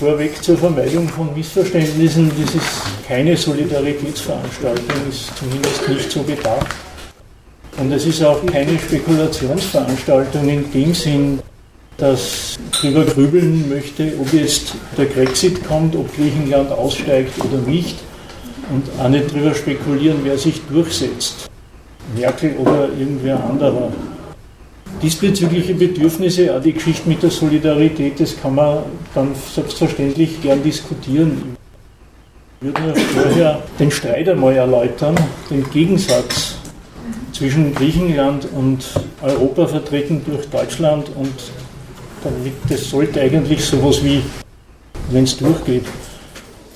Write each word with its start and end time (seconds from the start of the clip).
vorweg 0.00 0.42
zur 0.42 0.56
Vermeidung 0.56 1.06
von 1.10 1.34
Missverständnissen, 1.34 2.32
das 2.40 2.54
ist 2.54 3.06
keine 3.06 3.36
Solidaritätsveranstaltung, 3.36 4.96
ist 5.10 5.30
zumindest 5.36 5.88
nicht 5.88 6.10
so 6.10 6.22
gedacht. 6.22 6.74
Und 7.76 7.92
es 7.92 8.06
ist 8.06 8.22
auch 8.22 8.44
keine 8.46 8.78
Spekulationsveranstaltung 8.78 10.48
in 10.48 10.72
dem 10.72 10.94
Sinn, 10.94 11.38
dass 11.98 12.58
darüber 12.72 13.04
grübeln 13.04 13.68
möchte, 13.68 14.14
ob 14.18 14.32
jetzt 14.32 14.72
der 14.96 15.04
Grexit 15.04 15.62
kommt, 15.68 15.94
ob 15.94 16.14
Griechenland 16.16 16.72
aussteigt 16.72 17.38
oder 17.44 17.58
nicht. 17.58 17.98
Und 18.72 18.84
auch 18.98 19.08
nicht 19.10 19.30
darüber 19.30 19.54
spekulieren, 19.54 20.20
wer 20.22 20.38
sich 20.38 20.62
durchsetzt. 20.70 21.50
Merkel 22.16 22.56
oder 22.56 22.88
irgendwer 22.98 23.44
anderer. 23.44 23.92
Diesbezügliche 25.02 25.74
Bedürfnisse, 25.74 26.54
auch 26.54 26.60
die 26.60 26.74
Geschichte 26.74 27.08
mit 27.08 27.22
der 27.22 27.30
Solidarität, 27.30 28.20
das 28.20 28.38
kann 28.38 28.54
man 28.54 28.80
dann 29.14 29.30
selbstverständlich 29.54 30.42
gern 30.42 30.62
diskutieren. 30.62 31.56
Ich 32.60 32.66
würde 32.66 32.82
nur 32.82 32.96
vorher 32.96 33.62
den 33.78 33.90
Streit 33.90 34.28
einmal 34.28 34.54
erläutern, 34.54 35.14
den 35.48 35.68
Gegensatz 35.70 36.56
zwischen 37.32 37.74
Griechenland 37.74 38.46
und 38.54 38.84
Europa 39.22 39.66
vertreten 39.68 40.20
durch 40.26 40.46
Deutschland 40.50 41.10
und 41.16 41.32
damit, 42.22 42.52
das 42.68 42.90
sollte 42.90 43.22
eigentlich 43.22 43.64
sowas 43.64 44.04
wie, 44.04 44.20
wenn 45.10 45.24
es 45.24 45.38
durchgeht, 45.38 45.86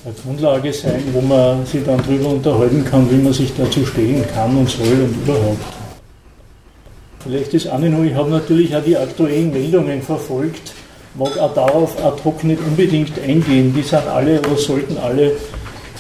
eine 0.07 0.15
Grundlage 0.15 0.73
sein, 0.73 1.03
wo 1.13 1.21
man 1.21 1.67
sich 1.67 1.85
dann 1.85 1.99
darüber 1.99 2.31
unterhalten 2.31 2.83
kann, 2.87 3.11
wie 3.11 3.23
man 3.23 3.35
sich 3.35 3.53
dazu 3.55 3.85
stehen 3.85 4.25
kann 4.35 4.57
und 4.57 4.71
soll 4.71 4.87
und 4.87 5.15
überhaupt. 5.23 5.84
Vielleicht 7.25 7.55
ist 7.55 7.69
auch 7.69 7.79
noch, 7.79 8.05
ich 8.05 8.15
habe 8.15 8.31
natürlich 8.31 8.77
auch 8.77 8.85
die 8.85 8.99
aktuellen 8.99 9.51
Meldungen 9.51 10.03
verfolgt, 10.03 10.75
mag 11.15 11.39
auch 11.39 11.55
darauf 11.55 12.05
ad 12.05 12.23
hoc 12.23 12.45
nicht 12.45 12.61
unbedingt 12.61 13.19
eingehen. 13.19 13.73
Die 13.75 13.81
sind 13.81 14.07
alle 14.07 14.41
oder 14.41 14.57
sollten 14.59 14.99
alle 14.99 15.33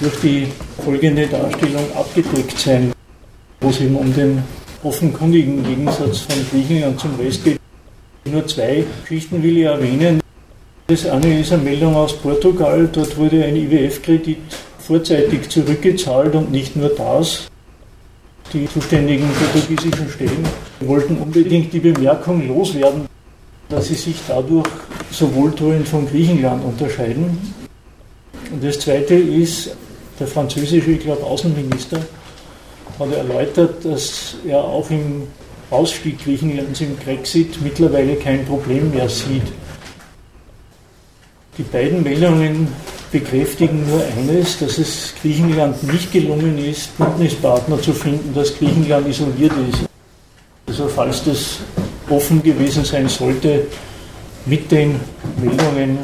durch 0.00 0.20
die 0.20 0.48
folgende 0.84 1.26
Darstellung 1.26 1.84
abgedeckt 1.94 2.58
sein, 2.58 2.92
wo 3.62 3.70
es 3.70 3.80
eben 3.80 3.96
um 3.96 4.14
den 4.14 4.42
offenkundigen 4.82 5.64
Gegensatz 5.64 6.20
von 6.20 6.44
Griechenland 6.50 7.00
zum 7.00 7.18
Rest 7.18 7.42
geht. 7.42 7.58
Nur 8.26 8.46
zwei 8.46 8.84
Geschichten 9.02 9.42
will 9.42 9.56
ich 9.56 9.64
erwähnen. 9.64 10.20
Das 10.88 11.06
eine 11.06 11.40
ist 11.40 11.52
eine 11.52 11.62
Meldung 11.62 11.96
aus 11.96 12.12
Portugal. 12.12 12.86
Dort 12.92 13.16
wurde 13.16 13.42
ein 13.42 13.56
IWF-Kredit 13.56 14.36
vorzeitig 14.78 15.48
zurückgezahlt 15.48 16.34
und 16.34 16.50
nicht 16.50 16.76
nur 16.76 16.90
das. 16.90 17.48
Die 18.52 18.68
zuständigen 18.68 19.28
portugiesischen 19.28 20.08
Stellen 20.08 20.44
wollten 20.80 21.16
unbedingt 21.16 21.72
die 21.72 21.80
Bemerkung 21.80 22.46
loswerden, 22.46 23.06
dass 23.68 23.88
sie 23.88 23.94
sich 23.94 24.16
dadurch 24.28 24.68
so 25.10 25.34
wohltuend 25.34 25.88
von 25.88 26.06
Griechenland 26.06 26.64
unterscheiden. 26.64 27.38
Und 28.52 28.62
das 28.62 28.78
zweite 28.78 29.14
ist, 29.14 29.76
der 30.20 30.26
französische, 30.28 30.92
ich 30.92 31.00
glaube, 31.00 31.24
Außenminister 31.24 31.98
hat 32.98 33.12
erläutert, 33.12 33.84
dass 33.84 34.36
er 34.46 34.62
auch 34.62 34.88
im 34.90 35.24
Ausstieg 35.70 36.22
Griechenlands 36.22 36.80
im 36.80 36.94
Brexit 36.96 37.60
mittlerweile 37.62 38.14
kein 38.16 38.44
Problem 38.44 38.90
mehr 38.90 39.08
sieht. 39.08 39.42
Die 41.58 41.62
beiden 41.62 42.02
Meldungen 42.02 42.68
bekräftigen 43.14 43.88
nur 43.88 44.02
eines, 44.16 44.58
dass 44.58 44.76
es 44.76 45.14
Griechenland 45.22 45.80
nicht 45.84 46.10
gelungen 46.10 46.58
ist, 46.58 46.98
Bündnispartner 46.98 47.80
zu 47.80 47.92
finden, 47.92 48.34
dass 48.34 48.58
Griechenland 48.58 49.06
isoliert 49.06 49.52
ist. 49.70 49.84
Also 50.66 50.88
falls 50.88 51.22
das 51.22 51.58
offen 52.10 52.42
gewesen 52.42 52.84
sein 52.84 53.08
sollte, 53.08 53.68
mit 54.46 54.68
den 54.72 54.98
Meldungen 55.40 55.96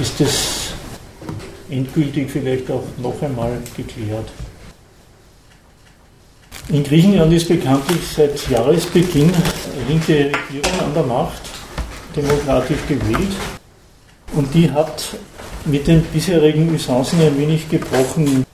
ist 0.00 0.18
es 0.22 0.72
endgültig 1.68 2.30
vielleicht 2.30 2.70
auch 2.70 2.84
noch 3.02 3.20
einmal 3.20 3.58
geklärt. 3.76 4.30
In 6.70 6.82
Griechenland 6.82 7.34
ist 7.34 7.48
bekanntlich 7.48 8.00
seit 8.16 8.48
Jahresbeginn 8.48 9.30
linke 9.88 10.32
Regierung 10.32 10.80
an 10.80 10.94
der 10.94 11.02
Macht, 11.02 11.42
demokratisch 12.16 12.80
gewählt. 12.88 13.36
Und 14.34 14.52
die 14.54 14.70
hat 14.70 15.04
mit 15.66 15.86
den 15.86 16.02
bisherigen 16.02 16.72
Usancen 16.74 17.20
ein 17.20 17.38
wenig 17.38 17.68
gebrochen. 17.68 18.44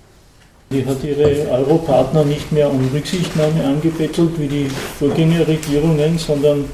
Die 0.71 0.87
hat 0.87 1.05
ihre 1.05 1.51
Europartner 1.51 2.25
nicht 2.25 2.51
mehr 2.51 2.71
um 2.71 2.89
Rücksichtnahme 2.93 3.65
angebettelt 3.65 4.31
wie 4.39 4.49
die 4.49 4.71
Vorgängerregierungen, 4.99 6.19
sondern 6.19 6.65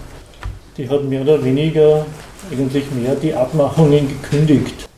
die 0.76 0.88
hat 0.88 1.02
mehr 1.04 1.22
oder 1.22 1.42
weniger, 1.42 2.06
eigentlich 2.52 2.84
mehr, 2.92 3.16
die 3.16 3.34
Abmachungen 3.34 4.06
gekündigt, 4.08 4.88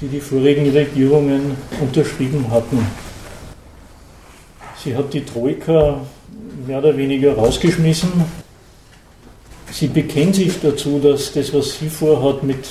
die 0.00 0.08
die 0.08 0.20
vorigen 0.20 0.70
Regierungen 0.70 1.56
unterschrieben 1.80 2.44
hatten. 2.50 2.86
Sie 4.84 4.94
hat 4.94 5.12
die 5.14 5.24
Troika 5.24 6.00
mehr 6.66 6.78
oder 6.78 6.96
weniger 6.96 7.34
rausgeschmissen. 7.34 8.12
Sie 9.72 9.88
bekennt 9.88 10.34
sich 10.34 10.52
dazu, 10.60 10.98
dass 10.98 11.32
das, 11.32 11.52
was 11.54 11.78
sie 11.78 11.88
vorhat 11.88 12.42
mit 12.42 12.66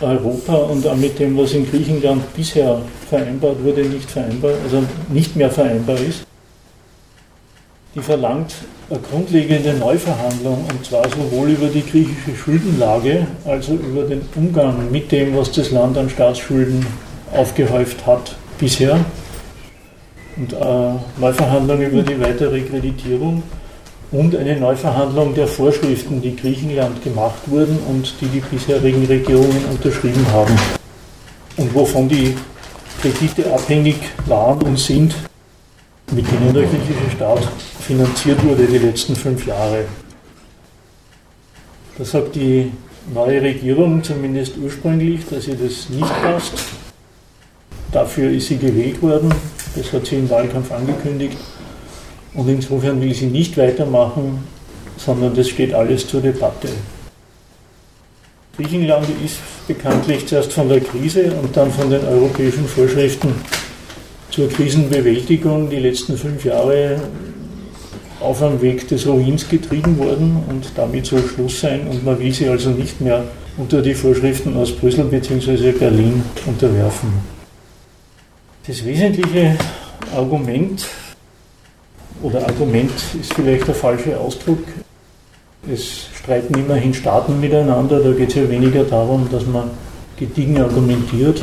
Europa 0.00 0.54
und 0.54 0.86
auch 0.86 0.96
mit 0.96 1.18
dem, 1.18 1.36
was 1.36 1.52
in 1.52 1.68
Griechenland 1.68 2.22
bisher 2.34 2.80
vereinbart 3.08 3.62
wurde, 3.62 3.82
nicht 3.82 4.10
vereinbar, 4.10 4.52
also 4.64 4.82
nicht 5.08 5.36
mehr 5.36 5.50
vereinbar 5.50 5.96
ist. 5.96 6.24
Die 7.94 8.00
verlangt 8.00 8.54
eine 8.88 9.00
grundlegende 9.00 9.74
Neuverhandlung 9.74 10.64
und 10.70 10.84
zwar 10.84 11.04
sowohl 11.08 11.50
über 11.50 11.66
die 11.66 11.84
griechische 11.84 12.36
Schuldenlage 12.36 13.26
als 13.44 13.66
auch 13.66 13.72
über 13.72 14.02
den 14.02 14.22
Umgang 14.36 14.90
mit 14.90 15.10
dem, 15.10 15.36
was 15.36 15.50
das 15.52 15.70
Land 15.70 15.98
an 15.98 16.08
Staatsschulden 16.08 16.86
aufgehäuft 17.32 18.06
hat 18.06 18.36
bisher 18.58 18.98
und 20.36 20.52
äh, 20.52 21.20
Neuverhandlung 21.20 21.80
über 21.82 22.02
die 22.02 22.20
weitere 22.20 22.60
Kreditierung 22.60 23.42
und 24.12 24.34
eine 24.34 24.58
Neuverhandlung 24.58 25.34
der 25.34 25.46
Vorschriften, 25.46 26.20
die 26.20 26.34
Griechenland 26.34 27.02
gemacht 27.02 27.38
wurden 27.46 27.78
und 27.88 28.14
die 28.20 28.26
die 28.26 28.40
bisherigen 28.40 29.06
Regierungen 29.06 29.64
unterschrieben 29.70 30.26
haben 30.32 30.56
und 31.56 31.74
wovon 31.74 32.08
die 32.08 32.36
Kredite 33.00 33.52
abhängig 33.52 33.96
waren 34.26 34.62
und 34.62 34.78
sind, 34.78 35.14
mit 36.12 36.26
denen 36.30 36.52
der 36.52 36.64
griechische 36.64 37.16
Staat 37.16 37.48
finanziert 37.80 38.44
wurde 38.44 38.66
die 38.66 38.78
letzten 38.78 39.14
fünf 39.14 39.46
Jahre. 39.46 39.84
Da 41.96 42.04
sagt 42.04 42.34
die 42.34 42.72
neue 43.14 43.40
Regierung 43.40 44.02
zumindest 44.02 44.56
ursprünglich, 44.56 45.20
dass 45.28 45.46
ihr 45.46 45.56
das 45.56 45.88
nicht 45.88 46.22
passt. 46.22 46.54
Dafür 47.92 48.30
ist 48.30 48.48
sie 48.48 48.56
gewählt 48.56 49.00
worden. 49.02 49.32
Das 49.76 49.92
hat 49.92 50.06
sie 50.06 50.16
im 50.16 50.30
Wahlkampf 50.30 50.72
angekündigt. 50.72 51.36
Und 52.34 52.48
insofern 52.48 53.00
will 53.00 53.14
sie 53.14 53.26
nicht 53.26 53.56
weitermachen, 53.56 54.44
sondern 54.96 55.34
das 55.34 55.48
steht 55.48 55.74
alles 55.74 56.06
zur 56.06 56.20
Debatte. 56.20 56.68
Griechenland 58.56 59.06
ist 59.24 59.38
bekanntlich 59.66 60.26
zuerst 60.26 60.52
von 60.52 60.68
der 60.68 60.80
Krise 60.80 61.32
und 61.32 61.56
dann 61.56 61.70
von 61.70 61.88
den 61.88 62.04
europäischen 62.04 62.66
Vorschriften 62.66 63.34
zur 64.30 64.48
Krisenbewältigung 64.48 65.70
die 65.70 65.78
letzten 65.78 66.16
fünf 66.16 66.44
Jahre 66.44 67.00
auf 68.20 68.42
einem 68.42 68.60
Weg 68.60 68.86
des 68.88 69.06
Ruins 69.06 69.48
getrieben 69.48 69.98
worden 69.98 70.36
und 70.48 70.72
damit 70.76 71.06
soll 71.06 71.22
Schluss 71.26 71.60
sein 71.60 71.86
und 71.88 72.04
man 72.04 72.18
will 72.18 72.32
sie 72.32 72.48
also 72.48 72.70
nicht 72.70 73.00
mehr 73.00 73.24
unter 73.56 73.80
die 73.80 73.94
Vorschriften 73.94 74.56
aus 74.56 74.72
Brüssel 74.72 75.04
bzw. 75.04 75.72
Berlin 75.72 76.22
unterwerfen. 76.46 77.12
Das 78.66 78.84
wesentliche 78.84 79.56
Argument, 80.14 80.86
oder 82.22 82.46
Argument 82.46 82.92
ist 83.20 83.34
vielleicht 83.34 83.66
der 83.66 83.74
falsche 83.74 84.18
Ausdruck, 84.18 84.62
es 85.70 86.06
streiten 86.14 86.54
immerhin 86.54 86.94
Staaten 86.94 87.38
miteinander, 87.40 88.00
da 88.00 88.12
geht 88.12 88.30
es 88.30 88.34
ja 88.36 88.48
weniger 88.48 88.84
darum, 88.84 89.28
dass 89.30 89.46
man 89.46 89.70
gediegen 90.16 90.60
argumentiert, 90.60 91.42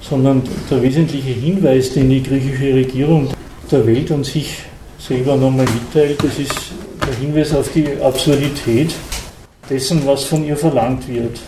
sondern 0.00 0.42
der 0.70 0.82
wesentliche 0.82 1.30
Hinweis, 1.30 1.92
den 1.92 2.10
die 2.10 2.22
griechische 2.22 2.74
Regierung 2.74 3.28
der 3.70 3.86
Welt 3.86 4.10
und 4.10 4.24
sich 4.24 4.58
selber 4.98 5.36
nochmal 5.36 5.66
mitteilt, 5.66 6.22
das 6.22 6.38
ist 6.38 6.72
der 7.06 7.14
Hinweis 7.14 7.54
auf 7.54 7.70
die 7.72 7.86
Absurdität 8.02 8.94
dessen, 9.68 10.06
was 10.06 10.24
von 10.24 10.44
ihr 10.44 10.56
verlangt 10.56 11.08
wird. 11.08 11.40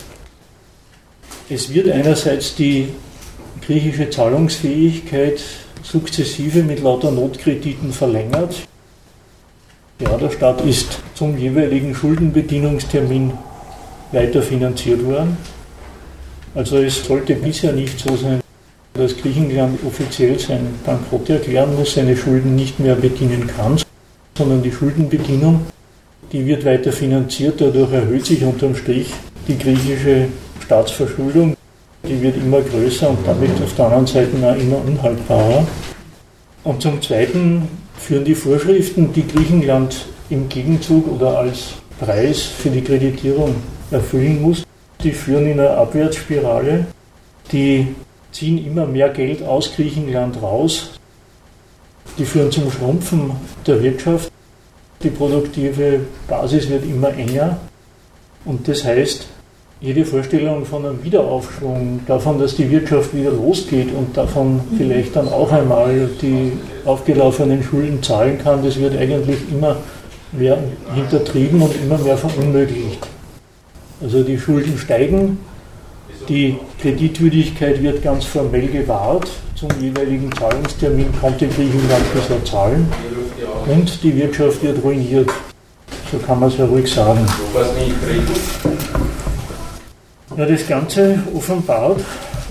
Es 1.49 1.73
wird 1.73 1.91
einerseits 1.91 2.55
die 2.55 2.89
griechische 3.65 4.11
Zahlungsfähigkeit 4.11 5.41
sukzessive 5.91 6.63
mit 6.63 6.83
lauter 6.83 7.11
Notkrediten 7.11 7.93
verlängert. 7.93 8.67
Ja, 10.01 10.17
der 10.17 10.31
Staat 10.31 10.61
ist 10.63 10.99
zum 11.15 11.39
jeweiligen 11.39 11.95
Schuldenbedienungstermin 11.95 13.33
weiter 14.13 14.43
finanziert 14.43 15.05
worden. 15.05 15.37
Also 16.55 16.79
es 16.79 17.05
sollte 17.05 17.35
bisher 17.35 17.73
nicht 17.73 17.99
so 17.99 18.17
sein, 18.17 18.41
dass 18.95 19.17
Griechenland 19.17 19.79
offiziell 19.87 20.39
sein 20.39 20.67
Bankrott 20.85 21.29
erklären 21.31 21.77
muss, 21.77 21.95
seine 21.95 22.17
Schulden 22.17 22.57
nicht 22.57 22.81
mehr 22.81 22.95
bedienen 22.95 23.47
kann, 23.47 23.79
sondern 24.37 24.63
die 24.63 24.73
Schuldenbedienung, 24.73 25.67
die 26.33 26.45
wird 26.47 26.65
weiter 26.65 26.93
finanziert. 26.93 27.61
Dadurch 27.61 27.93
erhöht 27.93 28.27
sich 28.27 28.43
unterm 28.43 28.75
Strich 28.75 29.13
die 29.49 29.59
griechische 29.59 30.29
Staatsverschuldung 30.65 31.56
die 32.09 32.21
wird 32.23 32.37
immer 32.37 32.61
größer 32.61 33.11
und 33.11 33.19
damit 33.27 33.51
auf 33.63 33.75
der 33.75 33.87
anderen 33.87 34.07
Seite 34.07 34.31
auch 34.43 34.57
immer 34.57 34.79
unhaltbarer. 34.85 35.67
Und 36.65 36.83
zum 36.83 37.01
Zweiten 37.03 37.69
führen 37.99 38.25
die 38.25 38.35
Vorschriften, 38.35 39.13
die 39.13 39.27
Griechenland 39.27 40.07
im 40.31 40.49
Gegenzug 40.49 41.07
oder 41.09 41.39
als 41.39 41.75
Preis 42.01 42.43
für 42.43 42.71
die 42.71 42.83
Kreditierung 42.83 43.55
erfüllen 43.91 44.43
muss, 44.43 44.65
die 45.03 45.13
führen 45.13 45.47
in 45.47 45.61
eine 45.61 45.71
Abwärtsspirale, 45.71 46.87
die 47.53 47.95
ziehen 48.33 48.65
immer 48.67 48.87
mehr 48.87 49.09
Geld 49.11 49.43
aus 49.43 49.73
Griechenland 49.75 50.43
raus, 50.43 50.91
die 52.19 52.25
führen 52.25 52.51
zum 52.51 52.71
Schrumpfen 52.71 53.33
der 53.67 53.83
Wirtschaft, 53.83 54.31
die 55.03 55.11
produktive 55.11 56.01
Basis 56.29 56.69
wird 56.69 56.85
immer 56.85 57.15
enger. 57.15 57.59
Und 58.45 58.67
das 58.69 58.85
heißt, 58.85 59.27
jede 59.81 60.05
Vorstellung 60.05 60.65
von 60.65 60.87
einem 60.87 61.05
Wiederaufschwung, 61.05 62.01
davon, 62.07 62.39
dass 62.39 62.57
die 62.57 62.71
Wirtschaft 62.71 63.15
wieder 63.15 63.31
losgeht 63.31 63.89
und 63.95 64.17
davon 64.17 64.61
vielleicht 64.79 65.15
dann 65.17 65.29
auch 65.29 65.53
einmal 65.53 66.09
die 66.23 66.53
aufgelaufenen 66.85 67.63
Schulden 67.63 68.03
zahlen 68.03 68.39
kann, 68.39 68.65
das 68.65 68.81
wird 68.81 68.97
eigentlich 68.97 69.39
immer 69.51 69.77
mehr 70.33 70.59
hintertrieben 70.95 71.61
und 71.61 71.75
immer 71.83 71.99
mehr 71.99 72.17
verunmöglicht. 72.17 73.07
Also 74.03 74.23
die 74.23 74.39
Schulden 74.39 74.79
steigen, 74.79 75.39
die 76.29 76.57
Kreditwürdigkeit 76.81 77.83
wird 77.83 78.03
ganz 78.03 78.25
formell 78.25 78.69
gewahrt, 78.69 79.29
zum 79.55 79.69
jeweiligen 79.81 80.31
Zahlungstermin 80.33 81.07
konnte 81.21 81.47
Griechenland 81.49 82.15
bisher 82.15 82.45
zahlen 82.45 82.89
und 83.67 84.03
die 84.03 84.17
Wirtschaft 84.17 84.63
wird 84.63 84.83
ruiniert. 84.83 85.31
So 86.11 86.19
kann 86.19 86.41
man 86.41 86.49
es 86.49 86.59
ja 86.59 86.65
ruhig 86.65 86.91
sagen. 86.93 87.27
Ja, 90.37 90.45
das 90.45 90.69
Ganze 90.69 91.19
offenbart, 91.35 92.03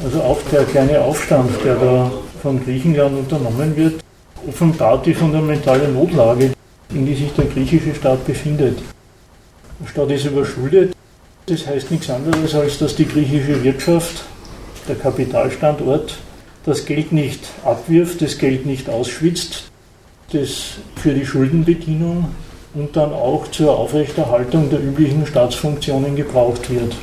also 0.03 0.19
auch 0.19 0.39
der 0.51 0.63
kleine 0.63 0.99
Aufstand, 1.01 1.51
der 1.63 1.75
da 1.75 2.11
von 2.41 2.63
Griechenland 2.63 3.15
unternommen 3.15 3.75
wird, 3.75 4.03
offenbart 4.47 5.05
die 5.05 5.13
fundamentale 5.13 5.87
Notlage, 5.89 6.53
in 6.89 7.05
die 7.05 7.13
sich 7.13 7.31
der 7.33 7.45
griechische 7.45 7.93
Staat 7.93 8.25
befindet. 8.25 8.79
Der 9.79 9.87
Staat 9.87 10.09
ist 10.09 10.25
überschuldet. 10.25 10.95
Das 11.45 11.67
heißt 11.67 11.91
nichts 11.91 12.09
anderes, 12.09 12.55
als 12.55 12.79
dass 12.79 12.95
die 12.95 13.07
griechische 13.07 13.63
Wirtschaft, 13.63 14.23
der 14.87 14.95
Kapitalstandort, 14.95 16.17
das 16.65 16.87
Geld 16.87 17.11
nicht 17.11 17.41
abwirft, 17.63 18.19
das 18.23 18.39
Geld 18.39 18.65
nicht 18.65 18.89
ausschwitzt, 18.89 19.65
das 20.31 20.79
für 20.95 21.13
die 21.13 21.25
Schuldenbedienung 21.25 22.29
und 22.73 22.95
dann 22.95 23.13
auch 23.13 23.47
zur 23.51 23.77
Aufrechterhaltung 23.77 24.71
der 24.71 24.79
üblichen 24.79 25.27
Staatsfunktionen 25.27 26.15
gebraucht 26.15 26.71
wird. 26.71 26.95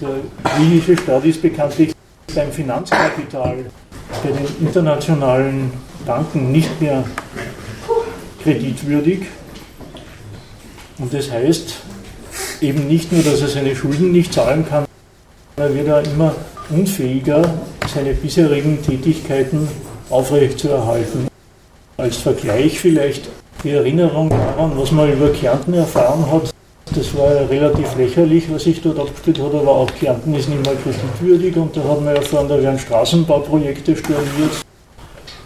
Der 0.00 0.20
griechische 0.44 0.96
Staat 1.02 1.24
ist 1.24 1.40
bekanntlich 1.40 1.92
beim 2.34 2.52
Finanzkapital, 2.52 3.64
bei 4.22 4.30
den 4.30 4.66
internationalen 4.66 5.72
Banken 6.04 6.52
nicht 6.52 6.80
mehr 6.82 7.02
kreditwürdig. 8.42 9.20
Und 10.98 11.14
das 11.14 11.30
heißt 11.30 11.76
eben 12.60 12.86
nicht 12.88 13.10
nur, 13.10 13.22
dass 13.22 13.40
er 13.40 13.48
seine 13.48 13.74
Schulden 13.74 14.12
nicht 14.12 14.34
zahlen 14.34 14.66
kann, 14.68 14.84
er 15.56 15.74
wird 15.74 15.88
er 15.88 16.04
immer 16.04 16.34
unfähiger, 16.68 17.54
seine 17.92 18.12
bisherigen 18.12 18.82
Tätigkeiten 18.82 19.66
aufrechtzuerhalten. 20.10 21.28
Als 21.96 22.18
Vergleich 22.18 22.78
vielleicht 22.78 23.30
die 23.64 23.70
Erinnerung 23.70 24.28
daran, 24.28 24.72
was 24.76 24.90
man 24.90 25.10
über 25.10 25.30
Kärnten 25.30 25.72
erfahren 25.72 26.30
hat. 26.30 26.55
Das 26.94 27.14
war 27.16 27.34
ja 27.34 27.46
relativ 27.46 27.96
lächerlich, 27.96 28.50
was 28.50 28.62
sich 28.62 28.80
dort 28.80 28.98
abgespielt 28.98 29.40
hat, 29.40 29.52
aber 29.52 29.70
auch 29.70 29.90
Kärnten 29.94 30.34
ist 30.34 30.48
nicht 30.48 30.64
mal 30.64 30.76
kreditwürdig 30.76 31.56
und 31.56 31.76
da 31.76 31.82
hat 31.82 32.00
man 32.02 32.14
erfahren, 32.14 32.48
da 32.48 32.62
werden 32.62 32.78
Straßenbauprojekte 32.78 33.96
storniert, 33.96 34.64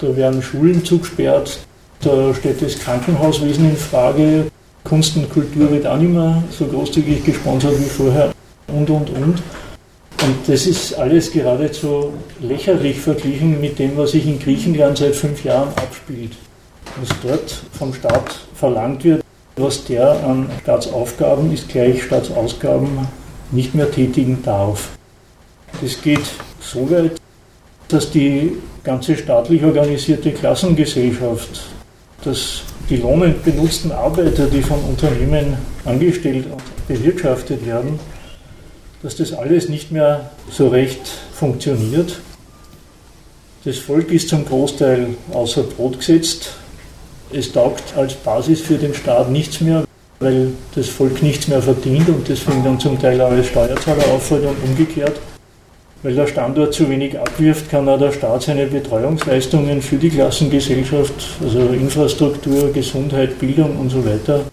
da 0.01 0.17
werden 0.17 0.43
Schulen 0.43 0.85
zugesperrt, 0.85 1.61
da 2.03 2.35
steht 2.35 2.63
das 2.63 2.79
Krankenhauswesen 2.79 3.71
in 3.71 3.77
Frage, 3.77 4.47
Kunst 4.85 5.17
und 5.17 5.31
Kultur 5.31 5.71
wird 5.71 5.87
auch 5.87 5.97
nicht 5.97 6.13
mehr 6.13 6.43
so 6.51 6.67
großzügig 6.67 7.25
gesponsert 7.25 7.79
wie 7.79 7.89
vorher 7.89 8.33
und 8.69 8.89
und 8.91 9.11
und. 9.11 9.43
Und 10.23 10.37
das 10.47 10.67
ist 10.67 10.95
alles 10.95 11.33
geradezu 11.33 12.13
lächerlich 12.41 13.01
verglichen 13.01 13.61
mit 13.61 13.79
dem, 13.79 13.97
was 13.97 14.13
sich 14.13 14.27
in 14.27 14.39
Griechenland 14.39 14.99
seit 14.99 15.15
fünf 15.15 15.45
Jahren 15.45 15.69
abspielt. 15.77 16.33
Was 17.01 17.09
dort 17.23 17.63
vom 17.73 17.95
Staat 17.95 18.41
verlangt 18.55 19.05
wird, 19.05 19.20
was 19.57 19.85
der 19.85 20.11
an 20.25 20.51
Staatsaufgaben 20.63 21.53
ist 21.53 21.69
gleich 21.69 22.03
Staatsausgaben 22.03 23.07
nicht 23.51 23.75
mehr 23.75 23.91
tätigen 23.91 24.43
darf. 24.43 24.91
Das 25.81 26.01
geht 26.01 26.21
so 26.61 26.91
weit, 26.91 27.13
dass 27.89 28.11
die 28.11 28.57
ganze 28.85 29.17
staatlich 29.17 29.63
organisierte 29.65 30.33
Klassengesellschaft, 30.33 31.63
dass 32.25 32.63
die 32.89 32.97
lohnend 32.97 33.45
benutzten 33.45 33.93
Arbeiter, 33.93 34.47
die 34.47 34.63
von 34.63 34.81
Unternehmen 34.81 35.57
angestellt 35.85 36.47
und 36.51 36.89
bewirtschaftet 36.89 37.65
werden, 37.67 37.99
dass 39.03 39.17
das 39.17 39.33
alles 39.33 39.69
nicht 39.69 39.93
mehr 39.93 40.31
so 40.51 40.69
recht 40.69 41.01
funktioniert. 41.33 42.21
Das 43.65 43.79
Volk 43.79 44.11
ist 44.11 44.29
zum 44.29 44.45
Großteil 44.45 45.15
außer 45.33 45.63
Brot 45.63 45.99
gesetzt. 45.99 46.53
Es 47.33 47.53
taugt 47.53 47.97
als 47.97 48.15
Basis 48.15 48.61
für 48.61 48.77
den 48.77 48.93
Staat 48.93 49.31
nichts 49.31 49.61
mehr, 49.61 49.85
weil 50.19 50.49
das 50.75 50.89
Volk 50.89 51.23
nichts 51.23 51.47
mehr 51.47 51.63
verdient 51.63 52.09
und 52.09 52.29
deswegen 52.29 52.65
dann 52.65 52.81
zum 52.81 53.01
Teil 53.01 53.21
auch 53.21 53.31
als 53.31 53.47
Steuerzahler 53.47 54.05
auffällt 54.13 54.45
und 54.45 54.57
umgekehrt. 54.65 55.21
Weil 56.03 56.15
der 56.15 56.27
Standort 56.27 56.75
zu 56.75 56.89
wenig 56.89 57.19
abwirft, 57.19 57.71
kann 57.71 57.89
auch 57.89 57.99
der 57.99 58.11
Staat 58.11 58.43
seine 58.43 58.67
Betreuungsleistungen 58.67 59.81
für 59.81 59.97
die 59.97 60.09
Klassengesellschaft, 60.09 61.13
also 61.43 61.61
Infrastruktur, 61.69 62.73
Gesundheit, 62.73 63.39
Bildung 63.39 63.77
und 63.77 63.91
so 63.91 64.05
weiter, 64.05 64.45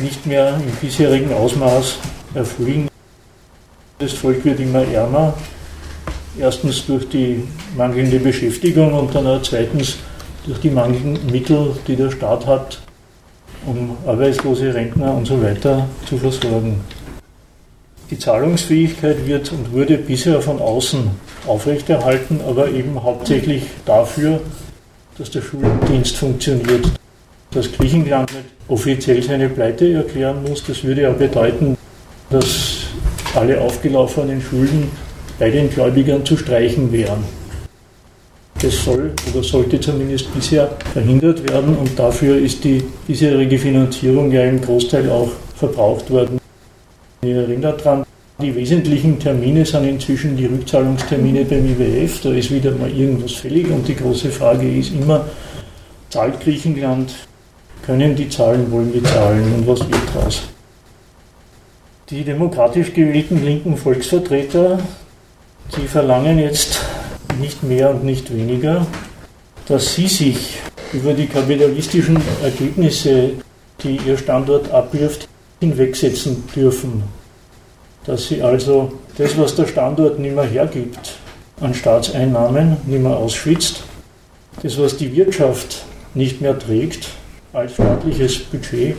nicht 0.00 0.24
mehr 0.26 0.54
im 0.54 0.72
bisherigen 0.80 1.32
Ausmaß 1.34 1.96
erfüllen. 2.34 2.88
Das 3.98 4.12
Volk 4.12 4.44
wird 4.44 4.60
immer 4.60 4.84
ärmer. 4.84 5.34
Erstens 6.38 6.86
durch 6.86 7.08
die 7.08 7.42
mangelnde 7.76 8.20
Beschäftigung 8.20 8.92
und 8.94 9.12
dann 9.12 9.26
auch 9.26 9.42
zweitens 9.42 9.98
durch 10.46 10.60
die 10.60 10.70
mangelnden 10.70 11.30
Mittel, 11.30 11.76
die 11.86 11.96
der 11.96 12.10
Staat 12.10 12.46
hat, 12.46 12.80
um 13.66 13.96
arbeitslose 14.06 14.74
Rentner 14.74 15.14
und 15.14 15.26
so 15.26 15.42
weiter 15.42 15.86
zu 16.06 16.16
versorgen. 16.16 16.80
Die 18.10 18.18
Zahlungsfähigkeit 18.18 19.26
wird 19.26 19.52
und 19.52 19.72
wurde 19.72 19.98
bisher 19.98 20.40
von 20.40 20.60
außen 20.60 21.10
aufrechterhalten, 21.46 22.40
aber 22.48 22.70
eben 22.70 23.02
hauptsächlich 23.02 23.64
dafür, 23.84 24.40
dass 25.18 25.30
der 25.30 25.42
Schuldienst 25.42 26.16
funktioniert. 26.16 26.90
Dass 27.50 27.70
Griechenland 27.72 28.32
nicht 28.32 28.44
offiziell 28.68 29.22
seine 29.22 29.48
Pleite 29.48 29.92
erklären 29.92 30.42
muss, 30.42 30.64
das 30.64 30.84
würde 30.84 31.02
ja 31.02 31.12
bedeuten, 31.12 31.76
dass 32.30 32.78
alle 33.34 33.60
aufgelaufenen 33.60 34.40
Schulden 34.40 34.90
bei 35.38 35.50
den 35.50 35.70
Gläubigern 35.70 36.24
zu 36.24 36.36
streichen 36.36 36.92
wären. 36.92 37.24
Das 38.60 38.84
soll 38.84 39.12
oder 39.32 39.44
sollte 39.44 39.78
zumindest 39.78 40.34
bisher 40.34 40.68
verhindert 40.92 41.48
werden 41.48 41.76
und 41.76 41.96
dafür 41.96 42.36
ist 42.36 42.64
die 42.64 42.82
bisherige 43.06 43.56
Finanzierung 43.56 44.32
ja 44.32 44.42
im 44.42 44.60
Großteil 44.60 45.08
auch 45.10 45.30
verbraucht 45.54 46.10
worden. 46.10 46.40
Ich 47.22 47.30
erinnere 47.30 47.76
daran, 47.76 48.04
die 48.40 48.54
wesentlichen 48.54 49.18
Termine 49.18 49.64
sind 49.64 49.84
inzwischen 49.84 50.36
die 50.36 50.46
Rückzahlungstermine 50.46 51.44
beim 51.44 51.66
IWF. 51.66 52.20
Da 52.22 52.30
ist 52.30 52.52
wieder 52.52 52.72
mal 52.72 52.90
irgendwas 52.90 53.32
fällig 53.32 53.70
und 53.70 53.86
die 53.86 53.94
große 53.94 54.30
Frage 54.30 54.68
ist 54.68 54.92
immer, 54.92 55.24
zahlt 56.10 56.40
Griechenland, 56.40 57.12
können 57.86 58.16
die 58.16 58.28
zahlen, 58.28 58.70
wollen 58.72 58.92
die 58.92 59.02
zahlen 59.02 59.54
und 59.54 59.66
was 59.68 59.80
wird 59.80 60.02
daraus? 60.14 60.42
Die 62.10 62.24
demokratisch 62.24 62.92
gewählten 62.92 63.44
linken 63.44 63.76
Volksvertreter, 63.76 64.78
die 65.76 65.86
verlangen 65.86 66.38
jetzt 66.38 66.80
nicht 67.38 67.62
mehr 67.62 67.90
und 67.90 68.04
nicht 68.04 68.34
weniger, 68.34 68.86
dass 69.66 69.94
sie 69.94 70.08
sich 70.08 70.58
über 70.92 71.12
die 71.12 71.26
kapitalistischen 71.26 72.18
Ergebnisse, 72.42 73.32
die 73.82 73.98
ihr 74.06 74.16
Standort 74.16 74.70
abwirft, 74.70 75.28
hinwegsetzen 75.60 76.44
dürfen. 76.54 77.02
Dass 78.04 78.28
sie 78.28 78.42
also 78.42 78.92
das, 79.18 79.36
was 79.36 79.54
der 79.54 79.66
Standort 79.66 80.18
nicht 80.18 80.34
mehr 80.34 80.44
hergibt 80.44 81.16
an 81.60 81.74
Staatseinnahmen, 81.74 82.78
nicht 82.86 83.02
mehr 83.02 83.16
ausschwitzt, 83.16 83.82
das, 84.62 84.78
was 84.78 84.96
die 84.96 85.14
Wirtschaft 85.14 85.84
nicht 86.14 86.40
mehr 86.40 86.58
trägt 86.58 87.08
als 87.52 87.74
staatliches 87.74 88.38
Budget, 88.38 88.96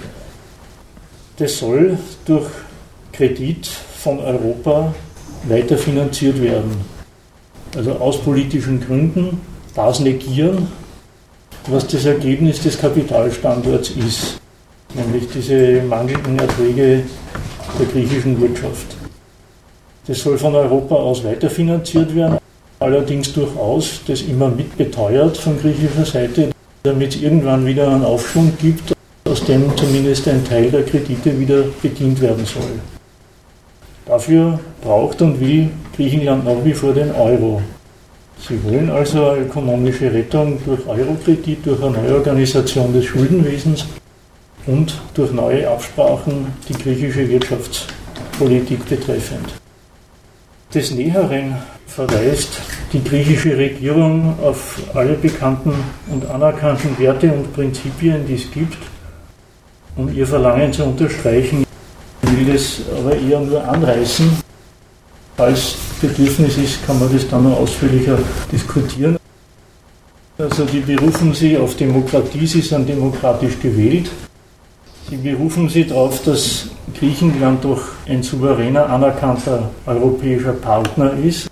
das 1.37 1.57
soll 1.57 1.97
durch 2.25 2.47
Kredit 3.13 3.65
von 3.65 4.19
Europa 4.19 4.93
weiter 5.47 5.77
finanziert 5.77 6.41
werden. 6.41 6.98
Also 7.75 7.93
aus 7.93 8.19
politischen 8.21 8.81
Gründen 8.81 9.41
das 9.75 9.99
negieren, 9.99 10.67
was 11.67 11.87
das 11.87 12.05
Ergebnis 12.05 12.61
des 12.61 12.79
Kapitalstandorts 12.79 13.91
ist, 13.91 14.39
nämlich 14.95 15.27
diese 15.33 15.81
mangelnden 15.83 16.39
Erträge 16.39 17.03
der 17.79 17.85
griechischen 17.85 18.39
Wirtschaft. 18.41 18.97
Das 20.07 20.19
soll 20.21 20.37
von 20.37 20.55
Europa 20.55 20.95
aus 20.95 21.23
weiterfinanziert 21.23 22.15
werden, 22.15 22.39
allerdings 22.79 23.31
durchaus 23.31 24.01
das 24.07 24.21
immer 24.23 24.49
mitbeteuert 24.49 25.37
von 25.37 25.59
griechischer 25.59 26.05
Seite, 26.05 26.49
damit 26.83 27.15
es 27.15 27.21
irgendwann 27.21 27.65
wieder 27.65 27.87
einen 27.89 28.03
Aufschwung 28.03 28.51
gibt, 28.59 28.93
aus 29.25 29.45
dem 29.45 29.75
zumindest 29.77 30.27
ein 30.27 30.43
Teil 30.43 30.71
der 30.71 30.83
Kredite 30.83 31.39
wieder 31.39 31.63
bedient 31.81 32.19
werden 32.21 32.45
soll. 32.45 32.98
Dafür 34.09 34.59
braucht 34.81 35.21
und 35.21 35.39
will 35.39 35.69
Griechenland 35.95 36.43
nach 36.43 36.65
wie 36.65 36.73
vor 36.73 36.93
den 36.93 37.11
Euro. 37.11 37.61
Sie 38.39 38.61
wollen 38.63 38.89
also 38.89 39.35
ökonomische 39.35 40.11
Rettung 40.11 40.57
durch 40.65 40.87
Eurokredit, 40.87 41.63
durch 41.63 41.83
eine 41.83 41.99
Neuorganisation 41.99 42.91
des 42.91 43.05
Schuldenwesens 43.05 43.85
und 44.65 44.99
durch 45.13 45.31
neue 45.31 45.69
Absprachen 45.69 46.47
die 46.67 46.73
griechische 46.73 47.29
Wirtschaftspolitik 47.29 48.83
betreffend. 48.89 49.53
Des 50.73 50.89
Näheren 50.89 51.57
verweist 51.85 52.61
die 52.91 53.03
griechische 53.03 53.55
Regierung 53.55 54.33
auf 54.41 54.81
alle 54.95 55.13
bekannten 55.13 55.73
und 56.11 56.25
anerkannten 56.25 56.97
Werte 56.97 57.31
und 57.31 57.53
Prinzipien, 57.53 58.25
die 58.25 58.35
es 58.35 58.49
gibt, 58.49 58.77
um 59.95 60.11
ihr 60.11 60.25
Verlangen 60.25 60.73
zu 60.73 60.83
unterstreichen, 60.83 61.68
will 62.21 62.53
das 62.53 62.81
aber 62.97 63.15
eher 63.15 63.39
nur 63.39 63.63
anreißen. 63.63 64.29
Falls 65.37 65.75
Bedürfnis 66.01 66.57
ist, 66.57 66.85
kann 66.85 66.99
man 66.99 67.11
das 67.13 67.27
dann 67.27 67.43
noch 67.43 67.59
ausführlicher 67.59 68.17
diskutieren. 68.51 69.17
Also 70.37 70.65
die 70.65 70.79
berufen 70.79 71.33
sich 71.33 71.57
auf 71.57 71.75
Demokratie, 71.75 72.47
sie 72.47 72.61
sind 72.61 72.87
demokratisch 72.87 73.59
gewählt. 73.59 74.09
Sie 75.09 75.17
berufen 75.17 75.67
sich 75.67 75.87
darauf, 75.87 76.23
dass 76.23 76.67
Griechenland 76.97 77.63
doch 77.65 77.81
ein 78.07 78.21
souveräner, 78.21 78.89
anerkannter 78.89 79.69
europäischer 79.85 80.53
Partner 80.53 81.13
ist. 81.13 81.49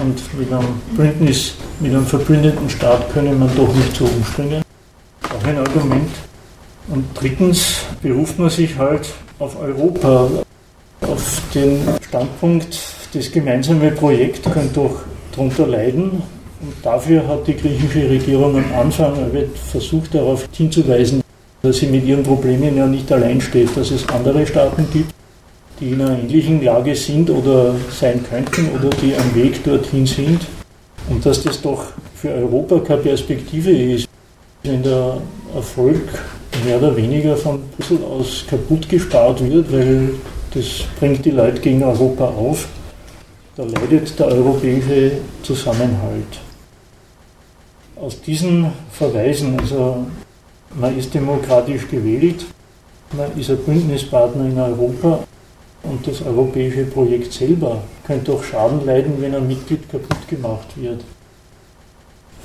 Und 0.00 0.20
mit 0.38 0.52
einem 0.52 0.80
Bündnis, 0.96 1.54
mit 1.80 1.92
einem 1.92 2.06
verbündeten 2.06 2.68
Staat 2.68 3.12
könne 3.12 3.32
man 3.32 3.54
doch 3.54 3.72
nicht 3.74 3.96
so 3.96 4.04
umspringen. 4.04 4.62
Auch 5.22 5.46
ein 5.46 5.58
Argument. 5.58 6.10
Und 6.88 7.04
drittens 7.14 7.80
beruft 8.02 8.38
man 8.38 8.50
sich 8.50 8.76
halt 8.76 9.08
auf 9.38 9.60
Europa, 9.60 10.28
auf 11.02 11.42
den 11.54 11.80
Standpunkt, 12.08 12.78
das 13.12 13.30
gemeinsame 13.30 13.90
Projekt 13.92 14.42
könnte 14.50 14.74
doch 14.74 15.00
darunter 15.32 15.66
leiden. 15.66 16.22
Und 16.60 16.74
dafür 16.82 17.26
hat 17.28 17.46
die 17.46 17.56
griechische 17.56 18.08
Regierung 18.08 18.56
am 18.56 18.74
Anfang 18.74 19.14
versucht, 19.70 20.14
darauf 20.14 20.48
hinzuweisen, 20.52 21.20
dass 21.62 21.78
sie 21.78 21.86
mit 21.86 22.04
ihren 22.04 22.22
Problemen 22.22 22.76
ja 22.76 22.86
nicht 22.86 23.10
allein 23.12 23.40
steht, 23.40 23.76
dass 23.76 23.90
es 23.90 24.08
andere 24.08 24.46
Staaten 24.46 24.86
gibt, 24.92 25.12
die 25.80 25.90
in 25.90 26.00
einer 26.00 26.18
ähnlichen 26.18 26.64
Lage 26.64 26.94
sind 26.94 27.28
oder 27.28 27.74
sein 27.90 28.24
könnten 28.28 28.70
oder 28.74 28.88
die 29.02 29.14
am 29.14 29.34
Weg 29.34 29.62
dorthin 29.64 30.06
sind. 30.06 30.46
Und 31.10 31.24
dass 31.24 31.42
das 31.42 31.60
doch 31.60 31.84
für 32.14 32.30
Europa 32.30 32.80
keine 32.80 33.02
Perspektive 33.02 33.70
ist, 33.70 34.08
wenn 34.62 34.82
der 34.82 35.18
Erfolg 35.54 36.02
mehr 36.64 36.78
oder 36.78 36.96
weniger 36.96 37.36
von 37.36 37.60
Brüssel 37.76 37.98
aus 38.04 38.44
kaputt 38.48 38.88
gespart 38.88 39.42
wird, 39.42 39.72
weil 39.72 40.10
das 40.52 40.84
bringt 40.98 41.24
die 41.24 41.30
Leute 41.30 41.60
gegen 41.60 41.82
Europa 41.82 42.24
auf. 42.24 42.68
Da 43.56 43.64
leidet 43.64 44.18
der 44.18 44.26
europäische 44.26 45.12
Zusammenhalt. 45.42 46.40
Aus 47.96 48.20
diesen 48.20 48.70
Verweisen, 48.90 49.58
also 49.58 50.06
man 50.74 50.96
ist 50.98 51.14
demokratisch 51.14 51.88
gewählt, 51.88 52.44
man 53.12 53.38
ist 53.38 53.50
ein 53.50 53.58
Bündnispartner 53.58 54.44
in 54.44 54.58
Europa 54.58 55.20
und 55.84 56.06
das 56.06 56.20
europäische 56.22 56.84
Projekt 56.84 57.32
selber 57.32 57.82
könnte 58.06 58.32
auch 58.32 58.42
Schaden 58.42 58.84
leiden, 58.84 59.14
wenn 59.20 59.34
ein 59.34 59.46
Mitglied 59.46 59.88
kaputt 59.90 60.28
gemacht 60.28 60.68
wird. 60.76 61.02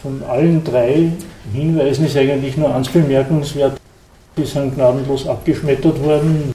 Von 0.01 0.23
allen 0.23 0.63
drei 0.63 1.11
Hinweisen 1.53 2.05
ist 2.05 2.15
eigentlich 2.15 2.55
nur 2.57 2.73
eins 2.73 2.89
bemerkenswert, 2.89 3.80
die 4.37 4.45
sind 4.45 4.75
gnadenlos 4.75 5.27
abgeschmettert 5.27 6.01
worden. 6.03 6.53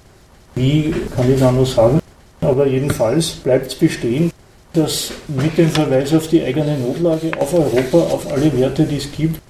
Wie 0.55 0.95
kann 1.15 1.33
ich 1.33 1.39
da 1.39 1.53
noch 1.53 1.67
sagen? 1.67 2.01
Aber 2.41 2.67
jedenfalls 2.67 3.31
bleibt 3.31 3.69
es 3.69 3.75
bestehen, 3.75 4.31
dass 4.73 5.13
mit 5.29 5.57
dem 5.59 5.69
Verweis 5.71 6.15
auf 6.15 6.29
die 6.29 6.43
eigene 6.43 6.79
Notlage, 6.79 7.31
auf 7.39 7.53
Europa, 7.55 7.99
auf 7.99 8.31
alle 8.31 8.57
Werte, 8.59 8.85
die 8.85 8.97
es 8.97 9.11
gibt, 9.11 9.41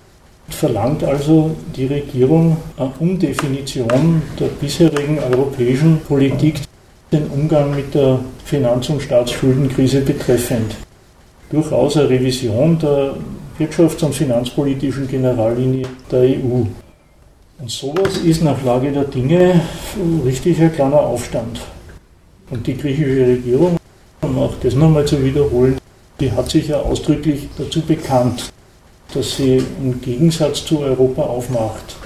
verlangt 0.49 1.03
also 1.03 1.51
die 1.75 1.87
Regierung 1.87 2.57
eine 2.77 2.93
Umdefinition 3.01 4.23
der 4.39 4.47
bisherigen 4.47 5.19
europäischen 5.19 6.01
Politik, 6.01 6.61
den 7.13 7.27
Umgang 7.29 7.75
mit 7.75 7.95
der 7.95 8.21
Finanz- 8.45 8.89
und 8.89 9.03
Staatsschuldenkrise 9.03 10.01
betreffend. 10.01 10.77
Durchaus 11.51 11.97
eine 11.97 12.09
Revision 12.09 12.79
der 12.79 13.15
wirtschafts- 13.59 14.05
und 14.05 14.15
finanzpolitischen 14.15 15.09
Generallinie 15.09 15.87
der 16.11 16.23
EU. 16.23 16.65
Und 17.59 17.71
sowas 17.71 18.19
ist 18.19 18.43
nach 18.43 18.63
Lage 18.63 18.93
der 18.93 19.05
Dinge 19.05 19.61
richtig 20.25 20.61
ein 20.61 20.75
kleiner 20.75 21.01
Aufstand. 21.01 21.61
Und 22.51 22.67
die 22.67 22.77
griechische 22.77 23.27
Regierung, 23.27 23.79
um 24.21 24.39
auch 24.39 24.55
das 24.63 24.75
nochmal 24.75 25.07
zu 25.07 25.25
wiederholen, 25.25 25.79
die 26.21 26.31
hat 26.31 26.51
sich 26.51 26.69
ja 26.69 26.81
ausdrücklich 26.81 27.49
dazu 27.57 27.81
bekannt, 27.81 28.53
dass 29.15 29.37
sie 29.37 29.63
im 29.81 30.01
Gegensatz 30.03 30.67
zu 30.67 30.81
Europa 30.81 31.23
aufmacht, 31.23 31.97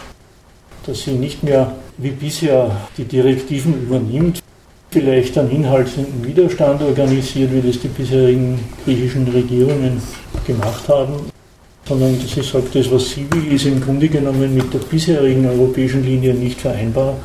dass 0.87 1.03
sie 1.03 1.13
nicht 1.13 1.43
mehr 1.43 1.73
wie 1.99 2.11
bisher 2.11 2.71
die 2.97 3.05
Direktiven 3.05 3.75
übernimmt, 3.75 4.41
vielleicht 4.91 5.37
einen 5.37 5.51
inhaltlichen 5.51 6.25
Widerstand 6.25 6.81
organisiert, 6.83 7.53
wie 7.53 7.61
das 7.61 7.81
die 7.81 7.89
bisherigen 7.89 8.59
griechischen 8.85 9.27
Regierungen 9.27 10.01
gemacht 10.47 10.89
haben, 10.89 11.30
sondern 11.91 12.15
sie 12.21 12.41
sagt, 12.41 12.73
das, 12.77 12.89
was 12.93 13.11
sie 13.11 13.27
will, 13.33 13.53
ist 13.53 13.67
im 13.67 13.81
Grunde 13.81 14.09
genommen 14.09 14.55
mit 14.55 14.73
der 14.73 14.79
bisherigen 14.79 15.45
europäischen 15.45 16.05
Linie 16.05 16.33
nicht 16.35 16.61
vereinbar. 16.61 17.17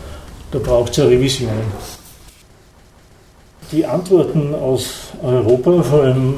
Da 0.50 0.58
braucht 0.58 0.92
es 0.92 1.00
eine 1.00 1.12
Revision. 1.12 1.52
Die 3.72 3.86
Antworten 3.86 4.56
aus 4.56 5.12
Europa, 5.22 5.84
vor 5.84 6.02
allem 6.02 6.38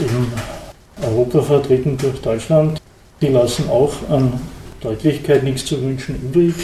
in 0.00 1.06
Europa 1.06 1.42
vertreten 1.42 1.98
durch 1.98 2.18
Deutschland, 2.22 2.80
die 3.20 3.28
lassen 3.28 3.68
auch 3.68 3.92
an 4.08 4.40
Deutlichkeit 4.80 5.44
nichts 5.44 5.66
zu 5.66 5.82
wünschen 5.82 6.14
übrig. 6.14 6.54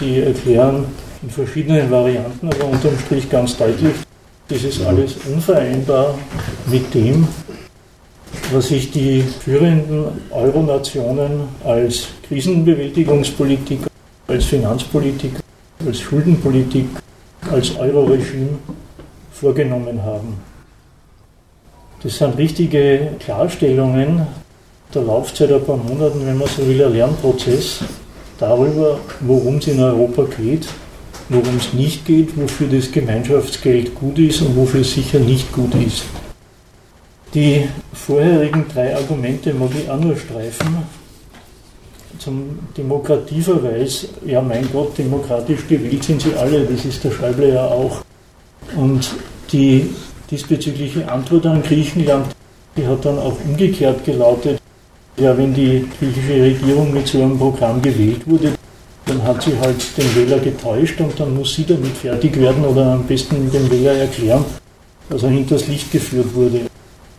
Die 0.00 0.18
erklären 0.18 0.86
in 1.22 1.30
verschiedenen 1.30 1.88
Varianten, 1.92 2.48
aber 2.48 2.64
unterm 2.64 2.98
Strich 3.06 3.30
ganz 3.30 3.56
deutlich, 3.56 3.94
das 4.48 4.64
ist 4.64 4.84
alles 4.84 5.14
unvereinbar 5.32 6.18
mit 6.66 6.92
dem, 6.92 7.28
was 8.52 8.68
sich 8.68 8.90
die 8.90 9.22
führenden 9.22 10.04
Euro-Nationen 10.30 11.48
als 11.64 12.08
Krisenbewältigungspolitik, 12.28 13.80
als 14.26 14.44
Finanzpolitik, 14.44 15.32
als 15.86 16.00
Schuldenpolitik, 16.00 16.86
als 17.50 17.76
Euro-Regime 17.76 18.58
vorgenommen 19.32 20.02
haben. 20.02 20.36
Das 22.02 22.18
sind 22.18 22.36
richtige 22.36 23.12
Klarstellungen 23.20 24.26
der 24.94 25.02
Laufzeit 25.02 25.52
ein 25.52 25.64
paar 25.64 25.76
Monaten, 25.76 26.26
wenn 26.26 26.36
man 26.36 26.48
so 26.48 26.66
will, 26.66 26.84
ein 26.84 26.92
Lernprozess 26.92 27.80
darüber, 28.38 28.98
worum 29.20 29.56
es 29.56 29.68
in 29.68 29.80
Europa 29.80 30.26
geht, 30.36 30.66
worum 31.28 31.56
es 31.56 31.72
nicht 31.72 32.04
geht, 32.04 32.36
wofür 32.36 32.68
das 32.68 32.90
Gemeinschaftsgeld 32.90 33.94
gut 33.94 34.18
ist 34.18 34.42
und 34.42 34.56
wofür 34.56 34.80
es 34.82 34.92
sicher 34.92 35.18
nicht 35.18 35.50
gut 35.52 35.74
ist. 35.74 36.04
Die 37.34 37.66
vorherigen 37.94 38.66
drei 38.72 38.94
Argumente 38.94 39.54
mag 39.54 39.70
ich 39.78 39.88
auch 39.88 39.98
nur 39.98 40.16
streifen. 40.16 40.76
Zum 42.18 42.58
Demokratieverweis, 42.76 44.08
ja 44.26 44.42
mein 44.42 44.70
Gott, 44.70 44.98
demokratisch 44.98 45.66
gewählt 45.66 46.04
sind 46.04 46.20
sie 46.20 46.34
alle, 46.34 46.64
das 46.66 46.84
ist 46.84 47.02
der 47.02 47.10
Schäuble 47.10 47.54
ja 47.54 47.64
auch. 47.64 48.02
Und 48.76 49.14
die 49.50 49.88
diesbezügliche 50.30 51.10
Antwort 51.10 51.46
an 51.46 51.62
Griechenland, 51.62 52.26
die 52.76 52.86
hat 52.86 53.04
dann 53.04 53.18
auch 53.18 53.36
umgekehrt 53.44 54.04
gelautet, 54.04 54.60
ja, 55.16 55.36
wenn 55.36 55.52
die 55.54 55.86
griechische 55.98 56.42
Regierung 56.42 56.92
mit 56.92 57.06
so 57.06 57.22
einem 57.22 57.38
Programm 57.38 57.80
gewählt 57.82 58.26
wurde, 58.26 58.52
dann 59.06 59.22
hat 59.24 59.42
sie 59.42 59.58
halt 59.58 59.76
den 59.96 60.16
Wähler 60.16 60.38
getäuscht 60.38 61.00
und 61.00 61.18
dann 61.18 61.34
muss 61.34 61.54
sie 61.54 61.64
damit 61.66 61.96
fertig 61.96 62.38
werden 62.38 62.64
oder 62.64 62.92
am 62.92 63.04
besten 63.04 63.50
dem 63.50 63.70
Wähler 63.70 63.92
erklären, 63.92 64.44
dass 65.08 65.22
er 65.22 65.30
hinters 65.30 65.66
Licht 65.66 65.90
geführt 65.90 66.34
wurde. 66.34 66.60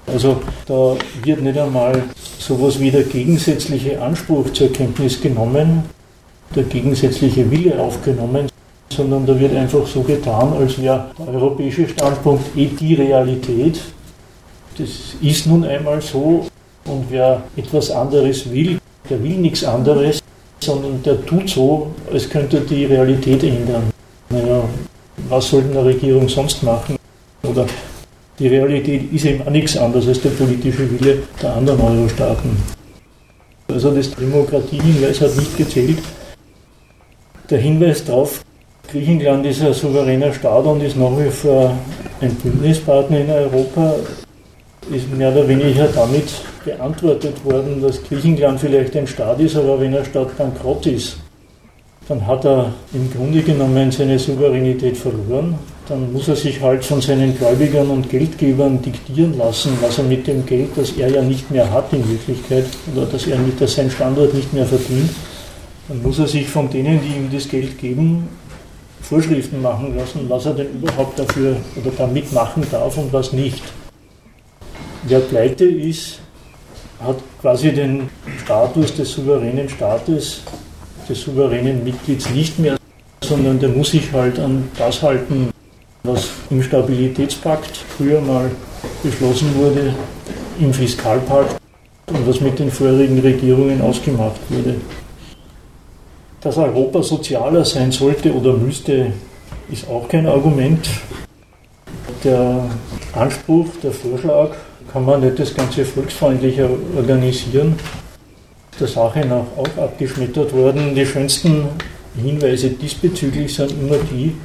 Also 0.05 0.41
da 0.65 0.95
wird 1.23 1.41
nicht 1.41 1.57
einmal 1.57 2.03
sowas 2.37 2.79
wie 2.79 2.91
der 2.91 3.03
gegensätzliche 3.03 4.01
Anspruch 4.01 4.51
zur 4.51 4.71
Kenntnis 4.71 5.21
genommen, 5.21 5.83
der 6.55 6.63
gegensätzliche 6.63 7.49
Wille 7.49 7.79
aufgenommen, 7.79 8.49
sondern 8.89 9.25
da 9.25 9.39
wird 9.39 9.55
einfach 9.55 9.87
so 9.87 10.01
getan, 10.01 10.53
als 10.53 10.79
wäre 10.81 11.05
der 11.17 11.33
europäische 11.33 11.87
Standpunkt 11.87 12.55
eh 12.55 12.67
die 12.67 12.95
Realität. 12.95 13.81
Das 14.77 14.89
ist 15.21 15.47
nun 15.47 15.63
einmal 15.63 16.01
so 16.01 16.47
und 16.85 17.05
wer 17.09 17.43
etwas 17.55 17.91
anderes 17.91 18.51
will, 18.51 18.79
der 19.09 19.23
will 19.23 19.37
nichts 19.37 19.63
anderes, 19.63 20.19
sondern 20.59 21.01
der 21.03 21.25
tut 21.25 21.49
so, 21.49 21.91
als 22.11 22.29
könnte 22.29 22.61
die 22.61 22.85
Realität 22.85 23.43
ändern. 23.43 23.91
Naja, 24.29 24.63
was 25.29 25.49
soll 25.49 25.63
eine 25.63 25.85
Regierung 25.85 26.27
sonst 26.27 26.63
machen? 26.63 26.95
Oder 27.43 27.65
Die 28.39 28.47
Realität 28.47 29.13
ist 29.13 29.25
eben 29.25 29.45
auch 29.45 29.51
nichts 29.51 29.77
anderes 29.77 30.07
als 30.07 30.21
der 30.21 30.31
politische 30.31 30.89
Wille 30.89 31.19
der 31.41 31.55
anderen 31.55 31.79
Euro-Staaten. 31.79 32.57
Also 33.67 33.91
das 33.91 34.09
Demokratiehinweis 34.11 35.21
hat 35.21 35.35
nicht 35.35 35.55
gezählt. 35.55 35.99
Der 37.49 37.59
Hinweis 37.59 38.03
darauf, 38.03 38.41
Griechenland 38.89 39.45
ist 39.45 39.61
ein 39.61 39.73
souveräner 39.73 40.33
Staat 40.33 40.65
und 40.65 40.81
ist 40.81 40.97
nach 40.97 41.17
wie 41.17 41.29
vor 41.29 41.77
ein 42.21 42.33
Bündnispartner 42.35 43.19
in 43.19 43.29
Europa, 43.29 43.95
ist 44.91 45.11
mehr 45.15 45.31
oder 45.31 45.47
weniger 45.47 45.87
damit 45.87 46.29
beantwortet 46.65 47.43
worden, 47.45 47.81
dass 47.81 48.03
Griechenland 48.03 48.59
vielleicht 48.59 48.95
ein 48.95 49.07
Staat 49.07 49.39
ist, 49.39 49.55
aber 49.55 49.79
wenn 49.79 49.93
er 49.93 50.05
Staat 50.05 50.37
bankrott 50.37 50.85
ist, 50.87 51.17
dann 52.07 52.25
hat 52.25 52.45
er 52.45 52.73
im 52.93 53.11
Grunde 53.11 53.41
genommen 53.41 53.91
seine 53.91 54.19
Souveränität 54.19 54.97
verloren. 54.97 55.57
Dann 55.89 56.13
muss 56.13 56.29
er 56.29 56.35
sich 56.35 56.61
halt 56.61 56.85
von 56.85 57.01
seinen 57.01 57.37
Gläubigern 57.37 57.89
und 57.89 58.09
Geldgebern 58.09 58.81
diktieren 58.81 59.37
lassen, 59.37 59.77
was 59.81 59.97
er 59.97 60.05
mit 60.05 60.25
dem 60.27 60.45
Geld, 60.45 60.69
das 60.75 60.91
er 60.93 61.09
ja 61.09 61.21
nicht 61.21 61.51
mehr 61.51 61.69
hat 61.69 61.91
in 61.91 62.09
Wirklichkeit, 62.09 62.65
oder 62.95 63.05
dass 63.05 63.27
er 63.27 63.37
mit 63.37 63.59
das 63.59 63.75
sein 63.75 63.91
Standort 63.91 64.33
nicht 64.33 64.53
mehr 64.53 64.65
verdient, 64.65 65.09
dann 65.89 66.01
muss 66.01 66.19
er 66.19 66.27
sich 66.27 66.47
von 66.47 66.69
denen, 66.69 67.01
die 67.01 67.17
ihm 67.17 67.29
das 67.31 67.49
Geld 67.49 67.77
geben, 67.77 68.29
Vorschriften 69.01 69.61
machen 69.61 69.97
lassen, 69.97 70.21
was 70.29 70.45
er 70.45 70.53
denn 70.53 70.67
überhaupt 70.81 71.19
dafür 71.19 71.57
oder 71.75 71.91
damit 71.97 72.31
machen 72.31 72.63
darf 72.71 72.97
und 72.97 73.11
was 73.11 73.33
nicht. 73.33 73.61
Wer 75.03 75.19
pleite 75.19 75.65
ist, 75.65 76.19
hat 77.01 77.17
quasi 77.41 77.73
den 77.73 78.09
Status 78.41 78.95
des 78.95 79.11
souveränen 79.11 79.67
Staates, 79.67 80.41
des 81.09 81.21
souveränen 81.21 81.83
Mitglieds 81.83 82.29
nicht 82.29 82.57
mehr, 82.57 82.77
sondern 83.21 83.59
der 83.59 83.69
muss 83.69 83.91
sich 83.91 84.11
halt 84.13 84.39
an 84.39 84.69
das 84.77 85.01
halten, 85.01 85.52
was 86.03 86.29
im 86.49 86.61
Stabilitätspakt 86.61 87.77
früher 87.97 88.19
mal 88.19 88.51
beschlossen 89.01 89.55
wurde, 89.55 89.93
im 90.59 90.73
Fiskalpakt 90.73 91.55
und 92.07 92.27
was 92.27 92.41
mit 92.41 92.59
den 92.59 92.69
vorherigen 92.69 93.19
Regierungen 93.19 93.81
ausgemacht 93.81 94.39
wurde. 94.49 94.75
Dass 96.41 96.57
Europa 96.57 97.01
sozialer 97.01 97.63
sein 97.63 97.91
sollte 97.91 98.33
oder 98.33 98.53
müsste, 98.53 99.13
ist 99.71 99.87
auch 99.87 100.07
kein 100.09 100.27
Argument. 100.27 100.89
Der 102.23 102.69
Anspruch, 103.13 103.67
der 103.81 103.93
Vorschlag, 103.93 104.49
kann 104.91 105.05
man 105.05 105.21
nicht 105.21 105.39
das 105.39 105.55
Ganze 105.55 105.85
volksfreundlicher 105.85 106.69
organisieren. 106.97 107.75
Der 108.77 108.87
Sache 108.87 109.21
nach 109.25 109.45
auch 109.57 109.81
abgeschmettert 109.81 110.53
worden. 110.53 110.93
Die 110.93 111.05
schönsten 111.05 111.67
Hinweise 112.21 112.71
diesbezüglich 112.71 113.55
sind 113.55 113.71
immer 113.71 113.97
die 114.11 114.35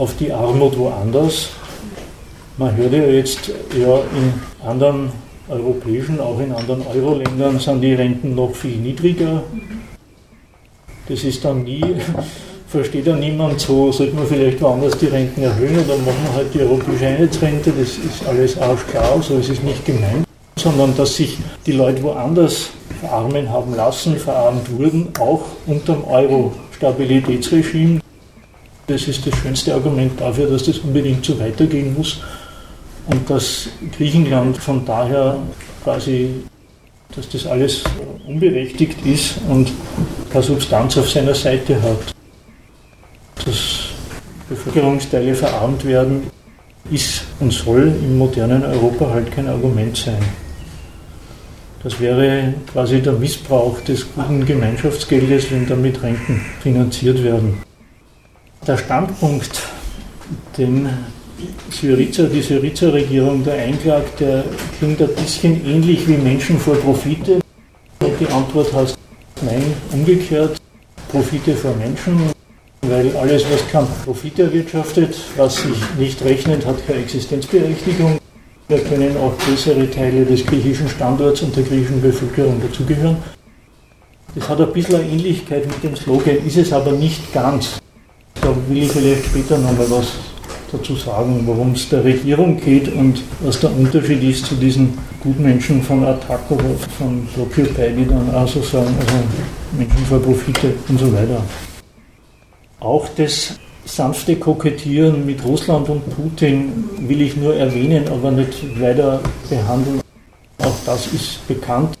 auf 0.00 0.16
die 0.16 0.32
Armut 0.32 0.78
woanders. 0.78 1.50
Man 2.56 2.74
hört 2.74 2.92
ja 2.92 3.04
jetzt, 3.04 3.52
ja, 3.78 3.96
in 4.16 4.66
anderen 4.66 5.12
europäischen, 5.48 6.18
auch 6.20 6.40
in 6.40 6.52
anderen 6.52 6.86
Euro-Ländern 6.86 7.58
sind 7.58 7.82
die 7.82 7.92
Renten 7.92 8.34
noch 8.34 8.54
viel 8.54 8.76
niedriger. 8.76 9.42
Das 11.06 11.22
ist 11.22 11.44
dann 11.44 11.64
nie, 11.64 11.84
versteht 12.68 13.06
ja 13.06 13.14
niemand 13.14 13.60
so, 13.60 13.92
sollte 13.92 14.14
man 14.14 14.26
vielleicht 14.26 14.62
woanders 14.62 14.96
die 14.96 15.06
Renten 15.06 15.42
erhöhen 15.42 15.78
oder 15.80 15.96
machen 15.98 16.24
wir 16.24 16.34
halt 16.34 16.54
die 16.54 16.60
europäische 16.60 17.06
Einheitsrente, 17.06 17.70
das 17.78 17.98
ist 17.98 18.26
alles 18.26 18.58
arschklar, 18.58 19.20
so 19.20 19.36
ist 19.36 19.50
es 19.50 19.62
nicht 19.62 19.84
gemeint, 19.84 20.24
sondern 20.56 20.96
dass 20.96 21.16
sich 21.16 21.36
die 21.66 21.72
Leute 21.72 22.02
woanders 22.02 22.70
verarmen 23.00 23.50
haben 23.50 23.74
lassen, 23.74 24.16
verarmt 24.16 24.70
wurden, 24.78 25.08
auch 25.18 25.42
unter 25.66 25.94
dem 25.94 26.04
Euro-Stabilitätsregime. 26.04 27.99
Das 28.90 29.06
ist 29.06 29.24
das 29.24 29.38
schönste 29.38 29.72
Argument 29.72 30.20
dafür, 30.20 30.50
dass 30.50 30.64
das 30.64 30.78
unbedingt 30.78 31.24
so 31.24 31.38
weitergehen 31.38 31.94
muss 31.94 32.18
und 33.06 33.30
dass 33.30 33.68
Griechenland 33.96 34.58
von 34.58 34.84
daher 34.84 35.38
quasi 35.84 36.42
dass 37.14 37.28
das 37.28 37.46
alles 37.46 37.84
unberechtigt 38.26 39.06
ist 39.06 39.36
und 39.48 39.70
keine 40.32 40.42
Substanz 40.42 40.96
auf 40.98 41.08
seiner 41.08 41.34
Seite 41.36 41.80
hat. 41.80 42.14
Dass 43.44 43.90
Bevölkerungsteile 44.48 45.36
verarmt 45.36 45.84
werden, 45.84 46.24
ist 46.90 47.26
und 47.38 47.52
soll 47.52 47.86
im 47.86 48.18
modernen 48.18 48.64
Europa 48.64 49.08
halt 49.08 49.30
kein 49.30 49.46
Argument 49.46 49.96
sein. 49.96 50.24
Das 51.84 52.00
wäre 52.00 52.54
quasi 52.72 53.00
der 53.00 53.12
Missbrauch 53.12 53.80
des 53.82 54.04
guten 54.14 54.44
Gemeinschaftsgeldes, 54.44 55.52
wenn 55.52 55.68
damit 55.68 56.02
Renten 56.02 56.40
finanziert 56.60 57.22
werden. 57.22 57.69
Der 58.66 58.76
Standpunkt, 58.76 59.62
den 60.58 60.86
Syriza, 61.70 62.24
die 62.24 62.42
Syriza-Regierung 62.42 63.42
da 63.42 63.52
einklagt, 63.52 64.20
der 64.20 64.44
klingt 64.78 65.00
ein 65.00 65.14
bisschen 65.14 65.64
ähnlich 65.66 66.06
wie 66.06 66.18
Menschen 66.18 66.58
vor 66.58 66.74
Profite. 66.76 67.40
Und 68.02 68.20
die 68.20 68.26
Antwort 68.26 68.70
heißt 68.74 68.98
nein, 69.40 69.64
umgekehrt, 69.92 70.58
Profite 71.10 71.54
vor 71.54 71.74
Menschen, 71.76 72.30
weil 72.82 73.16
alles, 73.16 73.44
was 73.50 73.66
kein 73.72 73.86
Profit 74.04 74.38
erwirtschaftet, 74.38 75.18
was 75.38 75.56
sich 75.56 75.78
nicht 75.98 76.22
rechnet, 76.22 76.66
hat 76.66 76.86
keine 76.86 77.00
Existenzberechtigung. 77.00 78.18
Da 78.68 78.76
können 78.76 79.16
auch 79.16 79.36
größere 79.38 79.90
Teile 79.90 80.26
des 80.26 80.44
griechischen 80.44 80.88
Standorts 80.88 81.40
und 81.40 81.56
der 81.56 81.64
griechischen 81.64 82.02
Bevölkerung 82.02 82.60
dazugehören. 82.60 83.16
Das 84.34 84.48
hat 84.48 84.60
ein 84.60 84.72
bisschen 84.72 84.96
eine 84.96 85.08
Ähnlichkeit 85.08 85.66
mit 85.66 85.82
dem 85.82 85.96
Slogan, 85.96 86.46
ist 86.46 86.58
es 86.58 86.72
aber 86.74 86.92
nicht 86.92 87.32
ganz. 87.32 87.80
Da 88.34 88.54
will 88.68 88.82
ich 88.82 88.92
vielleicht 88.92 89.26
später 89.26 89.58
nochmal 89.58 89.90
was 89.90 90.12
dazu 90.72 90.94
sagen, 90.96 91.42
worum 91.46 91.72
es 91.72 91.88
der 91.88 92.04
Regierung 92.04 92.60
geht 92.60 92.92
und 92.94 93.22
was 93.40 93.60
der 93.60 93.70
Unterschied 93.70 94.22
ist 94.22 94.46
zu 94.46 94.54
diesen 94.54 94.96
Gutmenschen 95.20 95.82
von 95.82 96.04
Attac 96.04 96.50
oder 96.50 96.70
von 96.98 97.26
Occupy, 97.36 97.92
die 97.96 98.06
dann 98.06 98.32
auch 98.34 98.48
so 98.48 98.62
sagen, 98.62 98.94
also 99.00 99.14
Menschen 99.76 100.06
für 100.06 100.18
Profite 100.18 100.74
und 100.88 100.98
so 100.98 101.12
weiter. 101.12 101.42
Auch 102.78 103.08
das 103.16 103.58
sanfte 103.84 104.36
Kokettieren 104.36 105.26
mit 105.26 105.44
Russland 105.44 105.88
und 105.88 106.02
Putin 106.16 106.88
will 107.00 107.20
ich 107.20 107.36
nur 107.36 107.54
erwähnen, 107.54 108.08
aber 108.08 108.30
nicht 108.30 108.80
weiter 108.80 109.20
behandeln. 109.48 110.00
Auch 110.58 110.76
das 110.86 111.08
ist 111.08 111.46
bekannt. 111.48 111.99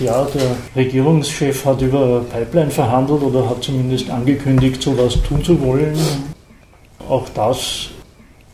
Ja, 0.00 0.24
der 0.24 0.56
Regierungschef 0.74 1.64
hat 1.64 1.80
über 1.80 2.24
Pipeline 2.28 2.70
verhandelt 2.70 3.22
oder 3.22 3.48
hat 3.48 3.62
zumindest 3.62 4.10
angekündigt, 4.10 4.82
sowas 4.82 5.16
tun 5.22 5.44
zu 5.44 5.60
wollen. 5.60 5.96
Auch 7.08 7.28
das 7.28 7.90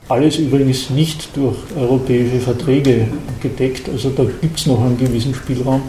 alles 0.08 0.36
übrigens 0.36 0.90
nicht 0.90 1.34
durch 1.34 1.56
europäische 1.78 2.40
Verträge 2.40 3.08
gedeckt, 3.40 3.88
also 3.88 4.10
da 4.10 4.24
gibt 4.24 4.58
es 4.58 4.66
noch 4.66 4.80
einen 4.82 4.98
gewissen 4.98 5.34
Spielraum. 5.34 5.82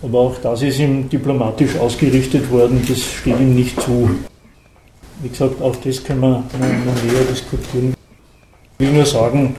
Aber 0.00 0.18
auch 0.20 0.36
das 0.40 0.62
ist 0.62 0.78
ihm 0.78 1.08
diplomatisch 1.08 1.76
ausgerichtet 1.76 2.48
worden, 2.50 2.84
das 2.86 3.00
steht 3.00 3.40
ihm 3.40 3.56
nicht 3.56 3.80
zu. 3.80 4.10
Wie 5.22 5.28
gesagt, 5.28 5.60
auch 5.60 5.74
das 5.76 6.04
können 6.04 6.20
wir 6.20 6.44
näher 6.60 7.24
diskutieren. 7.28 7.94
Ich 8.78 8.86
will 8.86 8.94
nur 8.94 9.06
sagen, 9.06 9.56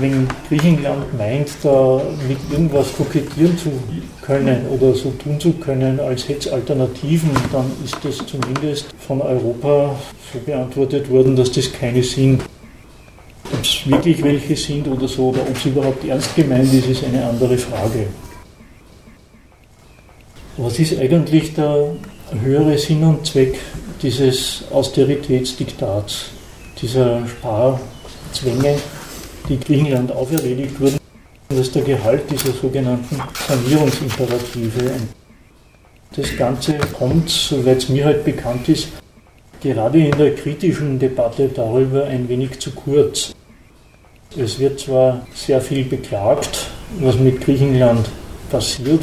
wenn 0.00 0.28
Griechenland 0.48 1.16
meint, 1.16 1.48
da 1.62 2.02
mit 2.28 2.38
irgendwas 2.50 2.92
kokettieren 2.96 3.56
zu 3.56 3.72
können 4.22 4.66
oder 4.68 4.94
so 4.94 5.10
tun 5.12 5.38
zu 5.40 5.52
können, 5.52 6.00
als 6.00 6.28
hätte 6.28 6.48
es 6.48 6.52
Alternativen, 6.52 7.30
dann 7.52 7.70
ist 7.84 7.96
das 8.02 8.26
zumindest 8.26 8.86
von 8.98 9.22
Europa 9.22 9.96
so 10.32 10.38
beantwortet 10.40 11.08
worden, 11.10 11.36
dass 11.36 11.52
das 11.52 11.72
keine 11.72 12.02
sind. 12.02 12.42
Ob 13.52 13.62
es 13.62 13.88
wirklich 13.88 14.22
welche 14.22 14.56
sind 14.56 14.88
oder 14.88 15.06
so, 15.06 15.28
oder 15.28 15.42
ob 15.42 15.56
es 15.56 15.64
überhaupt 15.64 16.04
ernst 16.06 16.34
gemeint 16.34 16.72
ist, 16.72 16.88
ist 16.88 17.04
eine 17.04 17.24
andere 17.24 17.56
Frage. 17.56 18.08
Was 20.56 20.78
ist 20.78 20.98
eigentlich 20.98 21.54
der 21.54 21.92
höhere 22.42 22.76
Sinn 22.78 23.04
und 23.04 23.26
Zweck 23.26 23.58
dieses 24.02 24.64
Austeritätsdiktats, 24.70 26.30
dieser 26.80 27.22
Sparzwänge, 27.28 28.76
die 29.48 29.58
Griechenland 29.58 30.12
auferledigt 30.12 30.80
wurden? 30.80 30.98
Das 31.48 31.58
ist 31.58 31.74
der 31.74 31.82
Gehalt 31.82 32.30
dieser 32.30 32.52
sogenannten 32.52 33.20
Sanierungsimperative. 33.48 34.92
Das 36.16 36.36
Ganze 36.36 36.78
kommt, 36.98 37.30
soweit 37.30 37.78
es 37.78 37.88
mir 37.88 38.04
halt 38.04 38.24
bekannt 38.24 38.68
ist, 38.68 38.88
gerade 39.60 39.98
in 39.98 40.16
der 40.16 40.34
kritischen 40.34 40.98
Debatte 40.98 41.48
darüber 41.48 42.04
ein 42.04 42.28
wenig 42.28 42.58
zu 42.58 42.72
kurz. 42.72 43.34
Es 44.36 44.58
wird 44.58 44.80
zwar 44.80 45.26
sehr 45.34 45.60
viel 45.60 45.84
beklagt, 45.84 46.68
was 47.00 47.16
mit 47.16 47.40
Griechenland 47.40 48.08
passiert, 48.50 49.02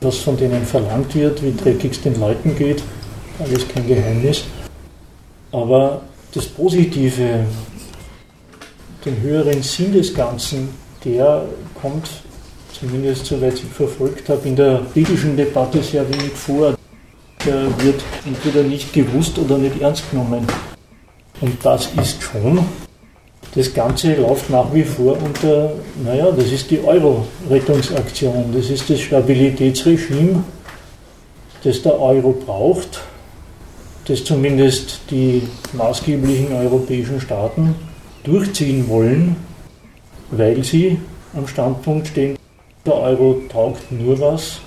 was 0.00 0.18
von 0.18 0.36
denen 0.36 0.64
verlangt 0.64 1.14
wird, 1.14 1.42
wie 1.42 1.54
dreckig 1.54 1.92
es 1.92 2.02
den 2.02 2.18
Leuten 2.18 2.56
geht, 2.56 2.82
alles 3.38 3.66
kein 3.68 3.86
Geheimnis. 3.86 4.44
Aber 5.52 6.02
das 6.34 6.46
Positive, 6.46 7.44
den 9.06 9.20
höheren 9.22 9.62
Sinn 9.62 9.92
des 9.92 10.12
Ganzen, 10.12 10.68
der 11.04 11.44
kommt, 11.80 12.10
zumindest 12.78 13.26
soweit 13.26 13.54
ich 13.54 13.64
verfolgt 13.72 14.28
habe, 14.28 14.46
in 14.48 14.56
der 14.56 14.82
griechischen 14.92 15.36
Debatte 15.36 15.82
sehr 15.82 16.06
wenig 16.12 16.32
vor. 16.32 16.74
Der 17.46 17.66
wird 17.82 18.02
entweder 18.26 18.64
nicht 18.64 18.92
gewusst 18.92 19.38
oder 19.38 19.56
nicht 19.56 19.80
ernst 19.80 20.10
genommen. 20.10 20.44
Und 21.40 21.64
das 21.64 21.88
ist 22.02 22.20
schon 22.22 22.66
Das 23.54 23.72
Ganze 23.72 24.14
läuft 24.16 24.50
nach 24.50 24.74
wie 24.74 24.82
vor 24.82 25.16
unter, 25.22 25.72
naja, 26.04 26.30
das 26.30 26.52
ist 26.52 26.70
die 26.70 26.82
Euro-Rettungsaktion, 26.82 28.52
das 28.52 28.68
ist 28.68 28.90
das 28.90 29.00
Stabilitätsregime, 29.00 30.44
das 31.62 31.80
der 31.80 31.98
Euro 31.98 32.32
braucht, 32.32 33.00
das 34.08 34.24
zumindest 34.24 35.00
die 35.10 35.42
maßgeblichen 35.72 36.52
europäischen 36.52 37.18
Staaten 37.20 37.74
durchziehen 38.26 38.88
wollen, 38.88 39.36
weil 40.30 40.62
sie 40.64 40.98
am 41.34 41.46
Standpunkt 41.46 42.08
stehen, 42.08 42.36
der 42.84 42.94
Euro 42.94 43.40
taugt 43.48 43.90
nur 43.90 44.20
was, 44.20 44.60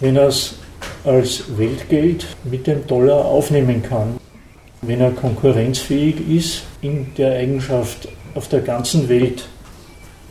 wenn 0.00 0.16
er 0.16 0.28
es 0.28 0.56
als 1.04 1.44
Weltgeld 1.56 2.26
mit 2.44 2.66
dem 2.66 2.86
Dollar 2.86 3.24
aufnehmen 3.24 3.82
kann, 3.82 4.18
wenn 4.82 5.00
er 5.00 5.10
konkurrenzfähig 5.10 6.16
ist, 6.28 6.62
in 6.82 7.06
der 7.16 7.38
Eigenschaft 7.38 8.08
auf 8.34 8.48
der 8.48 8.60
ganzen 8.60 9.08
Welt 9.08 9.46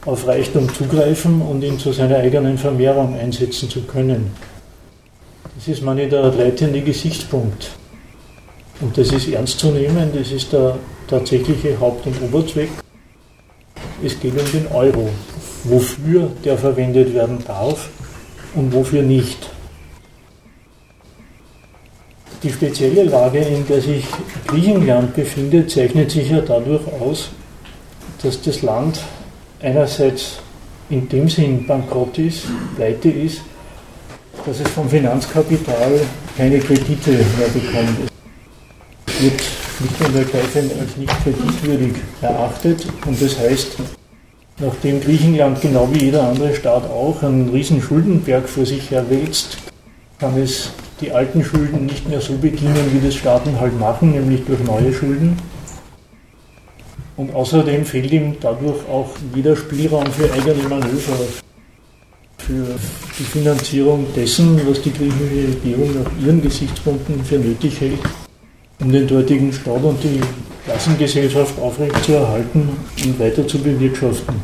auf 0.05 0.27
Reichtum 0.27 0.71
zugreifen 0.73 1.41
und 1.41 1.63
ihn 1.63 1.79
zu 1.79 1.93
seiner 1.93 2.17
eigenen 2.17 2.57
Vermehrung 2.57 3.17
einsetzen 3.17 3.69
zu 3.69 3.83
können. 3.83 4.31
Das 5.55 5.67
ist 5.67 5.81
meine 5.81 6.07
der 6.07 6.31
leitende 6.31 6.81
Gesichtspunkt. 6.81 7.69
Und 8.81 8.97
das 8.97 9.11
ist 9.11 9.29
ernst 9.29 9.59
zu 9.59 9.67
nehmen, 9.67 10.11
das 10.13 10.31
ist 10.31 10.51
der 10.51 10.75
tatsächliche 11.07 11.79
Haupt- 11.79 12.05
und 12.07 12.21
Oberzweck. 12.21 12.69
Es 14.03 14.19
geht 14.19 14.39
um 14.39 14.51
den 14.51 14.67
Euro, 14.67 15.09
wofür 15.63 16.29
der 16.43 16.57
verwendet 16.57 17.13
werden 17.13 17.43
darf 17.45 17.89
und 18.55 18.73
wofür 18.73 19.01
nicht. 19.01 19.49
Die 22.41 22.51
spezielle 22.51 23.03
Lage, 23.03 23.39
in 23.39 23.65
der 23.67 23.79
sich 23.79 24.05
Griechenland 24.47 25.15
befindet, 25.15 25.71
zeichnet 25.71 26.11
sich 26.11 26.29
ja 26.29 26.41
dadurch 26.41 26.85
aus, 26.99 27.29
dass 28.21 28.41
das 28.41 28.61
Land 28.61 28.99
einerseits 29.61 30.39
in 30.89 31.07
dem 31.07 31.29
Sinn 31.29 31.65
bankrott 31.65 32.17
ist, 32.17 32.43
pleite 32.75 33.09
ist, 33.09 33.41
dass 34.45 34.59
es 34.59 34.67
vom 34.69 34.89
Finanzkapital 34.89 36.01
keine 36.37 36.59
Kredite 36.59 37.11
mehr 37.11 37.47
bekommt. 37.53 38.11
Es 39.07 39.21
wird 39.21 39.41
nicht 39.79 40.01
und 40.01 40.15
ergreifend 40.15 40.71
als 40.79 40.97
nicht 40.97 41.23
kreditwürdig 41.23 41.93
erachtet 42.21 42.87
und 43.05 43.21
das 43.21 43.37
heißt, 43.37 43.77
nachdem 44.59 45.01
Griechenland 45.01 45.61
genau 45.61 45.89
wie 45.91 46.05
jeder 46.05 46.27
andere 46.27 46.53
Staat 46.53 46.89
auch 46.89 47.21
einen 47.23 47.49
riesen 47.49 47.81
Schuldenberg 47.81 48.47
vor 48.47 48.65
sich 48.65 48.91
herwälzt, 48.91 49.57
kann 50.19 50.37
es 50.37 50.71
die 51.01 51.11
alten 51.11 51.43
Schulden 51.43 51.85
nicht 51.85 52.07
mehr 52.07 52.21
so 52.21 52.33
bedienen, 52.37 52.93
wie 52.93 53.05
das 53.05 53.15
Staaten 53.15 53.59
halt 53.59 53.77
machen, 53.79 54.11
nämlich 54.11 54.45
durch 54.45 54.63
neue 54.63 54.93
Schulden. 54.93 55.37
Und 57.15 57.33
außerdem 57.35 57.85
fehlt 57.85 58.11
ihm 58.11 58.37
dadurch 58.39 58.87
auch 58.89 59.09
jeder 59.35 59.55
Spielraum 59.55 60.05
für 60.07 60.31
eigene 60.31 60.67
Manöver, 60.67 61.19
für 62.37 62.65
die 63.19 63.23
Finanzierung 63.23 64.07
dessen, 64.15 64.59
was 64.67 64.81
die 64.81 64.91
griechische 64.91 65.47
Regierung 65.55 66.03
nach 66.03 66.11
ihren 66.25 66.41
Gesichtspunkten 66.41 67.23
für 67.23 67.37
nötig 67.37 67.79
hält, 67.79 67.99
um 68.79 68.91
den 68.91 69.07
dortigen 69.07 69.51
Staat 69.51 69.83
und 69.83 70.03
die 70.03 70.21
Klassengesellschaft 70.65 71.59
aufrechtzuerhalten 71.59 72.69
und 73.03 73.19
weiter 73.19 73.47
zu 73.47 73.59
bewirtschaften. 73.59 74.35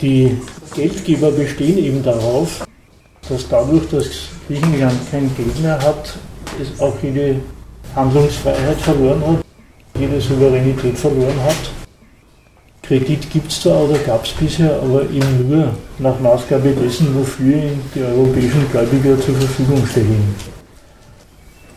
Die 0.00 0.36
Geldgeber 0.74 1.30
bestehen 1.30 1.78
eben 1.78 2.02
darauf, 2.02 2.66
dass 3.28 3.48
dadurch, 3.48 3.88
dass 3.88 4.06
Griechenland 4.46 4.98
kein 5.10 5.30
Geld 5.36 5.60
mehr 5.60 5.78
hat, 5.80 6.16
es 6.60 6.80
auch 6.80 6.94
jede 7.02 7.36
Handlungsfreiheit 7.94 8.78
verloren 8.78 9.22
hat, 9.26 9.44
jede 9.98 10.20
Souveränität 10.20 10.98
verloren 10.98 11.40
hat. 11.44 11.56
Kredit 12.82 13.28
gibt 13.30 13.50
es 13.50 13.62
zwar 13.62 13.82
oder 13.84 13.98
gab 13.98 14.24
es 14.24 14.32
bisher, 14.32 14.80
aber 14.80 15.02
eben 15.02 15.48
nur 15.48 15.74
nach 15.98 16.20
Maßgabe 16.20 16.70
dessen, 16.70 17.14
wofür 17.16 17.56
ihn 17.56 17.80
die 17.94 18.02
europäischen 18.02 18.70
Gläubiger 18.70 19.20
zur 19.20 19.34
Verfügung 19.34 19.84
stellen. 19.86 20.55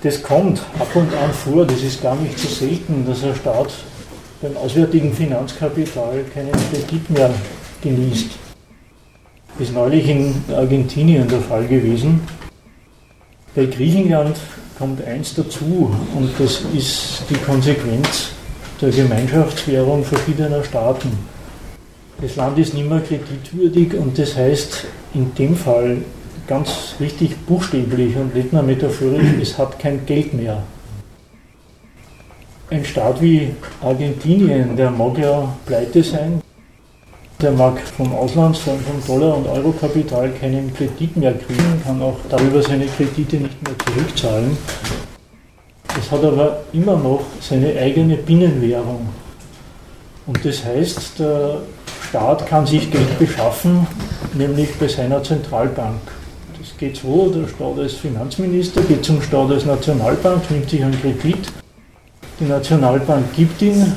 Das 0.01 0.23
kommt 0.23 0.59
ab 0.79 0.95
und 0.95 1.13
an 1.13 1.33
vor, 1.33 1.65
das 1.65 1.81
ist 1.83 2.01
gar 2.01 2.15
nicht 2.15 2.39
so 2.39 2.47
selten, 2.47 3.05
dass 3.05 3.21
ein 3.21 3.35
Staat 3.35 3.73
beim 4.41 4.55
auswärtigen 4.55 5.13
Finanzkapital 5.13 6.23
keinen 6.33 6.53
Kredit 6.71 7.09
mehr 7.09 7.29
genießt. 7.81 8.29
Ist 9.59 9.73
neulich 9.73 10.07
in 10.07 10.41
Argentinien 10.55 11.27
der 11.27 11.41
Fall 11.41 11.67
gewesen. 11.67 12.21
Bei 13.53 13.65
Griechenland 13.65 14.37
kommt 14.77 15.03
eins 15.03 15.35
dazu 15.35 15.93
und 16.15 16.29
das 16.39 16.61
ist 16.73 17.23
die 17.29 17.35
Konsequenz 17.35 18.29
der 18.79 18.91
Gemeinschaftswährung 18.91 20.05
verschiedener 20.05 20.63
Staaten. 20.63 21.11
Das 22.21 22.37
Land 22.37 22.57
ist 22.57 22.73
nicht 22.73 22.87
mehr 22.87 23.01
kreditwürdig 23.01 23.95
und 23.95 24.17
das 24.17 24.37
heißt 24.37 24.85
in 25.13 25.35
dem 25.35 25.57
Fall 25.57 25.97
ganz 26.49 26.95
richtig 26.99 27.37
buchstäblich 27.45 28.15
und 28.17 28.33
nicht 28.33 28.51
nur 28.51 28.63
metaphorisch, 28.63 29.27
es 29.39 29.57
hat 29.57 29.77
kein 29.77 30.03
Geld 30.07 30.33
mehr. 30.33 30.63
Ein 32.71 32.83
Staat 32.83 33.21
wie 33.21 33.51
Argentinien, 33.81 34.75
der 34.75 34.89
mag 34.89 35.17
ja 35.19 35.55
pleite 35.67 36.03
sein, 36.03 36.41
der 37.39 37.51
mag 37.51 37.79
vom 37.79 38.13
Ausland, 38.15 38.57
vom 38.57 38.79
Dollar- 39.07 39.37
und 39.37 39.47
Eurokapital 39.47 40.31
keinen 40.31 40.73
Kredit 40.73 41.15
mehr 41.17 41.33
kriegen, 41.33 41.81
kann 41.85 42.01
auch 42.01 42.17
darüber 42.29 42.63
seine 42.63 42.87
Kredite 42.87 43.37
nicht 43.37 43.61
mehr 43.63 43.77
zurückzahlen. 43.85 44.57
Es 45.99 46.11
hat 46.11 46.23
aber 46.23 46.61
immer 46.73 46.97
noch 46.97 47.21
seine 47.41 47.77
eigene 47.79 48.15
Binnenwährung. 48.15 49.09
Und 50.25 50.43
das 50.43 50.65
heißt, 50.65 51.19
der 51.19 51.61
Staat 52.09 52.47
kann 52.47 52.65
sich 52.65 52.91
Geld 52.91 53.19
beschaffen, 53.19 53.85
nämlich 54.33 54.73
bei 54.79 54.87
seiner 54.87 55.23
Zentralbank. 55.23 56.18
Geht 56.79 56.95
so, 56.95 57.29
der 57.29 57.47
Staat 57.47 57.77
als 57.77 57.93
Finanzminister 57.95 58.81
geht 58.83 59.03
zum 59.03 59.21
Staat 59.21 59.51
als 59.51 59.65
Nationalbank, 59.65 60.49
nimmt 60.49 60.69
sich 60.69 60.81
einen 60.81 60.99
Kredit, 61.01 61.51
die 62.39 62.45
Nationalbank 62.45 63.33
gibt 63.35 63.61
ihn, 63.61 63.95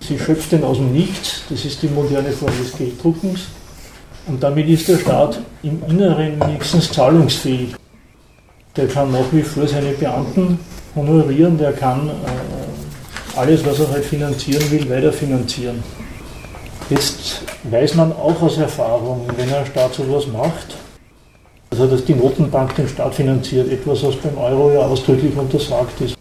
Sie 0.00 0.18
schöpft 0.18 0.52
den 0.52 0.62
aus 0.62 0.76
dem 0.76 0.92
Nichts, 0.92 1.42
das 1.48 1.64
ist 1.64 1.82
die 1.82 1.88
moderne 1.88 2.30
Form 2.30 2.52
des 2.58 2.76
Gelddruckens. 2.76 3.46
Und 4.26 4.42
damit 4.42 4.68
ist 4.68 4.88
der 4.88 4.98
Staat 4.98 5.40
im 5.62 5.82
Inneren 5.88 6.38
wenigstens 6.40 6.90
zahlungsfähig. 6.92 7.74
Der 8.76 8.86
kann 8.86 9.10
nach 9.10 9.32
wie 9.32 9.42
vor 9.42 9.66
seine 9.66 9.92
Beamten 9.92 10.58
honorieren, 10.94 11.58
der 11.58 11.72
kann 11.72 12.08
äh, 12.08 13.38
alles, 13.38 13.64
was 13.64 13.80
er 13.80 13.90
halt 13.90 14.04
finanzieren 14.04 14.70
will, 14.70 14.88
weiter 14.88 15.12
finanzieren. 15.12 15.82
Jetzt 16.90 17.42
weiß 17.64 17.94
man 17.94 18.12
auch 18.12 18.40
aus 18.40 18.58
Erfahrung, 18.58 19.26
wenn 19.36 19.52
ein 19.52 19.66
Staat 19.66 19.94
sowas 19.94 20.26
macht, 20.26 20.76
also 21.78 21.96
dass 21.96 22.04
die 22.04 22.14
Notenbank 22.14 22.74
den 22.76 22.88
Staat 22.88 23.14
finanziert, 23.14 23.70
etwas, 23.70 24.02
was 24.02 24.16
beim 24.16 24.36
Euro 24.38 24.72
ja 24.72 24.80
ausdrücklich 24.80 25.36
untersagt 25.36 26.00
ist 26.00 26.18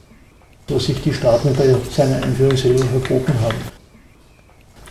was 0.69 0.85
sich 0.85 1.01
die 1.01 1.13
Staaten 1.13 1.53
bei 1.55 1.75
seiner 1.89 2.21
Einführung 2.23 2.57
selber 2.57 2.83
verboten 2.83 3.33
haben. 3.41 3.55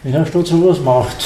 Wenn 0.03 0.17
ein 0.17 0.27
Staat 0.27 0.47
sowas 0.47 0.81
macht, 0.81 1.25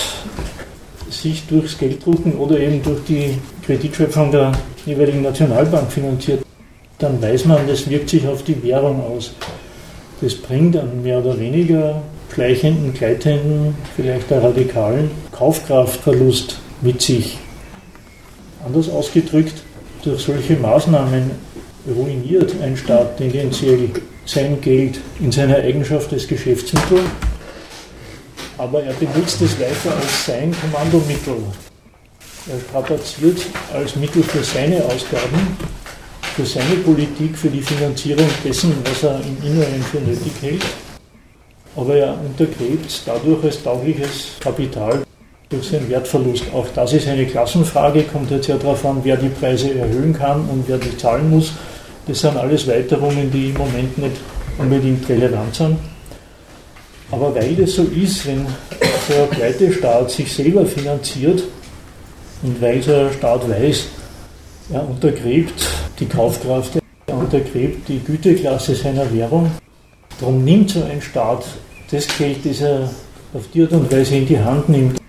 sich 1.09 1.46
durchs 1.46 1.79
Gelddrucken 1.79 2.35
oder 2.35 2.59
eben 2.59 2.83
durch 2.83 3.05
die 3.05 3.38
Kreditschöpfung 3.64 4.31
der 4.33 4.53
jeweiligen 4.87 5.22
Nationalbank 5.22 5.92
finanziert, 5.92 6.44
dann 6.98 7.20
weiß 7.22 7.44
man, 7.46 7.66
das 7.66 7.88
wirkt 7.88 8.11
sich 8.11 8.26
auf 8.26 8.42
die 8.42 8.61
Währung 8.62 9.03
aus. 9.05 9.33
Das 10.20 10.35
bringt 10.35 10.76
einen 10.76 11.03
mehr 11.03 11.18
oder 11.18 11.38
weniger 11.38 12.03
schleichenden, 12.33 12.92
gleitenden, 12.92 13.74
vielleicht 13.96 14.33
einen 14.33 14.42
radikalen 14.42 15.11
Kaufkraftverlust 15.33 16.59
mit 16.83 17.00
sich. 17.00 17.38
Anders 18.64 18.88
ausgedrückt, 18.90 19.55
durch 20.05 20.23
solche 20.23 20.55
Maßnahmen 20.57 21.31
ruiniert 21.88 22.55
ein 22.62 22.77
Staat 22.77 23.16
tendenziell 23.16 23.90
sein 24.27 24.61
Geld 24.61 25.01
in 25.18 25.33
seiner 25.33 25.57
Eigenschaft 25.57 26.12
als 26.12 26.29
Geschäftsmittel, 26.29 27.01
aber 28.59 28.83
er 28.83 28.92
benutzt 28.94 29.40
es 29.40 29.59
weiter 29.59 29.96
als 29.96 30.27
sein 30.27 30.55
Kommandomittel. 30.61 31.37
Er 32.51 32.61
strapaziert 32.61 33.40
als 33.73 33.96
Mittel 33.96 34.23
für 34.23 34.42
seine 34.42 34.85
Ausgaben, 34.85 35.57
für 36.37 36.44
seine 36.44 36.77
Politik, 36.77 37.37
für 37.37 37.49
die 37.49 37.62
Finanzierung 37.62 38.29
dessen, 38.44 38.75
was 38.85 39.03
er 39.03 39.20
im 39.20 39.37
Inneren 39.46 39.83
für 39.83 40.01
nötig 40.01 40.33
hält. 40.42 40.64
Aber 41.77 41.96
er 41.96 42.18
untergräbt 42.20 43.03
dadurch 43.07 43.44
als 43.44 43.62
taugliches 43.62 44.33
Kapital 44.40 45.03
durch 45.50 45.68
seinen 45.68 45.90
Wertverlust. 45.90 46.44
Auch 46.54 46.66
das 46.74 46.92
ist 46.92 47.08
eine 47.08 47.26
Klassenfrage, 47.26 48.04
kommt 48.04 48.30
jetzt 48.30 48.46
ja 48.46 48.56
darauf 48.56 48.84
an, 48.86 49.00
wer 49.02 49.16
die 49.16 49.28
Preise 49.28 49.74
erhöhen 49.74 50.12
kann 50.12 50.48
und 50.48 50.64
wer 50.68 50.78
die 50.78 50.96
zahlen 50.96 51.28
muss. 51.28 51.52
Das 52.06 52.20
sind 52.20 52.36
alles 52.36 52.66
Weiterungen, 52.68 53.30
die 53.30 53.50
im 53.50 53.54
Moment 53.54 53.98
nicht 53.98 54.16
unbedingt 54.58 55.08
relevant 55.08 55.54
sind. 55.54 55.76
Aber 57.10 57.34
weil 57.34 57.56
das 57.56 57.74
so 57.74 57.82
ist, 57.82 58.26
wenn 58.26 58.46
so 59.08 59.22
ein 59.22 59.28
Pleitestaat 59.30 60.10
sich 60.12 60.32
selber 60.32 60.64
finanziert 60.64 61.42
und 62.42 62.62
weil 62.62 62.80
so 62.80 62.94
ein 62.94 63.12
Staat 63.12 63.48
weiß, 63.48 63.86
er 64.72 64.88
untergräbt 64.88 65.66
die 65.98 66.06
Kaufkraft, 66.06 66.78
er 67.08 67.16
untergräbt 67.16 67.88
die 67.88 67.98
Güteklasse 67.98 68.76
seiner 68.76 69.12
Währung, 69.12 69.50
darum 70.20 70.44
nimmt 70.44 70.70
so 70.70 70.84
ein 70.84 71.02
Staat 71.02 71.44
das 71.90 72.06
Geld, 72.16 72.38
das 72.44 72.60
er 72.60 72.88
auf 73.34 73.42
die 73.52 73.62
Art 73.62 73.72
und 73.72 73.90
Weise 73.90 74.14
in 74.14 74.26
die 74.26 74.38
Hand 74.38 74.68
nimmt, 74.68 75.00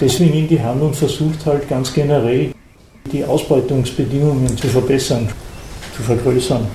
deswegen 0.00 0.34
in 0.34 0.48
die 0.48 0.60
Hand 0.60 0.82
und 0.82 0.94
versucht 0.94 1.44
halt 1.46 1.68
ganz 1.68 1.92
generell 1.92 2.52
die 3.10 3.24
Ausbeutungsbedingungen 3.24 4.56
zu 4.56 4.68
verbessern, 4.68 5.28
zu 5.96 6.02
vergrößern. 6.02 6.66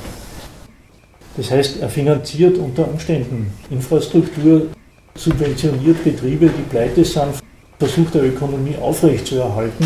Das 1.38 1.52
heißt, 1.52 1.82
er 1.82 1.90
finanziert 1.90 2.58
unter 2.58 2.88
Umständen 2.88 3.54
Infrastruktur, 3.70 4.68
subventioniert 5.16 6.04
Betriebe, 6.04 6.48
die 6.48 6.70
pleite 6.70 7.04
sind, 7.04 7.42
versucht 7.78 8.16
der 8.16 8.26
Ökonomie 8.26 8.76
aufrechtzuerhalten, 8.82 9.86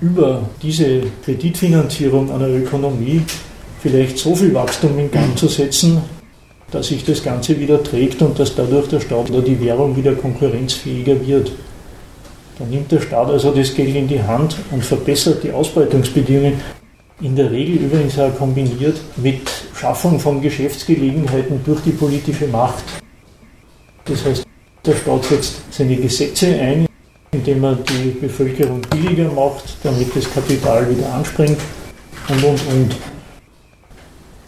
über 0.00 0.42
diese 0.62 1.02
Kreditfinanzierung 1.24 2.30
einer 2.30 2.48
Ökonomie 2.48 3.22
vielleicht 3.80 4.18
so 4.18 4.34
viel 4.34 4.52
Wachstum 4.54 4.98
in 4.98 5.10
Gang 5.10 5.36
zu 5.36 5.48
setzen, 5.48 6.02
dass 6.70 6.88
sich 6.88 7.04
das 7.04 7.22
Ganze 7.22 7.58
wieder 7.58 7.82
trägt 7.82 8.20
und 8.22 8.38
dass 8.38 8.54
dadurch 8.54 8.88
der 8.88 9.00
Staat 9.00 9.30
oder 9.30 9.42
die 9.42 9.60
Währung 9.60 9.96
wieder 9.96 10.14
konkurrenzfähiger 10.14 11.24
wird. 11.26 11.52
Dann 12.58 12.70
nimmt 12.70 12.90
der 12.92 13.00
Staat 13.00 13.28
also 13.28 13.50
das 13.50 13.74
Geld 13.74 13.96
in 13.96 14.06
die 14.06 14.22
Hand 14.22 14.56
und 14.70 14.84
verbessert 14.84 15.42
die 15.42 15.52
Ausbeutungsbedingungen. 15.52 16.60
In 17.20 17.34
der 17.34 17.50
Regel 17.50 17.86
übrigens 17.86 18.18
auch 18.18 18.34
kombiniert 18.36 19.00
mit 19.16 19.42
Schaffung 19.74 20.18
von 20.20 20.40
Geschäftsgelegenheiten 20.40 21.60
durch 21.64 21.80
die 21.82 21.92
politische 21.92 22.46
Macht. 22.46 22.84
Das 24.04 24.24
heißt, 24.24 24.44
der 24.84 24.94
Staat 24.94 25.24
setzt 25.24 25.54
seine 25.70 25.96
Gesetze 25.96 26.46
ein, 26.60 26.86
indem 27.32 27.64
er 27.64 27.76
die 27.76 28.10
Bevölkerung 28.20 28.80
billiger 28.82 29.30
macht, 29.30 29.76
damit 29.82 30.14
das 30.14 30.32
Kapital 30.32 30.88
wieder 30.90 31.12
anspringt 31.12 31.58
und, 32.28 32.44
und, 32.44 32.60
und. 32.68 32.96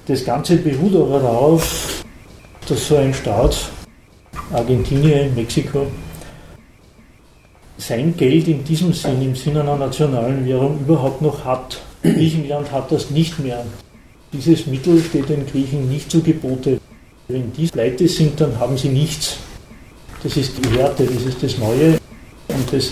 Das 0.07 0.25
Ganze 0.25 0.57
beruht 0.57 0.95
aber 0.95 1.21
darauf, 1.21 2.05
dass 2.69 2.87
so 2.87 2.97
ein 2.97 3.12
Staat, 3.12 3.71
Argentinien, 4.53 5.35
Mexiko, 5.35 5.87
sein 7.79 8.17
Geld 8.17 8.49
in 8.49 8.65
diesem 8.65 8.93
Sinn, 8.93 9.23
im 9.23 9.37
Sinne 9.37 9.61
einer 9.61 9.77
nationalen 9.77 10.47
Währung, 10.47 10.81
überhaupt 10.81 11.23
noch 11.23 11.45
hat. 11.45 11.81
Griechenland 12.03 12.71
hat 12.73 12.91
das 12.91 13.11
nicht 13.11 13.39
mehr. 13.39 13.65
Dieses 14.33 14.67
Mittel 14.67 15.03
steht 15.03 15.29
den 15.29 15.47
Griechen 15.47 15.89
nicht 15.89 16.11
zu 16.11 16.23
Gebote. 16.23 16.79
Wenn 17.29 17.53
die 17.53 17.67
pleite 17.67 18.09
sind, 18.09 18.41
dann 18.41 18.59
haben 18.59 18.77
sie 18.77 18.89
nichts. 18.89 19.39
Das 20.23 20.37
ist 20.37 20.53
die 20.59 20.77
Härte, 20.77 21.05
das 21.05 21.23
ist 21.25 21.43
das 21.43 21.59
Neue. 21.59 21.99
Und 22.49 22.73
das 22.73 22.91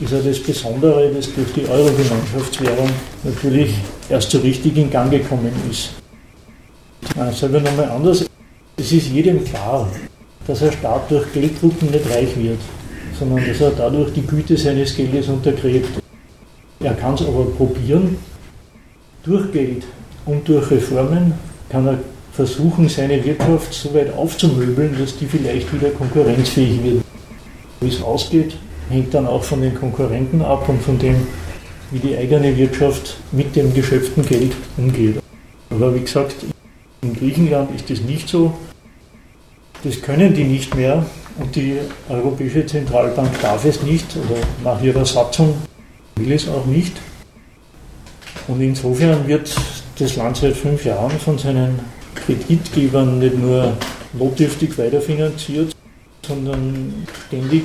ist 0.00 0.12
ja 0.12 0.18
das 0.18 0.38
Besondere, 0.38 1.10
dass 1.10 1.32
durch 1.32 1.52
die 1.54 1.66
Euro-Gemeinschaftswährung 1.68 2.88
natürlich 3.22 3.74
erst 4.08 4.30
so 4.30 4.38
richtig 4.38 4.76
in 4.76 4.90
Gang 4.90 5.10
gekommen 5.10 5.52
ist. 5.70 5.90
Sagen 7.38 7.52
wir 7.52 7.60
nochmal 7.60 7.90
anders. 7.90 8.26
Es 8.76 8.92
ist 8.92 9.08
jedem 9.08 9.44
klar, 9.44 9.88
dass 10.46 10.62
ein 10.62 10.72
Staat 10.72 11.10
durch 11.10 11.30
Gelddrucken 11.32 11.90
nicht 11.90 12.08
reich 12.10 12.34
wird 12.36 12.58
sondern 13.20 13.46
dass 13.46 13.60
er 13.60 13.72
dadurch 13.72 14.12
die 14.14 14.26
Güte 14.26 14.56
seines 14.56 14.96
Geldes 14.96 15.28
untergräbt. 15.28 15.90
Er 16.80 16.94
kann 16.94 17.14
es 17.14 17.22
aber 17.22 17.44
probieren. 17.44 18.16
Durch 19.22 19.52
Geld 19.52 19.84
und 20.24 20.48
durch 20.48 20.70
Reformen 20.70 21.34
kann 21.68 21.86
er 21.86 21.98
versuchen, 22.32 22.88
seine 22.88 23.22
Wirtschaft 23.22 23.74
so 23.74 23.92
weit 23.92 24.14
aufzumöbeln, 24.14 24.96
dass 24.98 25.18
die 25.18 25.26
vielleicht 25.26 25.70
wieder 25.74 25.90
konkurrenzfähig 25.90 26.82
wird. 26.82 27.04
Wie 27.80 27.88
es 27.88 28.02
ausgeht, 28.02 28.56
hängt 28.88 29.12
dann 29.12 29.26
auch 29.26 29.44
von 29.44 29.60
den 29.60 29.74
Konkurrenten 29.74 30.40
ab 30.40 30.66
und 30.70 30.82
von 30.82 30.98
dem, 30.98 31.16
wie 31.90 31.98
die 31.98 32.16
eigene 32.16 32.56
Wirtschaft 32.56 33.18
mit 33.32 33.54
dem 33.54 33.74
geschöpften 33.74 34.24
Geld 34.24 34.52
umgeht. 34.78 35.16
Aber 35.68 35.94
wie 35.94 36.00
gesagt, 36.00 36.36
in 37.02 37.14
Griechenland 37.14 37.70
ist 37.74 37.90
das 37.90 38.00
nicht 38.00 38.28
so. 38.30 38.54
Das 39.84 40.00
können 40.00 40.32
die 40.32 40.44
nicht 40.44 40.74
mehr. 40.74 41.04
Und 41.40 41.56
die 41.56 41.78
Europäische 42.10 42.66
Zentralbank 42.66 43.40
darf 43.40 43.64
es 43.64 43.82
nicht 43.82 44.14
oder 44.14 44.40
nach 44.62 44.82
ihrer 44.82 45.06
Satzung 45.06 45.54
will 46.16 46.32
es 46.32 46.46
auch 46.46 46.66
nicht. 46.66 46.92
Und 48.46 48.60
insofern 48.60 49.26
wird 49.26 49.54
das 49.98 50.16
Land 50.16 50.36
seit 50.36 50.54
fünf 50.54 50.84
Jahren 50.84 51.18
von 51.18 51.38
seinen 51.38 51.80
Kreditgebern 52.14 53.18
nicht 53.18 53.38
nur 53.38 53.72
notdürftig 54.12 54.76
weiterfinanziert, 54.76 55.74
sondern 56.26 57.06
ständig 57.26 57.64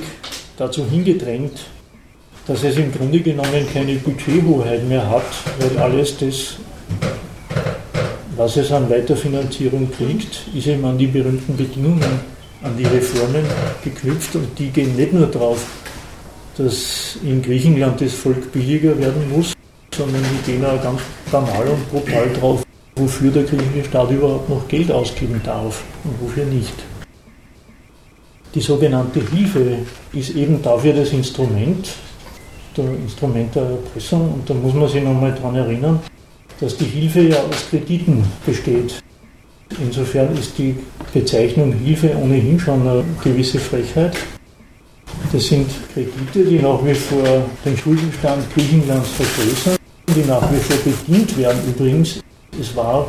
dazu 0.56 0.88
hingedrängt, 0.88 1.66
dass 2.46 2.62
es 2.62 2.78
im 2.78 2.90
Grunde 2.92 3.20
genommen 3.20 3.66
keine 3.74 3.96
Budgethoheit 3.96 4.88
mehr 4.88 5.10
hat, 5.10 5.26
weil 5.58 5.78
alles 5.78 6.16
das, 6.16 6.54
was 8.36 8.56
es 8.56 8.72
an 8.72 8.88
Weiterfinanzierung 8.88 9.90
kriegt, 9.90 10.46
ist 10.54 10.66
eben 10.66 10.84
an 10.86 10.96
die 10.96 11.08
berühmten 11.08 11.56
Bedingungen 11.56 12.35
an 12.66 12.76
die 12.76 12.84
Reformen 12.84 13.44
geknüpft 13.82 14.34
und 14.34 14.58
die 14.58 14.68
gehen 14.70 14.96
nicht 14.96 15.12
nur 15.12 15.26
darauf, 15.26 15.64
dass 16.58 17.18
in 17.22 17.40
Griechenland 17.40 18.00
das 18.00 18.14
Volk 18.14 18.50
billiger 18.52 18.98
werden 18.98 19.30
muss, 19.30 19.52
sondern 19.94 20.22
die 20.22 20.50
gehen 20.50 20.64
auch 20.64 20.82
ganz 20.82 21.00
banal 21.30 21.68
und 21.68 21.90
brutal 21.90 22.28
drauf, 22.32 22.64
wofür 22.96 23.30
der 23.30 23.44
griechische 23.44 23.84
Staat 23.88 24.10
überhaupt 24.10 24.48
noch 24.48 24.66
Geld 24.66 24.90
ausgeben 24.90 25.40
darf 25.44 25.84
und 26.04 26.20
wofür 26.20 26.44
nicht. 26.44 26.74
Die 28.54 28.60
sogenannte 28.60 29.20
Hilfe 29.20 29.78
ist 30.12 30.30
eben 30.30 30.62
dafür 30.62 30.94
das 30.94 31.10
Instrument, 31.12 31.88
das 32.74 32.86
Instrument 32.86 33.54
der 33.54 33.62
Erpressung 33.62 34.34
und 34.34 34.50
da 34.50 34.54
muss 34.54 34.74
man 34.74 34.88
sich 34.88 35.02
nochmal 35.02 35.32
daran 35.32 35.56
erinnern, 35.56 36.00
dass 36.58 36.76
die 36.76 36.84
Hilfe 36.84 37.20
ja 37.20 37.36
aus 37.36 37.68
Krediten 37.68 38.24
besteht. 38.44 39.02
Insofern 39.80 40.36
ist 40.36 40.56
die 40.58 40.76
Bezeichnung 41.12 41.72
Hilfe 41.72 42.16
ohnehin 42.16 42.58
schon 42.58 42.80
eine 42.82 43.04
gewisse 43.22 43.58
Frechheit. 43.58 44.16
Das 45.32 45.46
sind 45.46 45.66
Kredite, 45.92 46.44
die 46.44 46.58
nach 46.58 46.84
wie 46.84 46.94
vor 46.94 47.44
den 47.64 47.76
Schuldenstand 47.76 48.42
Griechenlands 48.54 49.10
vergrößern, 49.10 49.76
die 50.14 50.26
nach 50.26 50.50
wie 50.52 50.58
vor 50.58 50.76
bedient 50.76 51.36
werden. 51.36 51.58
Übrigens, 51.68 52.20
es 52.58 52.74
war 52.76 53.08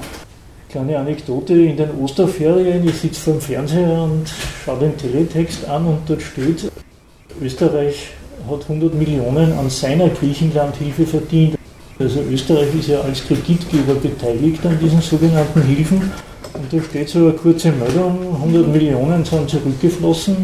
kleine 0.69 0.97
Anekdote 0.97 1.53
in 1.53 1.77
den 1.77 1.91
Osterferien. 2.01 2.87
Ich 2.87 2.95
sitze 2.95 3.21
vor 3.21 3.33
dem 3.33 3.41
Fernseher 3.41 4.03
und 4.03 4.25
schaue 4.65 4.79
den 4.79 4.97
Teletext 4.97 5.65
an 5.65 5.85
und 5.85 5.99
dort 6.07 6.21
steht, 6.21 6.71
Österreich 7.41 8.09
hat 8.49 8.61
100 8.63 8.93
Millionen 8.93 9.53
an 9.53 9.69
seiner 9.69 10.09
Griechenlandhilfe 10.09 11.05
verdient. 11.05 11.57
Also 11.99 12.21
Österreich 12.31 12.73
ist 12.77 12.89
ja 12.89 13.01
als 13.01 13.25
Kreditgeber 13.25 13.95
beteiligt 13.95 14.65
an 14.65 14.77
diesen 14.79 15.01
sogenannten 15.01 15.61
Hilfen 15.63 16.11
und 16.57 16.71
da 16.71 16.83
steht 16.83 17.09
so 17.09 17.19
eine 17.19 17.33
kurze 17.33 17.71
Meldung, 17.71 18.35
100 18.35 18.67
Millionen 18.67 19.23
sind 19.23 19.49
zurückgeflossen. 19.49 20.35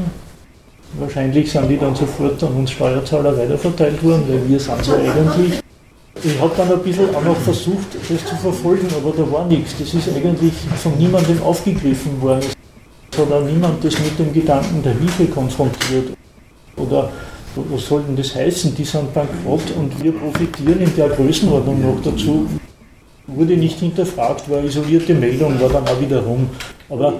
Wahrscheinlich 0.99 1.51
sind 1.51 1.69
die 1.69 1.77
dann 1.77 1.95
sofort 1.95 2.41
an 2.43 2.53
uns 2.53 2.71
Steuerzahler 2.71 3.35
weiterverteilt 3.35 4.03
worden, 4.03 4.23
weil 4.27 4.47
wir 4.47 4.59
sind 4.59 4.83
so 4.83 4.93
eigentlich. 4.93 5.59
Ich 6.23 6.39
habe 6.39 6.51
dann 6.55 6.71
ein 6.71 6.79
bisschen 6.79 7.13
auch 7.15 7.23
noch 7.23 7.37
versucht, 7.37 7.95
das 7.95 8.25
zu 8.25 8.35
verfolgen, 8.35 8.87
aber 8.95 9.11
da 9.17 9.29
war 9.31 9.47
nichts. 9.47 9.75
Das 9.79 9.93
ist 9.93 10.07
eigentlich 10.09 10.53
von 10.81 10.95
niemandem 10.97 11.41
aufgegriffen 11.41 12.21
worden. 12.21 12.45
Es 13.11 13.17
hat 13.17 13.31
auch 13.31 13.43
niemand 13.43 13.83
das 13.83 13.97
mit 13.99 14.17
dem 14.19 14.31
Gedanken 14.31 14.83
der 14.83 14.93
Hilfe 14.93 15.25
konfrontiert. 15.25 16.15
Oder 16.77 17.09
was 17.55 17.87
soll 17.87 18.03
denn 18.03 18.15
das 18.15 18.35
heißen? 18.35 18.75
Die 18.75 18.85
sind 18.85 19.13
bankrott 19.13 19.73
und 19.77 20.01
wir 20.03 20.11
profitieren 20.11 20.81
in 20.81 20.95
der 20.95 21.09
Größenordnung 21.09 21.81
noch 21.81 22.01
dazu 22.03 22.47
wurde 23.27 23.57
nicht 23.57 23.79
hinterfragt, 23.79 24.49
war 24.49 24.63
isolierte 24.63 25.13
Meldung, 25.13 25.59
war 25.59 25.69
dann 25.69 25.87
auch 25.87 25.99
wieder 25.99 26.19
rum. 26.21 26.49
Aber 26.89 27.19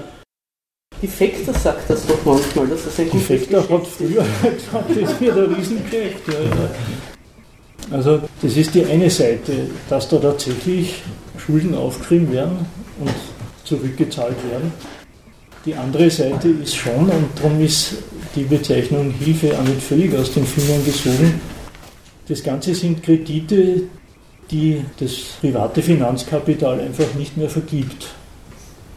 die 1.01 1.07
Fekter 1.07 1.53
sagt 1.53 1.89
das 1.89 2.05
doch 2.05 2.23
manchmal, 2.23 2.67
dass 2.67 2.85
das 2.85 2.99
ein 2.99 3.09
Die 3.11 3.17
Fekter 3.17 3.67
hat 3.67 3.87
früher 3.87 4.25
gesagt, 4.43 4.89
das 4.89 5.19
wird 5.19 5.37
ein 5.37 5.53
Riesengeschäft. 5.55 6.27
Ja. 6.27 6.69
Also 7.91 8.21
das 8.41 8.55
ist 8.55 8.73
die 8.73 8.85
eine 8.85 9.09
Seite, 9.09 9.51
dass 9.89 10.07
da 10.07 10.17
tatsächlich 10.17 11.01
Schulden 11.37 11.75
aufgeschrieben 11.75 12.31
werden 12.31 12.65
und 12.99 13.13
zurückgezahlt 13.65 14.37
werden. 14.49 14.71
Die 15.65 15.75
andere 15.75 16.09
Seite 16.09 16.49
ist 16.49 16.75
schon, 16.75 17.09
und 17.09 17.27
darum 17.35 17.59
ist 17.61 17.95
die 18.35 18.43
Bezeichnung 18.43 19.11
Hilfe 19.11 19.57
auch 19.57 19.63
nicht 19.63 19.81
völlig 19.81 20.15
aus 20.15 20.33
den 20.33 20.45
Fingern 20.45 20.83
gesogen, 20.85 21.41
das 22.27 22.41
Ganze 22.43 22.73
sind 22.73 23.03
Kredite, 23.03 23.83
die 24.51 24.83
das 24.99 25.11
private 25.41 25.81
Finanzkapital 25.81 26.79
einfach 26.79 27.13
nicht 27.15 27.37
mehr 27.37 27.49
vergibt. 27.49 28.09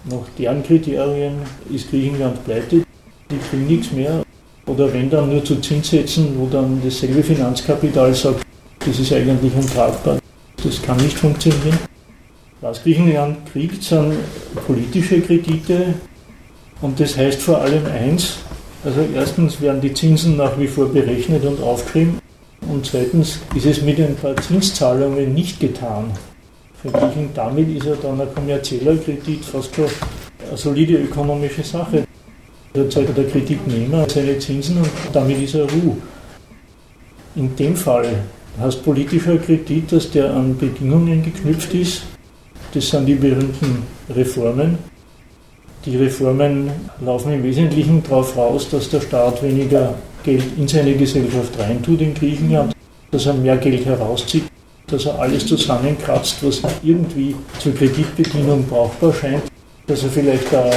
Nach 0.05 0.27
deren 0.39 0.63
Kriterien 0.63 1.35
ist 1.73 1.91
Griechenland 1.91 2.45
pleite, 2.45 2.85
die 3.31 3.39
kriegen 3.51 3.67
nichts 3.67 3.93
mehr. 3.93 4.23
Oder 4.67 4.93
wenn 4.93 5.11
dann 5.11 5.31
nur 5.31 5.45
zu 5.45 5.57
Zinssätzen, 5.61 6.39
wo 6.39 6.47
dann 6.47 6.81
dasselbe 6.85 7.23
Finanzkapital 7.23 8.15
sagt, 8.15 8.43
das 8.81 8.99
ist 8.99 9.13
eigentlich 9.13 9.55
untragbar, 9.55 10.19
das 10.63 10.83
kann 10.83 10.97
nicht 10.99 11.19
funktionieren. 11.19 11.79
Was 12.61 12.83
Griechenland 12.83 13.39
kriegt, 13.53 13.83
sind 13.83 14.15
politische 14.67 15.21
Kredite 15.21 15.95
und 16.81 16.99
das 16.99 17.17
heißt 17.17 17.41
vor 17.41 17.61
allem 17.61 17.85
eins, 17.87 18.39
also 18.85 19.01
erstens 19.15 19.61
werden 19.61 19.81
die 19.81 19.93
Zinsen 19.93 20.37
nach 20.37 20.59
wie 20.59 20.67
vor 20.67 20.87
berechnet 20.87 21.45
und 21.45 21.61
aufgeschrieben 21.61 22.19
und 22.62 22.87
zweitens 22.87 23.40
ist 23.55 23.66
es 23.66 23.83
mit 23.83 23.99
ein 24.01 24.16
paar 24.16 24.37
Zinszahlungen 24.37 25.35
nicht 25.35 25.61
getan. 25.61 26.11
Verglichen 26.83 27.31
damit 27.35 27.75
ist 27.77 27.87
ja 27.87 27.95
dann 28.03 28.21
ein 28.21 28.35
kommerzieller 28.35 28.97
Kredit 28.97 29.45
fast 29.45 29.75
schon 29.75 29.87
eine 30.49 30.57
solide 30.57 30.95
ökonomische 30.95 31.62
Sache. 31.62 32.05
Da 32.73 32.88
zahlt 32.90 33.16
der 33.16 33.27
Kreditnehmer 33.27 34.09
seine 34.09 34.38
Zinsen 34.38 34.79
und 34.79 34.90
damit 35.12 35.40
ist 35.40 35.55
er 35.55 35.71
Ruhe. 35.71 35.97
In 37.35 37.55
dem 37.57 37.77
Fall 37.77 38.25
heißt 38.61 38.85
politischer 38.85 39.38
Kredit, 39.38 39.92
dass 39.92 40.11
der 40.11 40.35
an 40.35 40.57
Bedingungen 40.57 41.23
geknüpft 41.23 41.73
ist. 41.75 42.03
Das 42.73 42.88
sind 42.90 43.07
die 43.07 43.14
berühmten 43.14 43.83
Reformen. 44.14 44.79
Die 45.85 45.97
Reformen 45.97 46.71
laufen 47.01 47.33
im 47.33 47.42
Wesentlichen 47.42 48.03
darauf 48.03 48.37
raus, 48.37 48.69
dass 48.71 48.90
der 48.90 49.01
Staat 49.01 49.42
weniger 49.42 49.95
Geld 50.27 50.43
in 50.59 50.67
seine 50.67 50.95
Gesellschaft 50.95 51.57
reintut 51.57 52.01
in 52.01 52.12
Griechenland, 52.12 52.75
dass 53.12 53.27
er 53.27 53.35
mehr 53.35 53.57
Geld 53.59 53.87
herauszieht, 53.87 54.43
dass 54.89 55.07
er 55.07 55.21
alles 55.21 55.47
zusammenkratzt, 55.47 56.39
was 56.43 56.62
irgendwie 56.83 57.37
zur 57.61 57.73
Kreditbedienung 57.73 58.65
brauchbar 58.67 59.15
scheint, 59.15 59.45
dass 59.87 60.03
er 60.03 60.11
vielleicht 60.11 60.53
da, 60.53 60.69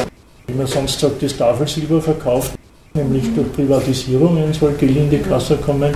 wie 0.46 0.54
man 0.54 0.68
sonst 0.68 1.00
sagt, 1.00 1.24
das 1.24 1.36
Tafelsilber 1.36 2.00
verkauft, 2.00 2.54
nämlich 2.94 3.24
durch 3.34 3.52
Privatisierungen 3.54 4.54
soll 4.54 4.74
Geld 4.74 4.96
in 4.96 5.10
die 5.10 5.18
Kasse 5.18 5.58
kommen. 5.58 5.94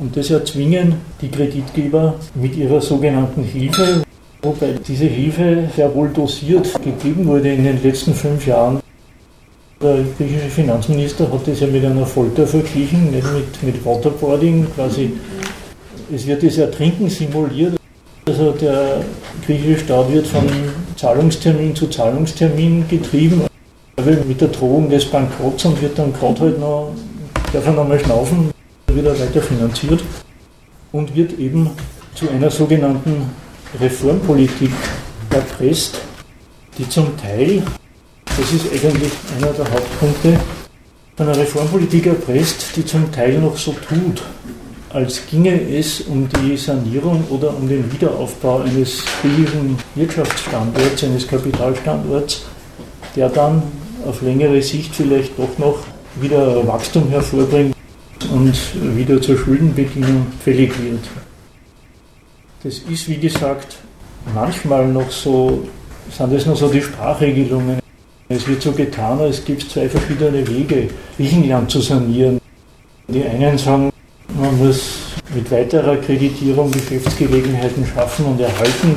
Und 0.00 0.16
das 0.16 0.30
erzwingen 0.30 0.96
die 1.20 1.30
Kreditgeber 1.30 2.16
mit 2.34 2.56
ihrer 2.56 2.80
sogenannten 2.80 3.44
Hilfe, 3.44 4.02
wobei 4.42 4.74
diese 4.86 5.06
Hilfe 5.06 5.70
sehr 5.74 5.94
wohl 5.94 6.08
dosiert 6.08 6.82
gegeben 6.82 7.26
wurde 7.26 7.52
in 7.52 7.62
den 7.62 7.80
letzten 7.80 8.12
fünf 8.12 8.44
Jahren. 8.44 8.80
Der 9.82 9.98
griechische 10.16 10.48
Finanzminister 10.48 11.30
hat 11.30 11.46
das 11.46 11.60
ja 11.60 11.66
mit 11.66 11.84
einer 11.84 12.06
Folter 12.06 12.46
verglichen, 12.46 13.10
nicht 13.10 13.26
mit, 13.34 13.62
mit 13.62 13.84
Waterboarding, 13.84 14.66
quasi. 14.74 15.12
Es 16.14 16.26
wird 16.26 16.42
das 16.42 16.56
Ertrinken 16.56 17.10
simuliert. 17.10 17.74
Also 18.26 18.52
der 18.52 19.04
griechische 19.44 19.80
Staat 19.80 20.10
wird 20.10 20.26
von 20.26 20.48
Zahlungstermin 20.96 21.74
zu 21.74 21.88
Zahlungstermin 21.88 22.88
getrieben, 22.88 23.42
mit 24.26 24.40
der 24.40 24.48
Drohung 24.48 24.88
des 24.88 25.04
Bankrotts 25.04 25.66
und 25.66 25.82
wird 25.82 25.98
dann 25.98 26.10
gerade 26.10 26.40
halt 26.40 26.58
noch, 26.58 26.92
darf 27.52 27.66
er 27.66 27.72
noch 27.72 27.86
mal 27.86 28.00
schnaufen, 28.00 28.50
wieder 28.90 29.12
weiter 29.18 29.42
finanziert 29.42 30.02
und 30.92 31.14
wird 31.14 31.38
eben 31.38 31.70
zu 32.14 32.30
einer 32.30 32.50
sogenannten 32.50 33.30
Reformpolitik 33.78 34.70
erpresst, 35.30 36.00
die 36.78 36.88
zum 36.88 37.14
Teil, 37.18 37.62
das 38.36 38.52
ist 38.52 38.72
eigentlich 38.72 39.12
einer 39.36 39.52
der 39.52 39.64
Hauptpunkte, 39.70 40.38
einer 41.18 41.36
Reformpolitik 41.36 42.06
erpresst, 42.06 42.76
die 42.76 42.84
zum 42.84 43.10
Teil 43.10 43.38
noch 43.38 43.56
so 43.56 43.72
tut, 43.72 44.22
als 44.90 45.26
ginge 45.30 45.58
es 45.70 46.02
um 46.02 46.28
die 46.28 46.56
Sanierung 46.56 47.24
oder 47.30 47.56
um 47.56 47.68
den 47.68 47.90
Wiederaufbau 47.92 48.60
eines 48.60 49.02
griechischen 49.20 49.78
Wirtschaftsstandorts, 49.94 51.04
eines 51.04 51.26
Kapitalstandorts, 51.26 52.42
der 53.14 53.28
dann 53.30 53.62
auf 54.06 54.22
längere 54.22 54.60
Sicht 54.62 54.94
vielleicht 54.94 55.38
doch 55.38 55.58
noch 55.58 55.78
wieder 56.20 56.66
Wachstum 56.66 57.08
hervorbringt 57.08 57.74
und 58.32 58.54
wieder 58.96 59.20
zur 59.20 59.36
Schuldenbedienung 59.36 60.26
fällig 60.42 60.72
wird. 60.82 61.00
Das 62.62 62.78
ist, 62.78 63.08
wie 63.08 63.18
gesagt, 63.18 63.76
manchmal 64.34 64.86
noch 64.88 65.10
so, 65.10 65.66
sind 66.10 66.32
das 66.32 66.46
noch 66.46 66.56
so 66.56 66.68
die 66.68 66.82
Sprachregelungen. 66.82 67.85
Es 68.28 68.48
wird 68.48 68.60
so 68.60 68.72
getan, 68.72 69.20
als 69.20 69.44
gibt 69.44 69.62
es 69.62 69.68
zwei 69.68 69.88
verschiedene 69.88 70.46
Wege, 70.48 70.88
Griechenland 71.16 71.70
zu 71.70 71.80
sanieren. 71.80 72.40
Die 73.06 73.24
einen 73.24 73.56
sagen, 73.56 73.92
man 74.40 74.58
muss 74.58 74.98
mit 75.32 75.48
weiterer 75.50 75.96
Kreditierung 75.96 76.72
Geschäftsgelegenheiten 76.72 77.86
schaffen 77.86 78.26
und 78.26 78.40
erhalten, 78.40 78.96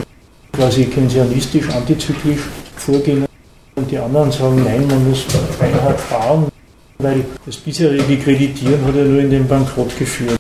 quasi 0.51 0.85
keynesianistisch, 0.85 1.69
antizyklisch 1.69 2.41
vorgehen. 2.75 3.25
Und 3.75 3.91
die 3.91 3.99
anderen 3.99 4.31
sagen, 4.31 4.63
nein, 4.63 4.87
man 4.87 5.07
muss 5.07 5.25
beinhart 5.59 5.99
fahren, 5.99 6.47
weil 6.97 7.23
das 7.45 7.57
bisherige 7.57 8.17
Kreditieren 8.17 8.83
hat 8.83 8.95
ja 8.95 9.03
nur 9.03 9.21
in 9.21 9.29
den 9.29 9.47
Bankrott 9.47 9.95
geführt. 9.97 10.39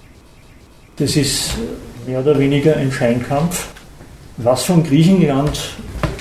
Das 0.97 1.15
ist 1.15 1.51
mehr 2.07 2.21
oder 2.21 2.37
weniger 2.39 2.75
ein 2.75 2.91
Scheinkampf. 2.91 3.67
Was 4.37 4.63
von 4.63 4.83
Griechenland 4.83 5.59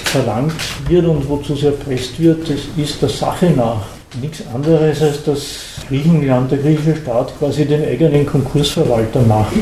verlangt 0.08 0.54
wird 0.88 1.06
und 1.06 1.28
wozu 1.28 1.52
es 1.52 1.62
erpresst 1.62 2.18
wird, 2.18 2.48
das 2.48 2.58
ist 2.76 3.00
der 3.02 3.08
Sache 3.08 3.50
nach 3.50 3.82
nichts 4.20 4.42
anderes, 4.54 5.02
als 5.02 5.22
dass 5.24 5.42
Griechenland, 5.88 6.50
der 6.50 6.58
griechische 6.58 6.96
Staat, 6.96 7.38
quasi 7.38 7.64
den 7.64 7.84
eigenen 7.84 8.26
Konkursverwalter 8.26 9.20
macht. 9.22 9.52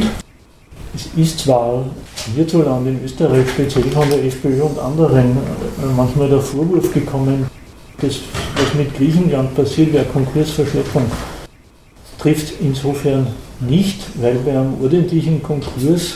Es 0.94 1.08
ist 1.16 1.40
zwar 1.40 1.84
hierzulande 2.34 2.90
in 2.90 3.04
Österreich, 3.04 3.48
speziell 3.50 3.84
von 3.84 4.08
der 4.08 4.24
FPÖ 4.24 4.62
und 4.62 4.78
anderen, 4.78 5.36
manchmal 5.96 6.28
der 6.28 6.40
Vorwurf 6.40 6.92
gekommen, 6.94 7.46
das, 8.00 8.16
was 8.54 8.74
mit 8.74 8.96
Griechenland 8.96 9.54
passiert, 9.54 9.92
wäre 9.92 10.04
Konkursverschleppung. 10.04 11.04
Das 11.06 12.22
trifft 12.22 12.54
insofern 12.60 13.26
nicht, 13.60 14.00
weil 14.20 14.36
bei 14.36 14.52
einem 14.52 14.80
ordentlichen 14.82 15.42
Konkurs, 15.42 16.14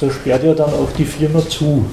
da 0.00 0.10
sperrt 0.10 0.44
ja 0.44 0.54
dann 0.54 0.70
auch 0.70 0.90
die 0.96 1.04
Firma 1.04 1.46
zu. 1.48 1.84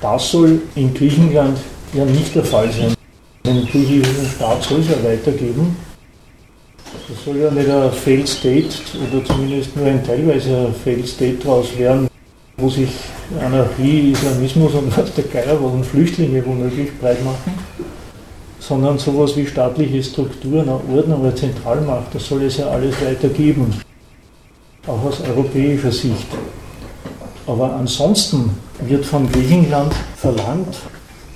Das 0.00 0.30
soll 0.30 0.60
in 0.74 0.92
Griechenland 0.92 1.58
ja 1.94 2.04
nicht 2.04 2.34
der 2.34 2.44
Fall 2.44 2.70
sein. 2.70 2.94
Den 3.44 3.66
griechischen 3.66 4.26
Staat 4.34 4.62
soll 4.62 4.80
es 4.80 4.88
ja 4.88 5.02
weitergeben. 5.02 5.76
Das 7.08 7.24
soll 7.24 7.36
ja 7.38 7.50
nicht 7.50 7.68
ein 7.68 7.92
Failed 7.92 8.28
State 8.28 8.68
oder 9.08 9.24
zumindest 9.24 9.76
nur 9.76 9.86
ein 9.86 10.04
teilweise 10.04 10.72
Failed 10.84 11.08
State 11.08 11.36
daraus 11.42 11.76
werden, 11.78 12.08
wo 12.56 12.68
sich 12.68 12.90
Anarchie, 13.40 14.12
Islamismus 14.12 14.74
und 14.74 14.96
was 14.96 15.12
der 15.14 15.24
Geier 15.24 15.60
und 15.60 15.84
Flüchtlinge 15.84 16.44
womöglich 16.44 16.96
breit 16.98 17.24
machen, 17.24 17.54
sondern 18.58 18.98
sowas 18.98 19.36
wie 19.36 19.46
staatliche 19.46 20.02
Strukturen, 20.02 20.68
Ordnung, 20.68 21.22
eine 21.22 21.34
Zentralmacht, 21.34 22.14
das 22.14 22.26
soll 22.26 22.42
es 22.42 22.58
ja 22.58 22.68
alles 22.68 22.94
weitergeben, 23.00 23.72
auch 24.86 25.04
aus 25.04 25.20
europäischer 25.20 25.92
Sicht. 25.92 26.26
Aber 27.46 27.74
ansonsten 27.74 28.50
wird 28.80 29.04
von 29.04 29.30
Griechenland 29.30 29.92
verlangt, 30.16 30.76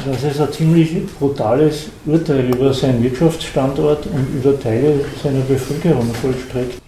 dass 0.05 0.23
es 0.25 0.41
ein 0.41 0.53
ziemlich 0.53 0.91
brutales 1.19 1.87
Urteil 2.07 2.53
über 2.53 2.73
seinen 2.73 3.03
Wirtschaftsstandort 3.03 4.07
und 4.07 4.27
über 4.35 4.59
Teile 4.59 5.05
seiner 5.23 5.41
Bevölkerung 5.41 6.13
vollstreckt. 6.15 6.81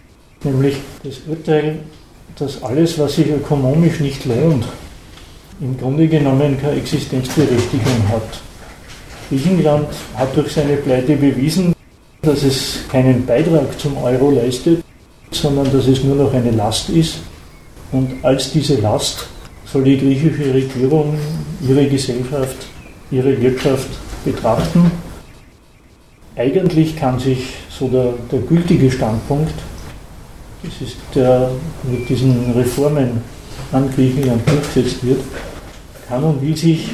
Nämlich 0.42 0.76
das 1.04 1.20
Urteil, 1.28 1.78
dass 2.36 2.62
alles, 2.62 2.98
was 2.98 3.14
sich 3.14 3.28
ökonomisch 3.28 4.00
nicht 4.00 4.24
lohnt, 4.24 4.64
im 5.60 5.78
Grunde 5.78 6.08
genommen 6.08 6.58
keine 6.60 6.76
Existenzberechtigung 6.76 8.08
hat. 8.08 8.40
Griechenland 9.28 9.88
hat 10.14 10.36
durch 10.36 10.52
seine 10.52 10.76
Pleite 10.76 11.16
bewiesen, 11.16 11.74
dass 12.22 12.42
es 12.42 12.80
keinen 12.90 13.24
Beitrag 13.24 13.78
zum 13.78 13.96
Euro 13.98 14.30
leistet, 14.30 14.82
sondern 15.30 15.70
dass 15.72 15.86
es 15.86 16.02
nur 16.02 16.16
noch 16.16 16.32
eine 16.32 16.50
Last 16.50 16.88
ist. 16.88 17.18
Und 17.92 18.10
als 18.22 18.50
diese 18.52 18.80
Last 18.80 19.28
soll 19.66 19.84
die 19.84 19.98
griechische 19.98 20.52
Regierung 20.52 21.14
ihre 21.66 21.86
Gesellschaft, 21.86 22.66
ihre 23.10 23.40
Wirtschaft 23.40 23.88
betrachten. 24.24 24.90
Eigentlich 26.36 26.96
kann 26.96 27.18
sich 27.18 27.54
so 27.68 27.88
der, 27.88 28.14
der 28.30 28.40
gültige 28.40 28.90
Standpunkt, 28.90 29.52
das 30.62 30.88
ist 30.88 30.96
der 31.14 31.50
mit 31.82 32.08
diesen 32.08 32.52
Reformen 32.52 33.20
an 33.72 33.90
Griechenland 33.94 34.48
durchgesetzt 34.48 35.04
wird, 35.04 35.20
kann 36.08 36.24
und 36.24 36.40
will 36.40 36.56
sich 36.56 36.88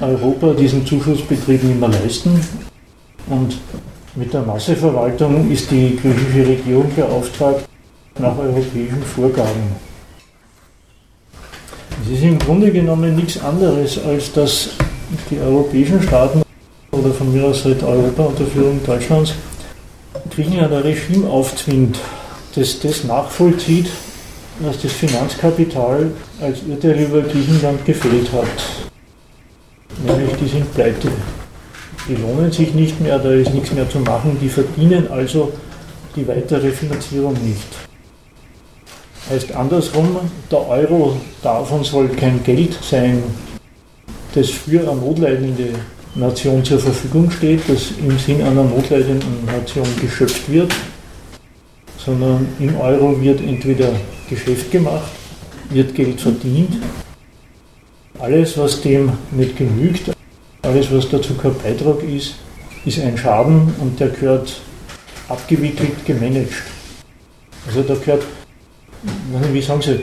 Europa 0.00 0.52
diesen 0.52 0.84
Zuschussbetrieb 0.84 1.62
nicht 1.62 1.80
mehr 1.80 1.88
leisten. 1.88 2.40
Und 3.28 3.56
mit 4.14 4.32
der 4.32 4.42
Masseverwaltung 4.42 5.50
ist 5.50 5.70
die 5.70 5.96
griechische 5.96 6.46
Regierung 6.46 6.90
beauftragt 6.94 7.66
nach 8.18 8.38
europäischen 8.38 9.02
Vorgaben. 9.02 9.93
Es 12.06 12.18
ist 12.18 12.22
im 12.22 12.38
Grunde 12.38 12.70
genommen 12.70 13.16
nichts 13.16 13.42
anderes, 13.42 13.98
als 14.04 14.30
dass 14.32 14.70
die 15.30 15.38
europäischen 15.38 16.02
Staaten 16.02 16.42
oder 16.92 17.10
von 17.10 17.32
mir 17.32 17.46
aus 17.46 17.64
halt 17.64 17.82
Europa 17.82 18.24
unter 18.24 18.44
Führung 18.44 18.78
Deutschlands 18.84 19.32
Griechenland 20.30 20.72
ein 20.74 20.82
Regime 20.82 21.26
aufzwingt, 21.26 21.98
das 22.54 22.78
das 22.80 23.04
nachvollzieht, 23.04 23.88
was 24.60 24.82
das 24.82 24.92
Finanzkapital 24.92 26.10
als 26.42 26.60
Urteil 26.68 27.00
über 27.00 27.22
Griechenland 27.22 27.84
gefällt 27.86 28.30
hat. 28.32 28.90
Nämlich, 30.06 30.36
die 30.36 30.48
sind 30.48 30.74
pleite. 30.74 31.08
Die 32.06 32.16
lohnen 32.16 32.52
sich 32.52 32.74
nicht 32.74 33.00
mehr, 33.00 33.18
da 33.18 33.30
ist 33.32 33.54
nichts 33.54 33.72
mehr 33.72 33.88
zu 33.88 34.00
machen, 34.00 34.36
die 34.42 34.50
verdienen 34.50 35.10
also 35.10 35.52
die 36.14 36.28
weitere 36.28 36.70
Finanzierung 36.70 37.32
nicht. 37.42 37.93
Heißt 39.30 39.52
andersrum, 39.52 40.18
der 40.50 40.68
Euro 40.68 41.16
und 41.42 41.86
soll 41.86 42.08
kein 42.08 42.44
Geld 42.44 42.78
sein, 42.82 43.22
das 44.34 44.50
für 44.50 44.80
eine 44.80 45.00
notleidende 45.00 45.70
Nation 46.14 46.62
zur 46.62 46.78
Verfügung 46.78 47.30
steht, 47.30 47.62
das 47.66 47.92
im 47.98 48.18
Sinn 48.18 48.42
einer 48.42 48.64
notleidenden 48.64 49.46
Nation 49.46 49.86
geschöpft 49.98 50.50
wird, 50.50 50.72
sondern 51.96 52.46
im 52.58 52.76
Euro 52.76 53.20
wird 53.20 53.40
entweder 53.40 53.92
Geschäft 54.28 54.70
gemacht, 54.70 55.10
wird 55.70 55.94
Geld 55.94 56.20
verdient. 56.20 56.76
Alles, 58.18 58.58
was 58.58 58.82
dem 58.82 59.12
nicht 59.30 59.56
genügt, 59.56 60.12
alles, 60.62 60.92
was 60.92 61.08
dazu 61.08 61.34
kein 61.34 61.54
Beitrag 61.54 62.02
ist, 62.02 62.34
ist 62.84 63.00
ein 63.00 63.16
Schaden 63.16 63.74
und 63.80 63.98
der 63.98 64.08
gehört 64.08 64.60
abgewickelt, 65.28 66.04
gemanagt. 66.04 66.52
Also 67.66 67.82
da 67.82 67.94
gehört, 67.94 68.24
wie 69.52 69.60
sagen 69.60 69.82
Sie, 69.82 70.00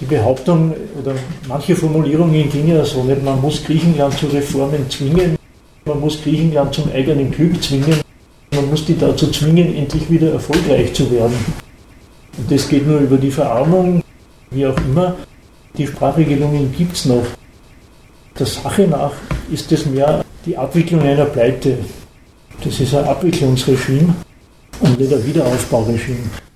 die 0.00 0.04
Behauptung 0.04 0.74
oder 1.00 1.14
manche 1.48 1.74
Formulierungen 1.74 2.48
ging 2.50 2.68
ja 2.68 2.84
so 2.84 3.02
nicht, 3.02 3.22
man 3.22 3.40
muss 3.40 3.64
Griechenland 3.64 4.16
zu 4.16 4.26
Reformen 4.26 4.88
zwingen, 4.88 5.36
man 5.84 6.00
muss 6.00 6.22
Griechenland 6.22 6.74
zum 6.74 6.90
eigenen 6.92 7.30
Glück 7.30 7.62
zwingen, 7.62 8.00
man 8.52 8.70
muss 8.70 8.84
die 8.84 8.96
dazu 8.96 9.30
zwingen, 9.30 9.74
endlich 9.76 10.08
wieder 10.10 10.32
erfolgreich 10.32 10.92
zu 10.92 11.10
werden. 11.10 11.36
Und 12.36 12.50
das 12.50 12.68
geht 12.68 12.86
nur 12.86 13.00
über 13.00 13.16
die 13.16 13.30
Verarmung, 13.30 14.02
wie 14.50 14.66
auch 14.66 14.76
immer. 14.78 15.16
Die 15.76 15.86
Sprachregelungen 15.86 16.72
gibt 16.76 16.96
es 16.96 17.04
noch. 17.04 17.26
Der 18.38 18.46
Sache 18.46 18.82
nach 18.82 19.12
ist 19.50 19.70
das 19.72 19.86
mehr 19.86 20.24
die 20.46 20.56
Abwicklung 20.56 21.02
einer 21.02 21.24
Pleite. 21.24 21.78
Das 22.62 22.78
ist 22.78 22.94
ein 22.94 23.04
Abwicklungsregime 23.04 24.14
und 24.80 24.98
nicht 24.98 25.12
ein 25.12 25.26
Wiederaufbauregime. 25.26 26.47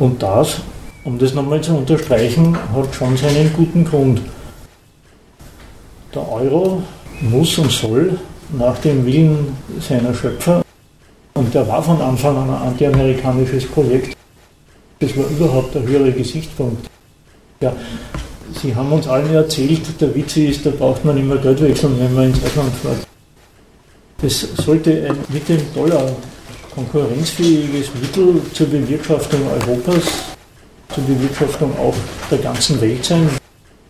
Und 0.00 0.22
das, 0.22 0.62
um 1.04 1.18
das 1.18 1.34
nochmal 1.34 1.60
zu 1.60 1.76
unterstreichen, 1.76 2.56
hat 2.74 2.94
schon 2.94 3.16
seinen 3.18 3.52
guten 3.52 3.84
Grund. 3.84 4.22
Der 6.14 6.26
Euro 6.26 6.82
muss 7.20 7.58
und 7.58 7.70
soll 7.70 8.18
nach 8.58 8.78
dem 8.78 9.04
Willen 9.04 9.56
seiner 9.78 10.14
Schöpfer, 10.14 10.62
und 11.34 11.54
der 11.54 11.68
war 11.68 11.82
von 11.82 12.00
Anfang 12.00 12.36
an 12.36 12.48
ein 12.48 12.68
antiamerikanisches 12.68 13.66
Projekt, 13.66 14.16
das 14.98 15.16
war 15.16 15.26
überhaupt 15.28 15.74
der 15.74 15.82
höhere 15.82 16.12
Gesichtspunkt. 16.12 16.88
Ja, 17.60 17.72
Sie 18.60 18.74
haben 18.74 18.90
uns 18.90 19.06
allen 19.06 19.32
erzählt, 19.32 19.82
der 20.00 20.14
Witz 20.14 20.36
ist, 20.36 20.66
da 20.66 20.70
braucht 20.70 21.04
man 21.04 21.16
immer 21.18 21.36
Geld 21.36 21.62
wechseln, 21.62 21.94
wenn 22.00 22.14
man 22.14 22.24
ins 22.24 22.42
Ausland 22.44 22.72
fährt. 22.74 23.06
Das 24.22 24.64
sollte 24.64 25.14
mit 25.28 25.48
dem 25.48 25.60
Dollar 25.74 26.10
konkurrenzfähiges 26.74 27.90
Mittel 28.00 28.40
zur 28.52 28.66
Bewirtschaftung 28.68 29.40
Europas, 29.48 30.04
zur 30.94 31.04
Bewirtschaftung 31.04 31.72
auch 31.78 31.94
der 32.30 32.38
ganzen 32.38 32.80
Welt 32.80 33.04
sein. 33.04 33.28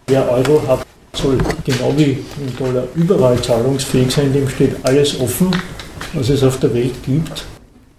Wer 0.07 0.29
Euro 0.31 0.63
hat, 0.67 0.81
soll 1.15 1.39
genau 1.65 1.93
wie 1.97 2.19
im 2.41 2.57
Dollar 2.59 2.85
überall 2.95 3.41
zahlungsfähig 3.41 4.11
sein, 4.11 4.33
dem 4.33 4.49
steht 4.49 4.77
alles 4.83 5.21
offen, 5.21 5.51
was 6.15 6.29
es 6.29 6.43
auf 6.43 6.59
der 6.61 6.73
Welt 6.75 6.95
gibt, 7.05 7.45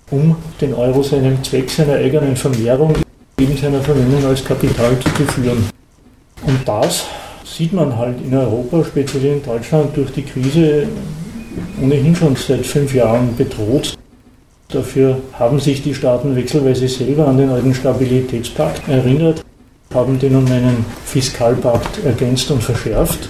um 0.09 0.35
den 0.59 0.73
Euro 0.73 1.03
seinem 1.03 1.43
Zweck 1.43 1.69
seiner 1.69 1.95
eigenen 1.95 2.35
Vermehrung, 2.35 2.95
eben 3.39 3.57
seiner 3.57 3.81
Verwendung 3.81 4.25
als 4.25 4.43
Kapital 4.43 4.97
zu 4.99 5.25
führen. 5.25 5.69
Und 6.43 6.67
das 6.67 7.05
sieht 7.45 7.73
man 7.73 7.95
halt 7.95 8.17
in 8.21 8.33
Europa, 8.33 8.83
speziell 8.83 9.25
in 9.25 9.43
Deutschland, 9.43 9.95
durch 9.95 10.11
die 10.11 10.23
Krise 10.23 10.87
ohnehin 11.81 12.15
schon 12.15 12.35
seit 12.35 12.65
fünf 12.65 12.93
Jahren 12.93 13.35
bedroht. 13.35 13.93
Dafür 14.71 15.21
haben 15.33 15.59
sich 15.59 15.83
die 15.83 15.93
Staaten 15.93 16.33
wechselweise 16.35 16.87
selber 16.87 17.27
an 17.27 17.37
den 17.37 17.49
alten 17.49 17.73
Stabilitätspakt 17.73 18.87
erinnert, 18.87 19.43
haben 19.93 20.17
den 20.17 20.35
um 20.37 20.45
einen 20.45 20.85
Fiskalpakt 21.03 22.05
ergänzt 22.05 22.49
und 22.51 22.63
verschärft. 22.63 23.29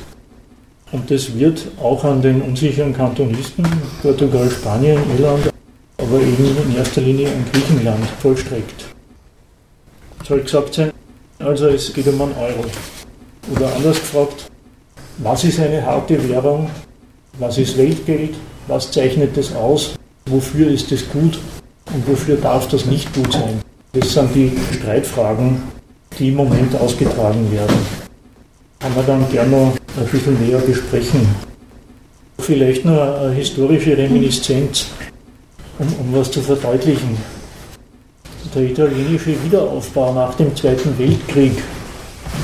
Und 0.91 1.09
das 1.09 1.37
wird 1.39 1.67
auch 1.81 2.03
an 2.03 2.21
den 2.21 2.41
unsicheren 2.41 2.93
Kantonisten, 2.93 3.65
Portugal, 4.03 4.51
Spanien, 4.51 4.99
Irland, 5.17 5.49
aber 5.97 6.19
eben 6.19 6.45
in 6.69 6.77
erster 6.77 7.01
Linie 7.01 7.29
an 7.29 7.45
Griechenland 7.51 8.05
vollstreckt. 8.21 8.85
Soll 10.27 10.41
gesagt 10.41 10.75
sein, 10.75 10.91
also 11.39 11.69
es 11.69 11.91
geht 11.91 12.07
um 12.07 12.21
einen 12.21 12.35
Euro. 12.35 12.65
Oder 13.55 13.73
anders 13.75 13.99
gefragt, 13.99 14.51
was 15.17 15.43
ist 15.43 15.59
eine 15.59 15.83
harte 15.83 16.29
Währung? 16.29 16.69
Was 17.39 17.57
ist 17.57 17.77
Weltgeld? 17.77 18.35
Was 18.67 18.91
zeichnet 18.91 19.35
das 19.35 19.55
aus? 19.55 19.95
Wofür 20.32 20.71
ist 20.71 20.91
es 20.93 21.09
gut? 21.09 21.39
Und 21.93 22.07
wofür 22.07 22.38
darf 22.38 22.67
das 22.69 22.86
nicht 22.86 23.13
gut 23.13 23.34
sein? 23.34 23.61
Das 23.91 24.13
sind 24.13 24.34
die 24.34 24.51
Streitfragen, 24.77 25.61
die 26.17 26.29
im 26.29 26.36
Moment 26.36 26.73
ausgetragen 26.75 27.51
werden. 27.51 27.75
Kann 28.79 28.95
man 28.95 29.05
dann 29.05 29.29
gerne 29.29 29.51
noch 29.51 29.73
ein 29.97 30.07
bisschen 30.09 30.39
näher 30.39 30.59
besprechen. 30.59 31.27
Vielleicht 32.39 32.86
noch 32.86 33.19
eine 33.19 33.34
historische 33.34 33.97
Reminiszenz, 33.97 34.86
um, 35.77 35.88
um 35.99 36.13
was 36.17 36.32
zu 36.32 36.41
verdeutlichen. 36.41 37.17
Der 38.55 38.63
italienische 38.63 39.36
Wiederaufbau 39.43 40.13
nach 40.13 40.34
dem 40.36 40.55
Zweiten 40.55 40.97
Weltkrieg 40.97 41.61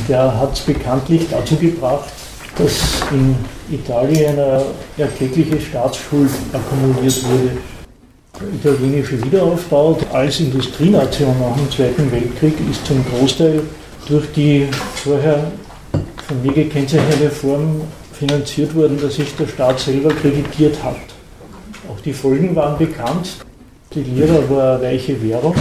der 0.07 0.39
hat 0.39 0.65
bekanntlich 0.65 1.27
dazu 1.29 1.55
gebracht, 1.55 2.09
dass 2.57 3.01
in 3.11 3.35
Italien 3.71 4.39
eine 4.39 4.65
erkleckliche 4.97 5.59
Staatsschuld 5.59 6.31
akkumuliert 6.53 7.23
wurde. 7.29 7.51
Italienische 8.41 9.23
Wiederaufbau 9.23 9.97
als 10.13 10.39
Industrienation 10.39 11.35
nach 11.39 11.55
dem 11.55 11.69
Zweiten 11.71 12.11
Weltkrieg 12.11 12.53
ist 12.69 12.85
zum 12.85 13.03
Großteil 13.05 13.61
durch 14.07 14.31
die 14.33 14.67
vorher 14.95 15.51
von 16.27 16.41
mir 16.43 16.53
gekennzeichnete 16.53 17.29
Form 17.29 17.81
finanziert 18.13 18.75
worden, 18.75 18.99
dass 19.01 19.15
sich 19.15 19.35
der 19.35 19.47
Staat 19.47 19.79
selber 19.79 20.09
kreditiert 20.09 20.81
hat. 20.83 20.95
Auch 21.89 21.99
die 22.01 22.13
Folgen 22.13 22.55
waren 22.55 22.77
bekannt. 22.77 23.37
Die 23.93 24.03
Lira 24.03 24.49
war 24.49 24.75
eine 24.75 24.83
reiche 24.83 25.21
Währung 25.21 25.55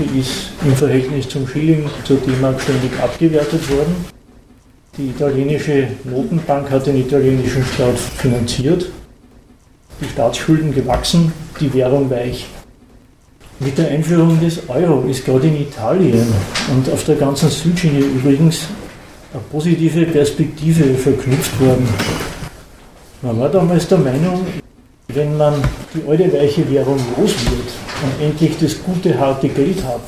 die 0.00 0.20
ist 0.20 0.50
im 0.64 0.74
Verhältnis 0.74 1.28
zum 1.28 1.46
Schilling 1.46 1.88
zur 2.04 2.16
D-Mark 2.18 2.60
ständig 2.60 2.98
abgewertet 3.00 3.68
worden. 3.70 3.94
Die 4.96 5.08
italienische 5.08 5.88
Notenbank 6.04 6.70
hat 6.70 6.86
den 6.86 6.96
italienischen 6.96 7.64
Staat 7.64 7.98
finanziert, 7.98 8.90
die 10.00 10.08
Staatsschulden 10.08 10.74
gewachsen, 10.74 11.32
die 11.60 11.72
Währung 11.74 12.10
weich. 12.10 12.46
Mit 13.58 13.76
der 13.76 13.88
Einführung 13.88 14.40
des 14.40 14.68
Euro 14.68 15.02
ist 15.08 15.24
gerade 15.24 15.46
in 15.48 15.60
Italien 15.60 16.26
und 16.72 16.90
auf 16.90 17.04
der 17.04 17.16
ganzen 17.16 17.50
Südschiene 17.50 17.98
übrigens 17.98 18.68
eine 19.32 19.42
positive 19.50 20.06
Perspektive 20.06 20.94
verknüpft 20.94 21.60
worden. 21.60 21.86
Man 23.22 23.38
war 23.38 23.50
damals 23.50 23.86
der 23.86 23.98
Meinung, 23.98 24.46
wenn 25.08 25.36
man 25.36 25.54
die 25.94 26.08
alte 26.08 26.32
weiche 26.32 26.70
Währung 26.70 26.98
los 27.18 27.34
wird 27.50 27.68
und 28.02 28.24
endlich 28.24 28.56
das 28.58 28.82
gute 28.82 29.18
harte 29.18 29.48
Geld 29.48 29.84
hat 29.84 30.00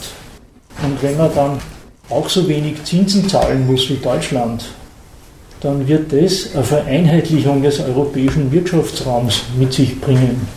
und 0.82 1.02
wenn 1.02 1.16
man 1.18 1.34
dann 1.34 1.58
auch 2.08 2.28
so 2.28 2.48
wenig 2.48 2.82
Zinsen 2.84 3.28
zahlen 3.28 3.66
muss 3.66 3.88
wie 3.90 3.96
Deutschland, 3.96 4.64
dann 5.62 5.86
wird 5.86 6.12
das 6.12 6.54
eine 6.54 6.64
Vereinheitlichung 6.64 7.62
des 7.62 7.78
europäischen 7.78 8.50
Wirtschaftsraums 8.50 9.44
mit 9.56 9.72
sich 9.72 10.00
bringen. 10.00 10.48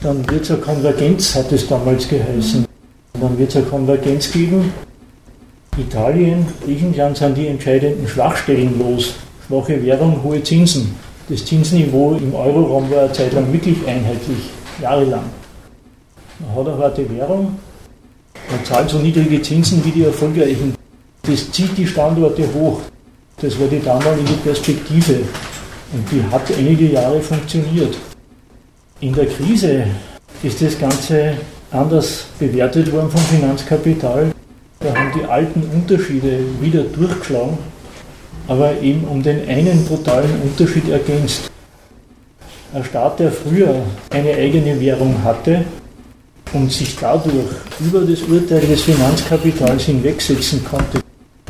Dann 0.00 0.28
wird 0.30 0.42
es 0.42 0.50
eine 0.52 0.60
Konvergenz, 0.60 1.34
hat 1.34 1.50
es 1.50 1.66
damals 1.66 2.08
geheißen. 2.08 2.64
Dann 3.20 3.36
wird 3.36 3.50
es 3.50 3.56
eine 3.56 3.66
Konvergenz 3.66 4.30
geben. 4.30 4.72
Italien, 5.76 6.46
Griechenland 6.64 7.16
sind 7.16 7.36
die 7.36 7.48
entscheidenden 7.48 8.06
Schwachstellen 8.06 8.78
los. 8.78 9.14
Schwache 9.46 9.84
Währung, 9.84 10.22
hohe 10.22 10.40
Zinsen. 10.42 10.94
Das 11.28 11.44
Zinsniveau 11.44 12.14
im 12.14 12.32
Euroraum 12.32 12.88
war 12.90 13.02
eine 13.02 13.12
Zeit 13.12 13.32
lang 13.32 13.52
wirklich 13.52 13.76
einheitlich, 13.86 14.50
jahrelang. 14.80 15.24
Man 16.38 16.54
hat 16.54 16.72
eine 16.72 16.78
harte 16.78 17.10
Währung, 17.10 17.58
man 18.50 18.64
zahlt 18.64 18.88
so 18.88 18.98
niedrige 18.98 19.42
Zinsen 19.42 19.84
wie 19.84 19.90
die 19.90 20.04
erfolgreichen. 20.04 20.74
Das 21.22 21.50
zieht 21.50 21.76
die 21.76 21.86
Standorte 21.86 22.44
hoch. 22.54 22.80
Das 23.40 23.58
war 23.58 23.68
die 23.68 23.80
damalige 23.80 24.34
Perspektive. 24.44 25.20
Und 25.92 26.10
die 26.10 26.22
hat 26.30 26.42
einige 26.56 26.86
Jahre 26.86 27.20
funktioniert. 27.20 27.96
In 29.00 29.14
der 29.14 29.26
Krise 29.26 29.84
ist 30.42 30.60
das 30.60 30.78
Ganze 30.78 31.34
anders 31.70 32.26
bewertet 32.38 32.92
worden 32.92 33.10
vom 33.10 33.20
Finanzkapital. 33.20 34.32
Da 34.80 34.94
haben 34.94 35.12
die 35.18 35.24
alten 35.24 35.62
Unterschiede 35.74 36.40
wieder 36.60 36.82
durchgeschlagen 36.82 37.58
aber 38.48 38.80
eben 38.80 39.04
um 39.04 39.22
den 39.22 39.46
einen 39.48 39.84
brutalen 39.84 40.30
Unterschied 40.42 40.88
ergänzt. 40.88 41.50
Ein 42.74 42.84
Staat, 42.84 43.20
der 43.20 43.30
früher 43.30 43.82
eine 44.10 44.34
eigene 44.34 44.80
Währung 44.80 45.22
hatte 45.22 45.64
und 46.52 46.72
sich 46.72 46.96
dadurch 46.98 47.50
über 47.78 48.00
das 48.00 48.22
Urteil 48.22 48.66
des 48.66 48.82
Finanzkapitals 48.82 49.84
hinwegsetzen 49.84 50.64
konnte 50.64 51.00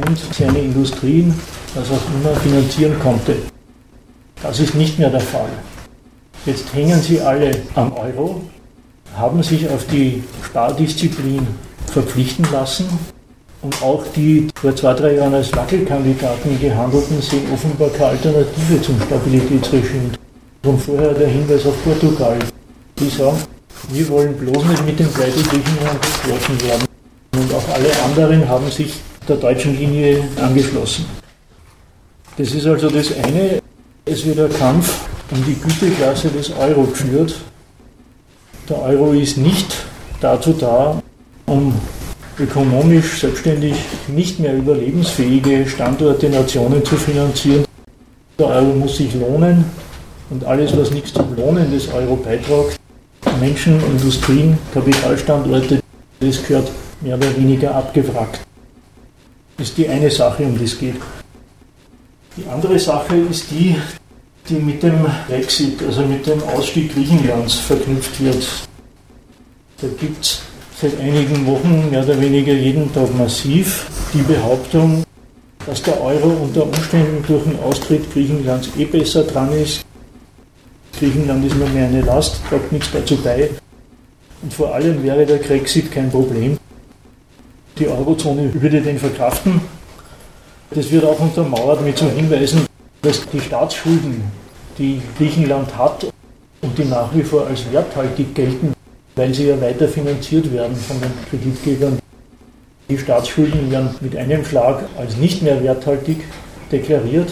und 0.07 0.19
seine 0.35 0.59
Industrien, 0.59 1.35
was 1.75 1.91
auch 1.91 2.03
immer, 2.15 2.35
finanzieren 2.37 2.99
konnte. 3.01 3.37
Das 4.43 4.61
ist 4.61 4.75
nicht 4.75 4.99
mehr 4.99 5.11
der 5.11 5.21
Fall. 5.21 5.51
Jetzt 6.47 6.73
hängen 6.73 7.01
sie 7.03 7.21
alle 7.21 7.51
am 7.75 7.93
Euro, 7.95 8.43
haben 9.17 9.43
sich 9.43 9.69
auf 9.69 9.87
die 9.87 10.23
Spardisziplin 10.45 11.47
verpflichten 11.87 12.47
lassen 12.53 12.87
und 13.63 13.83
auch 13.83 14.05
die 14.15 14.49
vor 14.55 14.75
zwei, 14.77 14.95
drei 14.95 15.15
Jahren 15.15 15.35
als 15.35 15.55
Wackelkandidaten 15.55 16.61
gehandelten 16.61 17.21
sehen 17.21 17.43
offenbar 17.53 17.89
keine 17.91 18.11
Alternative 18.11 18.81
zum 18.83 19.01
Stabilitätsregime. 19.03 20.13
Und 20.65 20.81
vorher 20.81 21.13
der 21.15 21.29
Hinweis 21.29 21.67
auf 21.67 21.75
Portugal. 21.83 22.39
Die 22.99 23.09
sagen, 23.09 23.39
wir 23.91 24.09
wollen 24.09 24.35
bloß 24.35 24.65
nicht 24.65 24.87
mit 24.87 24.99
dem 24.99 25.09
Pleite 25.09 25.41
Griechenland 25.43 26.01
geschlossen 26.03 26.69
werden. 26.69 26.85
Und 27.35 27.55
auch 27.55 27.75
alle 27.75 28.03
anderen 28.05 28.49
haben 28.49 28.71
sich 28.71 28.95
der 29.29 29.37
deutschen 29.37 29.79
Linie 29.79 30.23
angeschlossen. 30.41 31.07
Das 32.37 32.53
ist 32.53 32.67
also 32.67 32.89
das 32.89 33.13
eine. 33.25 33.61
Es 34.05 34.25
wird 34.25 34.39
ein 34.39 34.59
Kampf 34.59 35.07
um 35.31 35.45
die 35.45 35.55
Güteklasse 35.55 36.29
des 36.29 36.51
Euro 36.57 36.85
geführt. 36.85 37.35
Der 38.69 38.81
Euro 38.81 39.13
ist 39.13 39.37
nicht 39.37 39.75
dazu 40.21 40.53
da, 40.53 41.03
um 41.47 41.75
ökonomisch 42.39 43.21
selbstständig 43.21 43.75
nicht 44.07 44.39
mehr 44.39 44.55
überlebensfähige 44.57 45.67
Standorte, 45.67 46.31
Nationen 46.31 46.85
zu 46.85 46.97
finanzieren. 46.97 47.65
Der 48.39 48.47
Euro 48.47 48.73
muss 48.75 48.97
sich 48.97 49.15
lohnen 49.15 49.65
und 50.31 50.45
alles, 50.45 50.77
was 50.77 50.91
nichts 50.91 51.13
zum 51.13 51.35
Lohnen 51.37 51.71
des 51.71 51.93
Euro 51.93 52.17
beitragt, 52.17 52.79
Menschen, 53.41 53.81
Industrien, 53.85 54.59
Kapitalstandorte, 54.73 55.81
das 56.21 56.47
gehört 56.47 56.71
mehr 57.01 57.17
oder 57.17 57.37
weniger 57.37 57.75
abgewrackt. 57.75 58.48
Ist 59.59 59.77
die 59.77 59.89
eine 59.89 60.09
Sache, 60.09 60.45
um 60.45 60.57
die 60.57 60.65
es 60.65 60.79
geht. 60.79 60.95
Die 62.37 62.49
andere 62.49 62.79
Sache 62.79 63.17
ist 63.17 63.51
die, 63.51 63.75
die 64.49 64.55
mit 64.55 64.81
dem 64.85 65.05
Brexit, 65.27 65.83
also 65.83 66.03
mit 66.03 66.25
dem 66.27 66.41
Ausstieg 66.45 66.95
Griechenlands 66.95 67.55
verknüpft 67.55 68.23
wird. 68.23 68.47
Da 69.81 69.89
gibt 69.99 70.25
es 70.25 70.41
seit 70.81 70.99
einigen 71.01 71.45
Wochen 71.47 71.91
mehr 71.91 72.05
oder 72.05 72.21
weniger 72.21 72.53
jeden 72.53 72.93
Tag 72.95 73.13
massiv 73.19 73.91
die 74.15 74.23
Behauptung, 74.23 75.03
dass 75.67 75.83
der 75.83 76.01
Euro 76.01 76.29
unter 76.29 76.63
Umständen 76.63 77.25
durch 77.27 77.43
den 77.43 77.59
Austritt 77.59 78.13
Griechenlands 78.13 78.69
eh 78.79 78.85
besser 78.85 79.25
dran 79.25 79.53
ist. 79.53 79.85
Griechenland 80.97 81.45
ist 81.45 81.57
nur 81.57 81.69
mehr 81.71 81.89
eine 81.89 82.03
Last, 82.03 82.41
tragt 82.49 82.71
nichts 82.71 82.91
dazu 82.93 83.17
bei. 83.17 83.51
Und 84.41 84.55
vor 84.55 84.73
allem 84.73 85.03
wäre 85.03 85.27
der 85.27 85.39
Brexit 85.39 85.91
kein 85.91 86.11
Problem. 86.11 86.59
Die 87.79 87.87
Eurozone 87.87 88.51
würde 88.61 88.81
den 88.81 88.99
verkraften. 88.99 89.61
Das 90.73 90.91
wird 90.91 91.05
auch 91.05 91.21
untermauert 91.21 91.81
mit 91.85 91.97
so 91.97 92.11
Hinweisen, 92.11 92.67
dass 93.03 93.29
die 93.31 93.41
Staatsschulden, 93.41 94.23
die 94.79 95.01
Griechenland 95.17 95.77
hat 95.79 96.07
und 96.61 96.77
die 96.77 96.85
nach 96.85 97.15
wie 97.15 97.23
vor 97.23 97.47
als 97.47 97.71
werthaltig 97.71 98.35
gelten, 98.35 98.73
weil 99.15 99.33
sie 99.33 99.47
ja 99.47 99.61
weiter 99.61 99.87
finanziert 99.87 100.53
werden 100.53 100.75
von 100.75 101.01
den 101.01 101.13
Kreditgebern. 101.31 101.99
Die 102.89 102.99
Staatsschulden 102.99 103.71
werden 103.71 103.91
mit 104.01 104.17
einem 104.17 104.45
Schlag 104.45 104.85
als 104.99 105.17
nicht 105.17 105.43
mehr 105.43 105.63
werthaltig 105.63 106.19
deklariert. 106.73 107.31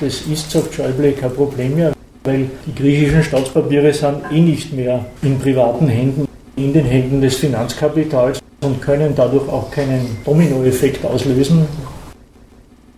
Das 0.00 0.22
ist, 0.22 0.50
sagt 0.50 0.72
Schäuble, 0.72 1.12
kein 1.12 1.34
Problem 1.34 1.74
mehr, 1.74 1.92
weil 2.24 2.48
die 2.66 2.74
griechischen 2.74 3.22
Staatspapiere 3.22 3.92
sind 3.92 4.22
eh 4.32 4.40
nicht 4.40 4.72
mehr 4.72 5.04
in 5.22 5.38
privaten 5.38 5.88
Händen, 5.88 6.26
in 6.56 6.72
den 6.72 6.86
Händen 6.86 7.20
des 7.20 7.36
Finanzkapitals 7.36 8.41
und 8.62 8.80
können 8.80 9.12
dadurch 9.14 9.48
auch 9.48 9.70
keinen 9.70 10.16
Dominoeffekt 10.24 11.04
auslösen, 11.04 11.66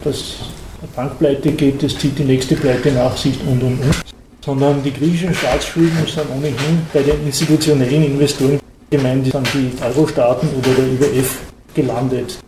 dass 0.03 0.37
eine 0.81 0.91
Bankpleite 0.95 1.53
geht, 1.53 1.83
das 1.83 1.99
zieht 1.99 2.19
die 2.19 2.25
nächste 2.25 2.55
Pleite 2.55 2.93
nach 2.93 3.17
sich 3.17 3.39
und 3.47 3.63
und 3.63 3.81
und 3.81 4.05
sondern 4.45 4.83
die 4.83 4.93
griechischen 4.93 5.35
Staatsschulden 5.35 6.07
sind 6.07 6.27
ohnehin 6.37 6.83
bei 6.93 7.03
den 7.03 7.25
institutionellen 7.25 8.05
Investoren 8.05 8.61
gemeint, 8.91 9.25
sind 9.27 9.49
die 9.55 9.73
Euro-Staaten 9.83 10.49
oder 10.59 10.69
der 10.75 10.87
IWF 10.87 11.41
gelandet. 11.75 12.39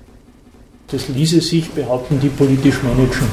Das 0.88 1.08
ließe 1.08 1.40
sich, 1.40 1.70
behaupten 1.70 2.20
die, 2.20 2.28
politisch 2.28 2.82
managen. 2.82 3.26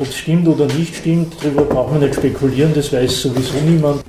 Ob 0.00 0.06
es 0.06 0.16
stimmt 0.16 0.46
oder 0.46 0.66
nicht 0.66 0.94
stimmt, 0.94 1.34
darüber 1.42 1.64
brauchen 1.64 2.00
wir 2.00 2.06
nicht 2.06 2.16
spekulieren, 2.16 2.72
das 2.72 2.92
weiß 2.92 3.22
sowieso 3.22 3.58
niemand. 3.66 4.02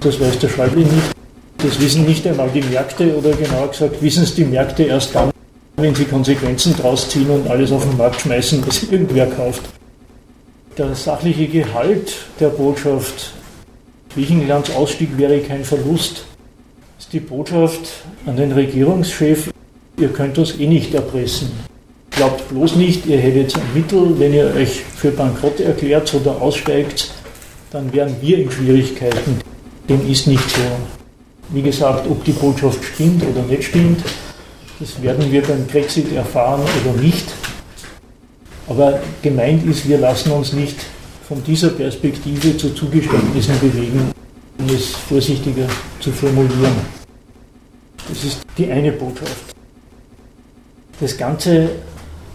Das 0.00 0.20
weiß 0.20 0.38
der 0.38 0.48
Schäuble 0.48 0.84
nicht. 0.84 1.19
Das 1.62 1.80
wissen 1.80 2.06
nicht 2.06 2.26
einmal 2.26 2.48
die 2.54 2.62
Märkte 2.62 3.16
oder 3.16 3.30
genauer 3.32 3.68
gesagt 3.68 4.02
wissen 4.02 4.22
es 4.22 4.34
die 4.34 4.44
Märkte 4.44 4.84
erst 4.84 5.14
dann, 5.14 5.30
wenn 5.76 5.94
sie 5.94 6.04
Konsequenzen 6.04 6.74
draus 6.76 7.08
ziehen 7.08 7.28
und 7.28 7.48
alles 7.48 7.70
auf 7.72 7.84
den 7.84 7.96
Markt 7.96 8.20
schmeißen, 8.20 8.66
was 8.66 8.82
irgendwer 8.84 9.26
kauft 9.26 9.62
der 10.80 10.94
sachliche 10.94 11.46
Gehalt 11.46 12.14
der 12.38 12.48
Botschaft 12.48 13.32
Griechenlands 14.14 14.74
Ausstieg 14.74 15.18
wäre 15.18 15.38
kein 15.40 15.62
Verlust, 15.62 16.24
ist 16.98 17.12
die 17.12 17.20
Botschaft 17.20 18.02
an 18.24 18.36
den 18.36 18.52
Regierungschef, 18.52 19.50
ihr 19.98 20.08
könnt 20.08 20.38
uns 20.38 20.58
eh 20.58 20.66
nicht 20.66 20.94
erpressen. 20.94 21.50
Glaubt 22.10 22.48
bloß 22.48 22.76
nicht, 22.76 23.06
ihr 23.06 23.18
hättet 23.18 23.54
ein 23.54 23.74
Mittel, 23.74 24.18
wenn 24.18 24.32
ihr 24.32 24.52
euch 24.54 24.80
für 24.80 25.10
bankrott 25.10 25.60
erklärt 25.60 26.12
oder 26.14 26.40
aussteigt, 26.40 27.10
dann 27.70 27.92
wären 27.92 28.16
wir 28.20 28.38
in 28.38 28.50
Schwierigkeiten. 28.50 29.38
Dem 29.88 30.10
ist 30.10 30.26
nicht 30.26 30.48
so. 30.50 30.99
Wie 31.52 31.62
gesagt, 31.62 32.08
ob 32.08 32.24
die 32.24 32.32
Botschaft 32.32 32.82
stimmt 32.84 33.22
oder 33.24 33.42
nicht 33.42 33.64
stimmt, 33.64 34.02
das 34.78 35.02
werden 35.02 35.30
wir 35.30 35.42
beim 35.42 35.66
Brexit 35.66 36.12
erfahren 36.12 36.62
oder 36.62 37.02
nicht. 37.02 37.26
Aber 38.68 39.00
gemeint 39.20 39.66
ist, 39.66 39.88
wir 39.88 39.98
lassen 39.98 40.30
uns 40.30 40.52
nicht 40.52 40.76
von 41.28 41.42
dieser 41.44 41.70
Perspektive 41.70 42.56
zu 42.56 42.72
Zugeständnissen 42.72 43.58
bewegen, 43.60 44.12
um 44.58 44.66
es 44.74 44.90
vorsichtiger 44.90 45.66
zu 45.98 46.12
formulieren. 46.12 46.72
Das 48.08 48.24
ist 48.24 48.40
die 48.56 48.70
eine 48.70 48.92
Botschaft. 48.92 49.54
Das 51.00 51.16
Ganze 51.16 51.70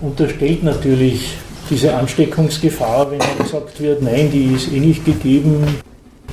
unterstellt 0.02 0.64
natürlich 0.64 1.38
diese 1.70 1.96
Ansteckungsgefahr, 1.96 3.12
wenn 3.12 3.20
gesagt 3.38 3.80
wird, 3.80 4.02
nein, 4.02 4.30
die 4.32 4.54
ist 4.56 4.72
eh 4.72 4.80
nicht 4.80 5.06
gegeben, 5.06 5.64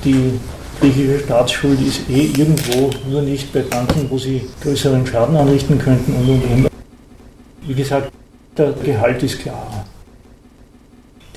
die 0.03 0.31
griechische 0.83 1.19
Staatsschuld 1.23 1.79
ist 1.79 2.09
eh 2.09 2.25
irgendwo, 2.37 2.89
nur 3.09 3.21
nicht 3.21 3.53
bei 3.53 3.61
Banken, 3.61 4.05
wo 4.09 4.17
sie 4.17 4.41
größeren 4.61 5.07
Schaden 5.07 5.37
anrichten 5.37 5.79
könnten 5.79 6.13
und 6.13 6.29
und 6.29 6.43
und. 6.43 6.67
Wie 7.65 7.73
gesagt, 7.73 8.11
der 8.57 8.73
Gehalt 8.83 9.23
ist 9.23 9.39
klar. 9.39 9.85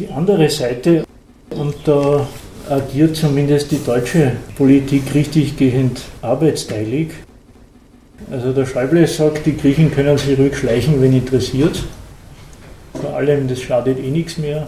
Die 0.00 0.08
andere 0.08 0.50
Seite, 0.50 1.04
und 1.50 1.76
da 1.84 2.26
agiert 2.68 3.14
zumindest 3.14 3.70
die 3.70 3.84
deutsche 3.84 4.32
Politik 4.56 5.14
richtiggehend 5.14 6.00
arbeitsteilig. 6.22 7.10
Also 8.32 8.52
der 8.52 8.66
Schäuble 8.66 9.06
sagt, 9.06 9.46
die 9.46 9.56
Griechen 9.56 9.92
können 9.92 10.18
sich 10.18 10.36
ruhig 10.36 10.56
schleichen, 10.56 11.00
wenn 11.00 11.12
interessiert. 11.12 11.84
Vor 13.00 13.14
allem, 13.14 13.46
das 13.46 13.62
schadet 13.62 14.00
eh 14.00 14.10
nichts 14.10 14.38
mehr. 14.38 14.66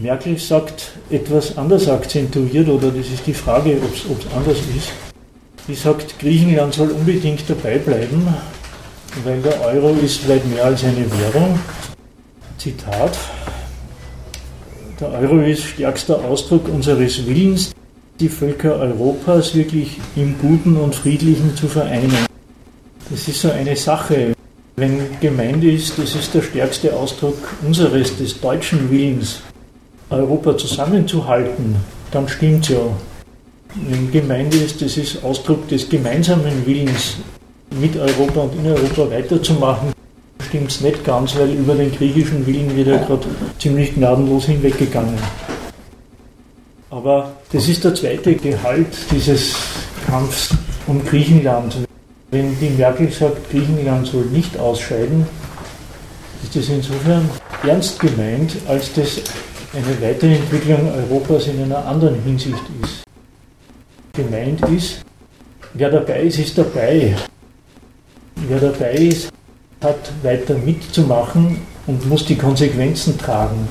Merkel 0.00 0.38
sagt 0.38 0.92
etwas 1.10 1.56
anders 1.56 1.88
akzentuiert, 1.88 2.68
oder 2.68 2.90
das 2.90 3.06
ist 3.06 3.26
die 3.26 3.32
Frage, 3.32 3.78
ob 3.82 3.94
es 3.94 4.32
anders 4.36 4.58
ist. 4.76 4.92
Die 5.68 5.74
sagt, 5.74 6.18
Griechenland 6.18 6.74
soll 6.74 6.90
unbedingt 6.90 7.48
dabei 7.48 7.78
bleiben, 7.78 8.28
weil 9.24 9.40
der 9.40 9.58
Euro 9.62 9.96
ist 10.04 10.28
weit 10.28 10.46
mehr 10.46 10.66
als 10.66 10.84
eine 10.84 11.06
Währung. 11.10 11.58
Zitat, 12.58 13.18
der 15.00 15.10
Euro 15.12 15.40
ist 15.40 15.62
stärkster 15.62 16.22
Ausdruck 16.24 16.68
unseres 16.68 17.26
Willens, 17.26 17.72
die 18.20 18.28
Völker 18.28 18.76
Europas 18.76 19.54
wirklich 19.54 19.98
im 20.14 20.38
Guten 20.38 20.76
und 20.76 20.94
Friedlichen 20.94 21.56
zu 21.56 21.68
vereinen. 21.68 22.26
Das 23.10 23.26
ist 23.28 23.40
so 23.40 23.50
eine 23.50 23.76
Sache. 23.76 24.34
Wenn 24.76 25.18
gemeint 25.20 25.64
ist, 25.64 25.98
das 25.98 26.14
ist 26.14 26.34
der 26.34 26.42
stärkste 26.42 26.94
Ausdruck 26.94 27.38
unseres, 27.66 28.16
des 28.18 28.38
deutschen 28.38 28.90
Willens, 28.90 29.40
Europa 30.10 30.56
zusammenzuhalten, 30.56 31.76
dann 32.10 32.28
stimmt 32.28 32.68
ja. 32.68 32.78
Wenn 33.74 34.10
gemeint 34.10 34.54
ist, 34.54 34.80
das 34.80 34.96
ist 34.96 35.22
Ausdruck 35.22 35.68
des 35.68 35.88
gemeinsamen 35.88 36.64
Willens, 36.64 37.16
mit 37.80 37.96
Europa 37.96 38.40
und 38.40 38.54
in 38.54 38.66
Europa 38.66 39.10
weiterzumachen, 39.10 39.92
stimmt 40.46 40.70
es 40.70 40.80
nicht 40.80 41.04
ganz, 41.04 41.36
weil 41.36 41.50
über 41.50 41.74
den 41.74 41.92
griechischen 41.92 42.46
Willen 42.46 42.74
wird 42.76 42.88
er 42.88 42.98
gerade 42.98 43.26
ziemlich 43.58 43.94
gnadenlos 43.94 44.46
hinweggegangen. 44.46 45.18
Aber 46.90 47.32
das 47.52 47.68
ist 47.68 47.84
der 47.84 47.94
zweite 47.94 48.34
Gehalt 48.34 48.86
dieses 49.10 49.54
Kampfs 50.06 50.50
um 50.86 51.04
Griechenland. 51.04 51.76
Wenn 52.30 52.58
die 52.58 52.70
Merkel 52.70 53.10
sagt, 53.10 53.50
Griechenland 53.50 54.06
soll 54.06 54.24
nicht 54.26 54.56
ausscheiden, 54.58 55.26
ist 56.42 56.54
das 56.54 56.68
insofern 56.68 57.28
ernst 57.66 57.98
gemeint, 57.98 58.56
als 58.68 58.92
das 58.94 59.20
eine 59.76 60.00
Weiterentwicklung 60.00 60.90
Europas 60.94 61.48
in 61.48 61.62
einer 61.62 61.84
anderen 61.84 62.22
Hinsicht 62.22 62.62
ist. 62.82 63.02
Gemeint 64.14 64.60
ist, 64.70 65.02
wer 65.74 65.90
dabei 65.90 66.22
ist, 66.22 66.38
ist 66.38 66.56
dabei. 66.56 67.14
Wer 68.36 68.58
dabei 68.58 68.94
ist, 68.94 69.30
hat, 69.82 70.12
weiter 70.22 70.54
mitzumachen 70.54 71.58
und 71.86 72.08
muss 72.08 72.24
die 72.24 72.36
Konsequenzen 72.36 73.18
tragen. 73.18 73.68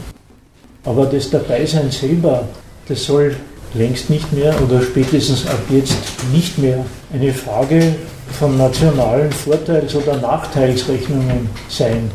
Aber 0.84 1.08
das 1.08 1.32
Dabeisein 1.32 1.90
selber, 1.90 2.48
das 2.88 3.06
soll 3.06 3.36
längst 3.74 4.10
nicht 4.12 4.32
mehr 4.32 4.54
oder 4.62 4.82
spätestens 4.84 5.48
ab 5.48 5.60
jetzt 5.70 5.98
nicht 6.32 6.58
mehr 6.60 6.86
eine 7.12 7.34
Frage 7.34 7.96
von 8.40 8.58
nationalen 8.58 9.32
Vorteils- 9.32 9.96
oder 9.96 10.18
Nachteilsrechnungen 10.18 11.50
sein. 11.68 12.12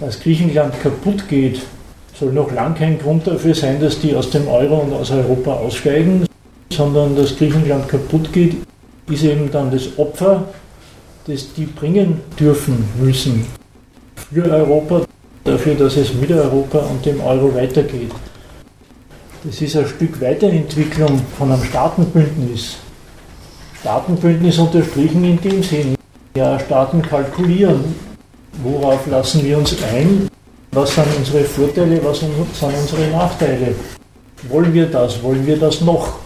Dass 0.00 0.18
Griechenland 0.18 0.80
kaputt 0.80 1.28
geht, 1.28 1.60
soll 2.18 2.32
noch 2.32 2.52
lang 2.52 2.74
kein 2.74 2.98
Grund 2.98 3.26
dafür 3.26 3.54
sein, 3.54 3.80
dass 3.80 4.00
die 4.00 4.14
aus 4.14 4.30
dem 4.30 4.48
Euro 4.48 4.78
und 4.78 4.92
aus 4.92 5.10
Europa 5.10 5.52
aussteigen, 5.54 6.26
sondern 6.72 7.14
dass 7.16 7.36
Griechenland 7.36 7.88
kaputt 7.88 8.32
geht, 8.32 8.56
ist 9.10 9.24
eben 9.24 9.50
dann 9.50 9.70
das 9.70 9.98
Opfer 9.98 10.44
das 11.28 11.52
die 11.52 11.66
bringen 11.66 12.22
dürfen 12.40 12.88
müssen 12.98 13.44
für 14.32 14.50
Europa, 14.50 15.02
dafür, 15.44 15.74
dass 15.74 15.96
es 15.96 16.14
mit 16.14 16.30
Europa 16.32 16.78
und 16.78 17.04
dem 17.04 17.20
Euro 17.20 17.54
weitergeht. 17.54 18.10
Das 19.44 19.60
ist 19.60 19.76
ein 19.76 19.86
Stück 19.86 20.20
Weiterentwicklung 20.20 21.20
von 21.38 21.52
einem 21.52 21.62
Staatenbündnis. 21.64 22.78
Staatenbündnis 23.80 24.58
unterstrichen 24.58 25.22
in 25.22 25.40
dem 25.40 25.62
Sinn, 25.62 25.94
ja, 26.36 26.58
Staaten 26.58 27.02
kalkulieren, 27.02 27.94
worauf 28.62 29.06
lassen 29.06 29.44
wir 29.44 29.58
uns 29.58 29.76
ein, 29.82 30.28
was 30.72 30.94
sind 30.94 31.06
unsere 31.16 31.44
Vorteile, 31.44 32.00
was 32.04 32.20
sind 32.20 32.30
unsere 32.38 33.10
Nachteile. 33.10 33.74
Wollen 34.48 34.72
wir 34.72 34.86
das, 34.86 35.22
wollen 35.22 35.46
wir 35.46 35.56
das 35.56 35.80
noch? 35.80 36.18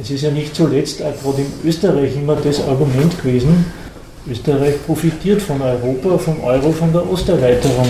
Es 0.00 0.10
ist 0.10 0.22
ja 0.22 0.30
nicht 0.30 0.54
zuletzt 0.54 1.02
auch 1.02 1.14
gerade 1.22 1.42
in 1.42 1.68
Österreich 1.68 2.16
immer 2.16 2.36
das 2.36 2.60
Argument 2.60 3.16
gewesen, 3.22 3.66
Österreich 4.28 4.84
profitiert 4.86 5.42
von 5.42 5.60
Europa, 5.60 6.18
vom 6.18 6.42
Euro, 6.42 6.72
von 6.72 6.92
der 6.92 7.08
Osterweiterung. 7.10 7.88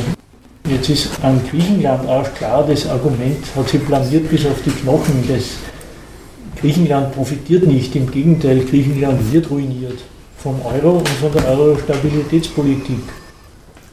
Jetzt 0.68 0.88
ist 0.88 1.10
an 1.22 1.40
Griechenland 1.50 2.08
auch 2.08 2.32
klar, 2.34 2.64
das 2.66 2.88
Argument 2.88 3.44
hat 3.54 3.68
sich 3.68 3.82
blamiert 3.82 4.30
bis 4.30 4.46
auf 4.46 4.60
die 4.64 4.70
Knochen. 4.70 5.24
Das 5.28 5.44
Griechenland 6.60 7.14
profitiert 7.14 7.66
nicht, 7.66 7.94
im 7.96 8.10
Gegenteil, 8.10 8.60
Griechenland 8.60 9.32
wird 9.32 9.50
ruiniert 9.50 9.98
vom 10.38 10.56
Euro 10.64 10.98
und 10.98 11.08
von 11.08 11.32
der 11.32 11.46
Euro-Stabilitätspolitik. 11.48 13.23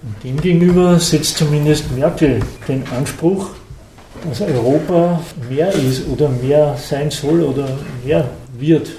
Und 0.04 0.16
demgegenüber 0.24 1.00
setzt 1.00 1.38
zumindest 1.38 1.92
Merkel 1.96 2.40
den 2.68 2.84
Anspruch, 2.98 3.50
dass 4.28 4.42
Europa 4.42 5.22
mehr 5.50 5.72
ist 5.74 6.08
oder 6.08 6.30
mehr 6.30 6.76
sein 6.78 7.12
soll 7.12 7.42
oder 7.42 7.68
mehr 8.04 8.30
wird. 8.58 8.90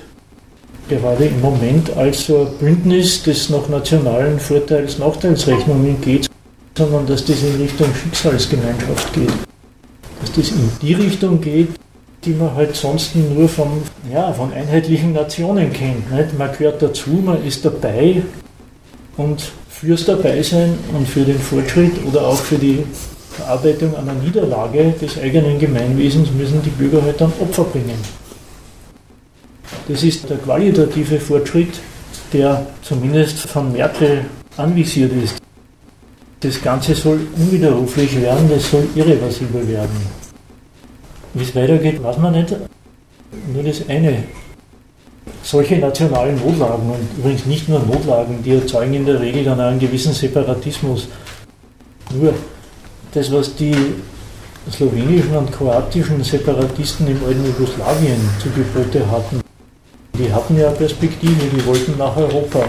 Gerade 0.88 1.26
im 1.26 1.40
Moment 1.40 1.96
als 1.96 2.26
so 2.26 2.42
ein 2.42 2.58
Bündnis, 2.58 3.22
das 3.22 3.50
nach 3.50 3.68
nationalen 3.68 4.38
Vorteils-Nachteilsrechnungen 4.38 6.00
geht, 6.00 6.28
sondern 6.76 7.06
dass 7.06 7.24
das 7.24 7.42
in 7.42 7.60
Richtung 7.60 7.88
Schicksalsgemeinschaft 7.94 9.12
geht. 9.12 9.32
Dass 10.20 10.32
das 10.32 10.50
in 10.50 10.70
die 10.80 10.94
Richtung 10.94 11.40
geht, 11.40 11.68
die 12.24 12.30
man 12.30 12.54
halt 12.54 12.76
sonst 12.76 13.16
nur 13.16 13.48
von, 13.48 13.68
ja, 14.12 14.32
von 14.32 14.52
einheitlichen 14.52 15.12
Nationen 15.12 15.72
kennt. 15.72 16.12
Nicht? 16.12 16.38
Man 16.38 16.52
gehört 16.52 16.80
dazu, 16.80 17.10
man 17.10 17.44
ist 17.44 17.64
dabei 17.64 18.22
und 19.16 19.52
fürs 19.82 20.04
Dabeisein 20.04 20.78
und 20.96 21.08
für 21.08 21.24
den 21.24 21.38
Fortschritt 21.40 21.92
oder 22.06 22.22
auch 22.28 22.36
für 22.36 22.56
die 22.56 22.84
Verarbeitung 23.32 23.96
einer 23.96 24.14
Niederlage 24.14 24.94
des 25.00 25.18
eigenen 25.18 25.58
Gemeinwesens 25.58 26.30
müssen 26.30 26.62
die 26.62 26.70
Bürger 26.70 27.02
halt 27.02 27.20
dann 27.20 27.32
Opfer 27.40 27.64
bringen. 27.64 27.98
Das 29.88 30.04
ist 30.04 30.30
der 30.30 30.36
qualitative 30.36 31.18
Fortschritt, 31.18 31.80
der 32.32 32.64
zumindest 32.82 33.38
von 33.38 33.72
Merkel 33.72 34.24
anvisiert 34.56 35.12
ist. 35.20 35.38
Das 36.38 36.62
Ganze 36.62 36.94
soll 36.94 37.20
unwiderruflich 37.36 38.20
werden, 38.20 38.48
das 38.48 38.70
soll 38.70 38.86
irreversibel 38.94 39.66
werden. 39.66 39.96
Wie 41.34 41.42
es 41.42 41.56
weitergeht, 41.56 42.00
weiß 42.00 42.18
man 42.18 42.34
nicht. 42.34 42.54
Nur 43.52 43.64
das 43.64 43.88
eine. 43.88 44.22
Solche 45.42 45.78
nationalen 45.78 46.36
Notlagen 46.36 46.90
und 46.90 47.18
übrigens 47.18 47.46
nicht 47.46 47.68
nur 47.68 47.80
Notlagen, 47.80 48.42
die 48.42 48.52
erzeugen 48.52 48.94
in 48.94 49.06
der 49.06 49.20
Regel 49.20 49.44
dann 49.44 49.60
einen 49.60 49.78
gewissen 49.78 50.12
Separatismus. 50.12 51.08
Nur 52.14 52.34
das, 53.12 53.32
was 53.32 53.54
die 53.54 53.74
slowenischen 54.70 55.36
und 55.36 55.52
kroatischen 55.52 56.22
Separatisten 56.22 57.06
im 57.08 57.20
alten 57.26 57.44
Jugoslawien 57.46 58.20
zu 58.40 58.48
Gebote 58.50 59.08
hatten, 59.10 59.40
die 60.18 60.32
hatten 60.32 60.58
ja 60.58 60.70
Perspektive, 60.70 61.46
die 61.54 61.66
wollten 61.66 61.96
nach 61.98 62.16
Europa. 62.16 62.64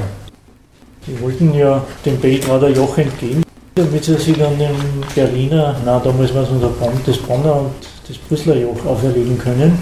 Die 1.06 1.20
wollten 1.22 1.54
ja 1.54 1.84
dem 2.06 2.18
Belgrader 2.18 2.70
Joch 2.70 2.98
entgehen 2.98 3.44
damit 3.76 4.04
sie 4.04 4.18
sich 4.18 4.44
an 4.44 4.58
dem 4.60 4.76
Berliner, 5.16 5.76
na 5.84 6.00
damals 6.00 6.34
war 6.34 6.44
es 6.44 6.50
unser 6.50 6.70
Bonn, 6.70 6.94
das 7.06 7.18
Bonner 7.18 7.56
und 7.56 7.72
das 8.08 8.18
Brüsseler 8.18 8.58
Joch 8.58 8.86
auferlegen 8.86 9.38
können. 9.38 9.82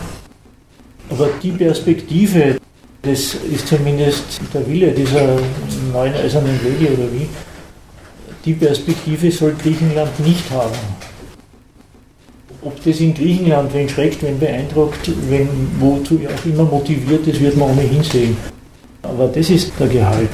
Aber 1.12 1.30
die 1.44 1.52
Perspektive, 1.52 2.58
das 3.02 3.36
ist 3.36 3.68
zumindest 3.68 4.40
der 4.54 4.68
Wille 4.68 4.92
dieser 4.92 5.38
neuen 5.94 6.14
eisernen 6.14 6.58
Lady 6.64 6.92
oder 6.94 7.12
wie, 7.12 7.28
die 8.46 8.54
Perspektive 8.54 9.30
soll 9.30 9.54
Griechenland 9.62 10.18
nicht 10.26 10.50
haben. 10.50 10.78
Ob 12.64 12.82
das 12.84 13.00
in 13.00 13.14
Griechenland 13.14 13.74
wen 13.74 13.90
schreckt, 13.90 14.24
wen 14.24 14.40
beeindruckt, 14.40 15.12
wen 15.30 15.50
wozu 15.80 16.20
auch 16.28 16.46
immer 16.46 16.64
motiviert, 16.64 17.28
das 17.28 17.40
wird 17.40 17.58
man 17.58 17.72
ohnehin 17.72 18.04
sehen. 18.04 18.38
Aber 19.04 19.28
das 19.28 19.50
ist 19.50 19.72
der 19.80 19.88
Gehalt. 19.88 20.30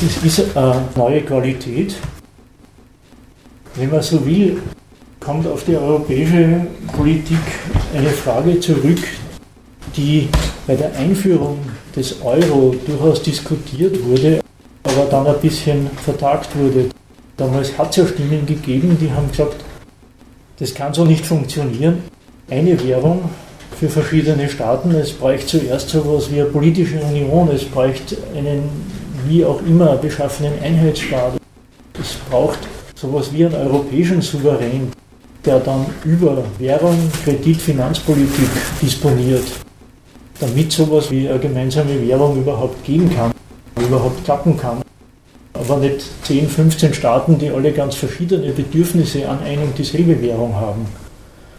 Das 0.00 0.24
ist 0.24 0.56
eine 0.56 0.82
neue 0.96 1.22
Qualität, 1.22 1.94
wenn 3.76 3.90
man 3.90 4.02
so 4.02 4.24
will, 4.26 4.60
kommt 5.20 5.46
auf 5.46 5.64
die 5.64 5.76
europäische 5.76 6.66
Politik 6.96 7.38
eine 7.94 8.10
Frage 8.10 8.58
zurück, 8.60 8.98
die 9.96 10.28
bei 10.66 10.74
der 10.74 10.94
Einführung 10.96 11.58
des 11.94 12.20
Euro 12.22 12.74
durchaus 12.86 13.22
diskutiert 13.22 14.02
wurde, 14.04 14.40
aber 14.82 15.06
dann 15.10 15.26
ein 15.26 15.40
bisschen 15.40 15.90
vertagt 16.04 16.56
wurde. 16.56 16.90
Damals 17.36 17.76
hat 17.76 17.90
es 17.90 17.96
ja 17.96 18.06
Stimmen 18.06 18.46
gegeben, 18.46 18.96
die 19.00 19.10
haben 19.10 19.30
gesagt, 19.30 19.56
das 20.58 20.74
kann 20.74 20.94
so 20.94 21.04
nicht 21.04 21.24
funktionieren. 21.24 22.02
Eine 22.48 22.82
Währung 22.82 23.28
für 23.78 23.88
verschiedene 23.88 24.48
Staaten, 24.48 24.92
es 24.92 25.12
bräuchte 25.12 25.58
zuerst 25.58 25.90
so 25.90 26.00
etwas 26.00 26.30
wie 26.30 26.40
eine 26.40 26.50
politische 26.50 26.98
Union, 27.00 27.50
es 27.54 27.64
bräuchte 27.64 28.16
einen 28.34 28.62
wie 29.28 29.44
auch 29.44 29.60
immer 29.66 29.96
beschaffenen 29.96 30.52
Einheitsstaat. 30.62 31.32
Es 32.00 32.14
braucht 32.30 32.58
sowas 32.94 33.32
wie 33.32 33.44
einen 33.44 33.54
europäischen 33.54 34.22
Souverän, 34.22 34.92
der 35.44 35.60
dann 35.60 35.86
über 36.04 36.42
Währung, 36.58 36.96
Kredit, 37.24 37.60
Finanzpolitik 37.60 38.48
disponiert, 38.80 39.44
damit 40.40 40.72
sowas 40.72 41.10
wie 41.10 41.28
eine 41.28 41.38
gemeinsame 41.38 42.00
Währung 42.06 42.38
überhaupt 42.38 42.82
gehen 42.84 43.14
kann, 43.14 43.32
überhaupt 43.80 44.24
klappen 44.24 44.56
kann. 44.56 44.82
Aber 45.54 45.76
nicht 45.78 46.04
10, 46.24 46.48
15 46.48 46.94
Staaten, 46.94 47.38
die 47.38 47.50
alle 47.50 47.72
ganz 47.72 47.94
verschiedene 47.94 48.52
Bedürfnisse 48.52 49.26
an 49.28 49.38
eine 49.42 49.62
und 49.62 49.78
dieselbe 49.78 50.20
Währung 50.20 50.54
haben. 50.54 50.86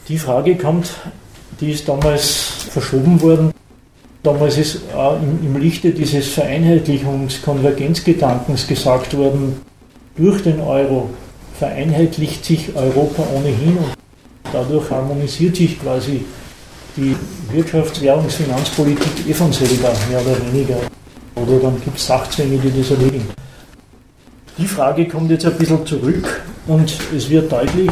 Die 0.08 0.20
Frage 0.20 0.56
kommt, 0.56 0.92
die 1.60 1.72
ist 1.72 1.90
damals 1.90 2.68
verschoben 2.70 3.20
worden. 3.22 3.52
Damals 4.24 4.58
ist 4.58 4.82
im 5.44 5.60
Lichte 5.60 5.92
dieses 5.92 6.28
Vereinheitlichungs-Konvergenzgedankens 6.30 8.68
gesagt 8.68 9.18
worden, 9.18 9.62
durch 10.16 10.44
den 10.44 10.60
Euro 10.60 11.10
vereinheitlicht 11.58 12.46
sich 12.46 12.76
Europa 12.76 13.24
ohnehin 13.36 13.78
und 13.78 13.96
dadurch 14.54 14.92
harmonisiert 14.92 15.56
sich 15.56 15.82
quasi 15.82 16.24
die 16.98 17.16
Wirtschafts-, 17.54 18.02
Währungs-, 18.02 18.36
Finanzpolitik 18.36 19.28
eh 19.28 19.34
von 19.34 19.54
selber, 19.54 19.94
mehr 20.10 20.22
oder 20.22 20.36
weniger. 20.52 20.78
Oder 21.36 21.60
dann 21.60 21.80
gibt 21.82 21.98
es 21.98 22.08
Sachzwänge, 22.08 22.58
die 22.58 22.78
das 22.78 22.92
erledigen. 22.92 23.28
Die 24.58 24.66
Frage 24.66 25.08
kommt 25.08 25.30
jetzt 25.30 25.46
ein 25.46 25.58
bisschen 25.58 25.86
zurück 25.86 26.42
und 26.66 26.92
es 27.16 27.30
wird 27.30 27.52
deutlich, 27.52 27.92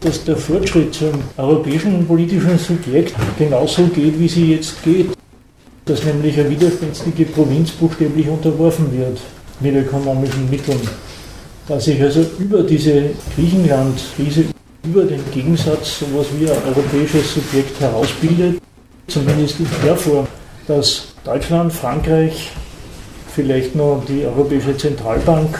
dass 0.00 0.24
der 0.24 0.36
Fortschritt 0.36 0.94
zum 0.94 1.12
europäischen 1.36 2.06
politischen 2.06 2.58
Subjekt 2.58 3.14
genauso 3.38 3.86
geht, 3.86 4.18
wie 4.18 4.28
sie 4.28 4.54
jetzt 4.54 4.82
geht. 4.82 5.10
Dass 5.84 6.04
nämlich 6.04 6.38
eine 6.38 6.50
widerspenstige 6.50 7.26
Provinz 7.26 7.70
buchstäblich 7.70 8.28
unterworfen 8.28 8.92
wird 8.98 9.20
mit 9.60 9.76
ökonomischen 9.76 10.50
Mitteln 10.50 10.80
dass 11.68 11.84
sich 11.84 12.00
also 12.00 12.24
über 12.38 12.62
diese 12.62 13.10
Griechenland-Krise, 13.34 14.44
über 14.86 15.04
den 15.04 15.22
Gegensatz 15.32 16.00
sowas 16.00 16.26
wie 16.38 16.48
ein 16.48 16.58
europäisches 16.68 17.34
Subjekt 17.34 17.80
herausbildet, 17.80 18.60
zumindest 19.08 19.60
in 19.60 19.66
der 19.84 19.96
Form, 19.96 20.26
dass 20.66 21.08
Deutschland, 21.24 21.72
Frankreich, 21.72 22.50
vielleicht 23.34 23.74
noch 23.74 24.02
die 24.08 24.24
Europäische 24.24 24.76
Zentralbank 24.76 25.58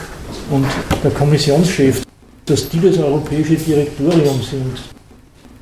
und 0.49 0.65
der 1.03 1.11
Kommissionschef, 1.11 2.03
dass 2.45 2.69
die 2.69 2.79
das 2.79 2.97
europäische 2.97 3.55
Direktorium 3.55 4.41
sind, 4.41 4.81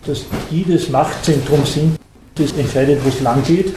dass 0.06 0.24
die 0.52 0.64
das 0.64 0.90
Machtzentrum 0.90 1.66
sind, 1.66 1.98
das 2.36 2.52
entscheidet, 2.54 3.04
wo 3.04 3.10
es 3.10 3.22
lang 3.22 3.44
geht 3.44 3.74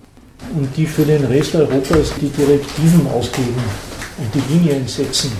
und 0.57 0.68
die 0.76 0.86
für 0.86 1.05
den 1.05 1.24
Rest 1.24 1.55
Europas 1.55 2.12
die 2.20 2.28
Direktiven 2.28 3.07
ausgeben 3.09 3.62
und 4.18 4.34
die 4.34 4.53
Linien 4.53 4.86
setzen. 4.86 5.32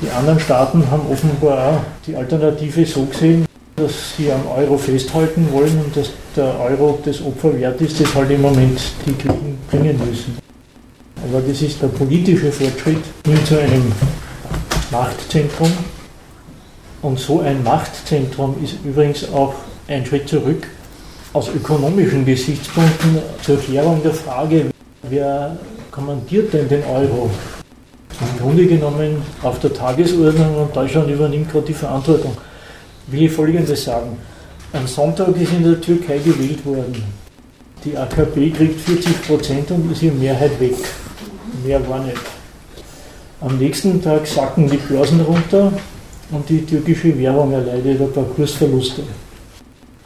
Die 0.00 0.10
anderen 0.10 0.38
Staaten 0.38 0.88
haben 0.90 1.02
offenbar 1.10 1.58
auch 1.58 1.80
die 2.06 2.14
Alternative 2.14 2.86
so 2.86 3.04
gesehen, 3.06 3.46
dass 3.74 4.16
sie 4.16 4.30
am 4.30 4.46
Euro 4.46 4.78
festhalten 4.78 5.48
wollen 5.52 5.76
und 5.84 5.96
dass 5.96 6.10
der 6.36 6.58
Euro 6.60 7.00
das 7.04 7.20
Opfer 7.20 7.58
wert 7.58 7.80
ist, 7.80 8.00
das 8.00 8.14
halt 8.14 8.30
im 8.30 8.42
Moment 8.42 8.80
die 9.06 9.18
Griechen 9.18 9.58
bringen 9.68 9.98
müssen. 9.98 10.38
Aber 11.24 11.40
das 11.40 11.62
ist 11.62 11.82
der 11.82 11.88
politische 11.88 12.52
Fortschritt 12.52 13.02
hin 13.26 13.44
zu 13.44 13.58
einem 13.58 13.92
Machtzentrum. 14.92 15.72
Und 17.02 17.18
so 17.18 17.40
ein 17.40 17.62
Machtzentrum 17.64 18.54
ist 18.62 18.76
übrigens 18.84 19.28
auch 19.32 19.54
ein 19.88 20.06
Schritt 20.06 20.28
zurück 20.28 20.66
aus 21.32 21.48
ökonomischen 21.48 22.24
Gesichtspunkten 22.24 23.18
zur 23.42 23.58
Klärung 23.58 24.00
der 24.02 24.14
Frage, 24.14 24.66
wer 25.02 25.56
kommandiert 25.90 26.52
denn 26.52 26.68
den 26.68 26.84
Euro? 26.84 27.30
Im 28.20 28.38
Grunde 28.38 28.66
genommen 28.66 29.22
auf 29.42 29.58
der 29.60 29.72
Tagesordnung 29.72 30.56
und 30.56 30.74
Deutschland 30.74 31.10
übernimmt 31.10 31.50
gerade 31.50 31.66
die 31.66 31.74
Verantwortung. 31.74 32.36
Will 33.06 33.22
ich 33.22 33.32
Folgendes 33.32 33.84
sagen. 33.84 34.16
Am 34.72 34.86
Sonntag 34.86 35.36
ist 35.36 35.52
in 35.52 35.64
der 35.64 35.80
Türkei 35.80 36.18
gewählt 36.18 36.64
worden. 36.66 37.02
Die 37.84 37.96
AKP 37.96 38.50
kriegt 38.50 38.80
40 38.80 39.22
Prozent 39.26 39.70
und 39.70 39.90
ist 39.92 40.02
in 40.02 40.18
Mehrheit 40.18 40.60
weg. 40.60 40.74
Mehr 41.64 41.86
war 41.88 42.00
nicht. 42.04 42.18
Am 43.40 43.56
nächsten 43.56 44.02
Tag 44.02 44.26
sacken 44.26 44.68
die 44.68 44.76
Börsen 44.76 45.20
runter 45.20 45.72
und 46.32 46.48
die 46.48 46.66
türkische 46.66 47.16
Währung 47.16 47.52
erleidet 47.52 48.00
ein 48.00 48.12
paar 48.12 48.24
Kursverluste. 48.24 49.02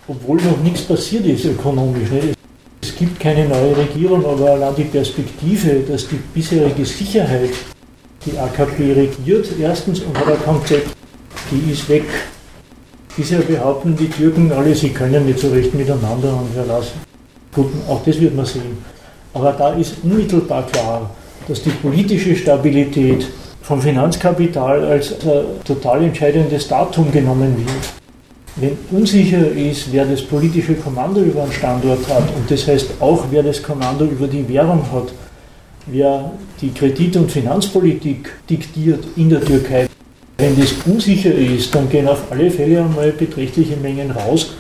Obwohl 0.07 0.37
noch 0.43 0.59
nichts 0.63 0.83
passiert 0.83 1.27
ist 1.27 1.47
ökonomisch. 1.47 2.11
Nicht? 2.11 2.37
Es 2.83 2.95
gibt 2.95 3.19
keine 3.19 3.49
neue 3.49 3.77
Regierung, 3.77 4.25
aber 4.25 4.51
allein 4.51 4.75
die 4.77 4.85
Perspektive, 4.85 5.81
dass 5.89 6.07
die 6.09 6.19
bisherige 6.35 6.85
Sicherheit 6.85 7.51
die 8.27 8.39
AKP 8.39 8.93
regiert, 8.93 9.49
erstens 9.61 10.01
und 10.01 10.16
hat 10.18 10.29
ein 10.29 10.43
Konzept, 10.45 10.91
die 11.51 11.73
ist 11.73 11.89
weg. 11.89 12.05
Bisher 13.16 13.41
behaupten 13.41 13.97
die 13.97 14.09
Türken 14.09 14.51
alle, 14.53 14.75
sie 14.75 14.91
können 14.91 15.27
nicht 15.27 15.39
so 15.39 15.51
recht 15.51 15.75
miteinander 15.75 16.37
und 16.37 16.55
verlassen. 16.55 17.01
Gut, 17.55 17.68
auch 17.89 18.03
das 18.05 18.18
wird 18.20 18.35
man 18.35 18.47
sehen. 18.47 18.79
Aber 19.35 19.53
da 19.53 19.75
ist 19.75 19.97
unmittelbar 20.03 20.66
klar, 20.66 21.11
dass 21.49 21.62
die 21.62 21.70
politische 21.70 22.37
Stabilität 22.37 23.27
vom 23.62 23.81
Finanzkapital 23.81 24.85
als 24.85 25.12
äh, 25.12 25.43
total 25.64 26.05
entscheidendes 26.05 26.68
Datum 26.68 27.11
genommen 27.12 27.57
wird. 27.59 27.93
Wenn 28.57 28.77
unsicher 28.91 29.51
ist, 29.51 29.93
wer 29.93 30.05
das 30.05 30.23
politische 30.23 30.75
Kommando 30.75 31.20
über 31.20 31.43
einen 31.43 31.53
Standort 31.53 32.07
hat, 32.09 32.25
und 32.37 32.51
das 32.51 32.66
heißt 32.66 32.91
auch, 33.01 33.25
wer 33.31 33.43
das 33.43 33.62
Kommando 33.62 34.05
über 34.05 34.27
die 34.27 34.47
Währung 34.49 34.83
hat, 34.93 35.12
wer 35.87 36.33
die 36.61 36.72
Kredit- 36.72 37.16
und 37.16 37.30
Finanzpolitik 37.30 38.33
diktiert 38.49 39.05
in 39.16 39.30
der 39.30 39.45
Türkei, 39.45 39.89
wenn 40.39 40.59
das 40.59 40.72
unsicher 40.87 41.35
ist, 41.35 41.74
dann 41.74 41.89
gehen 41.89 42.09
auf 42.09 42.30
alle 42.30 42.51
Fälle 42.51 42.83
einmal 42.83 43.12
beträchtliche 43.12 43.76
Mengen 43.76 44.11
raus 44.11 44.55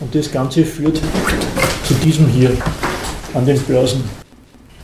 und 0.00 0.14
das 0.14 0.30
Ganze 0.30 0.64
führt 0.64 1.00
zu 1.86 1.94
diesem 2.02 2.26
hier 2.28 2.50
an 3.34 3.46
den 3.46 3.60
Börsen. 3.60 4.02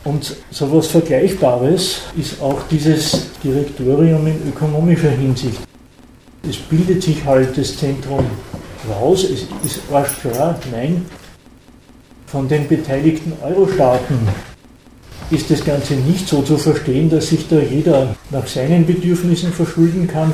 Und 0.03 0.35
so 0.49 0.65
etwas 0.65 0.87
Vergleichbares 0.87 2.01
ist 2.17 2.41
auch 2.41 2.61
dieses 2.69 3.27
Direktorium 3.43 4.25
in 4.25 4.37
ökonomischer 4.49 5.11
Hinsicht. 5.11 5.59
Es 6.47 6.57
bildet 6.57 7.03
sich 7.03 7.23
halt 7.23 7.55
das 7.57 7.77
Zentrum 7.77 8.25
raus, 8.89 9.23
es 9.23 9.41
ist 9.63 9.81
rasch 9.91 10.19
klar, 10.21 10.57
nein, 10.71 11.05
von 12.25 12.47
den 12.47 12.67
beteiligten 12.67 13.33
Euro-Staaten 13.43 14.17
ist 15.31 15.49
das 15.49 15.63
Ganze 15.63 15.93
nicht 15.93 16.27
so 16.27 16.41
zu 16.41 16.57
verstehen, 16.57 17.09
dass 17.09 17.29
sich 17.29 17.47
da 17.47 17.59
jeder 17.59 18.15
nach 18.29 18.45
seinen 18.47 18.85
Bedürfnissen 18.85 19.51
verschulden 19.53 20.07
kann. 20.07 20.33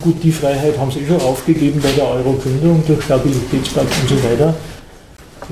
Gut, 0.00 0.22
die 0.22 0.30
Freiheit 0.30 0.78
haben 0.78 0.90
sie 0.90 1.00
eh 1.00 1.06
schon 1.06 1.20
aufgegeben 1.20 1.80
bei 1.82 1.90
der 1.90 2.06
Euro-Gründung 2.08 2.82
durch 2.86 3.02
Stabilitätspakt 3.02 3.92
und 4.02 4.08
so 4.08 4.24
weiter. 4.24 4.54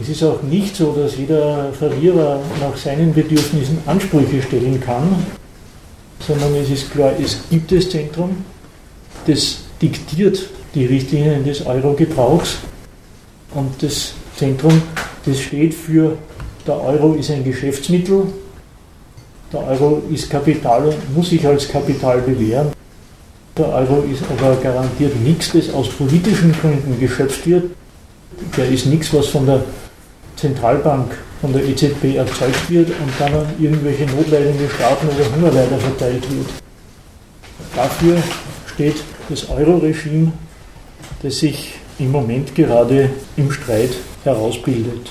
Es 0.01 0.09
ist 0.09 0.23
auch 0.23 0.43
nicht 0.43 0.77
so, 0.77 0.93
dass 0.93 1.17
jeder 1.17 1.73
Verlierer 1.73 2.41
nach 2.61 2.77
seinen 2.77 3.13
Bedürfnissen 3.13 3.79
Ansprüche 3.87 4.43
stellen 4.43 4.81
kann, 4.81 5.25
sondern 6.27 6.55
es 6.57 6.71
ist 6.71 6.93
klar, 6.93 7.13
es 7.23 7.39
gibt 7.51 7.73
das 7.73 7.91
Zentrum, 7.91 8.45
das 9.27 9.59
diktiert 9.81 10.49
die 10.75 10.87
Richtlinien 10.87 11.45
des 11.45 11.65
Euro-Gebrauchs 11.65 12.59
und 13.55 13.83
das 13.83 14.15
Zentrum, 14.37 14.83
das 15.27 15.41
steht 15.41 15.75
für, 15.75 16.17
der 16.67 16.81
Euro 16.81 17.15
ist 17.15 17.31
ein 17.31 17.45
Geschäftsmittel, 17.45 18.27
der 19.55 19.67
Euro 19.69 20.03
ist 20.13 20.29
Kapital 20.29 20.87
und 20.87 21.17
muss 21.17 21.31
sich 21.31 21.47
als 21.47 21.69
Kapital 21.69 22.21
bewähren. 22.21 22.69
Der 23.57 23.69
Euro 23.69 24.03
ist 24.03 24.23
aber 24.29 24.57
garantiert 24.57 25.15
nichts, 25.21 25.53
das 25.53 25.73
aus 25.73 25.89
politischen 25.89 26.53
Gründen 26.53 26.99
geschöpft 26.99 27.47
wird. 27.47 27.71
Der 28.57 28.69
ist 28.69 28.87
nichts, 28.87 29.15
was 29.15 29.29
von 29.29 29.47
der 29.47 29.63
Zentralbank, 30.37 31.17
von 31.41 31.53
der 31.53 31.65
EZB 31.65 32.17
erzeugt 32.17 32.69
wird 32.69 32.89
und 32.89 33.13
dann 33.19 33.33
an 33.33 33.47
irgendwelche 33.61 34.07
notleidende 34.07 34.69
Staaten 34.69 35.07
oder 35.07 35.37
Hungerleider 35.37 35.79
verteilt 35.79 36.25
wird. 36.31 36.49
Dafür 37.77 38.17
steht 38.67 38.97
das 39.29 39.49
Euro-Regime, 39.49 40.33
das 41.23 41.39
sich 41.39 41.75
im 42.01 42.11
Moment 42.11 42.55
gerade 42.57 43.11
im 43.37 43.53
Streit 43.53 43.93
herausbildet. 44.25 45.11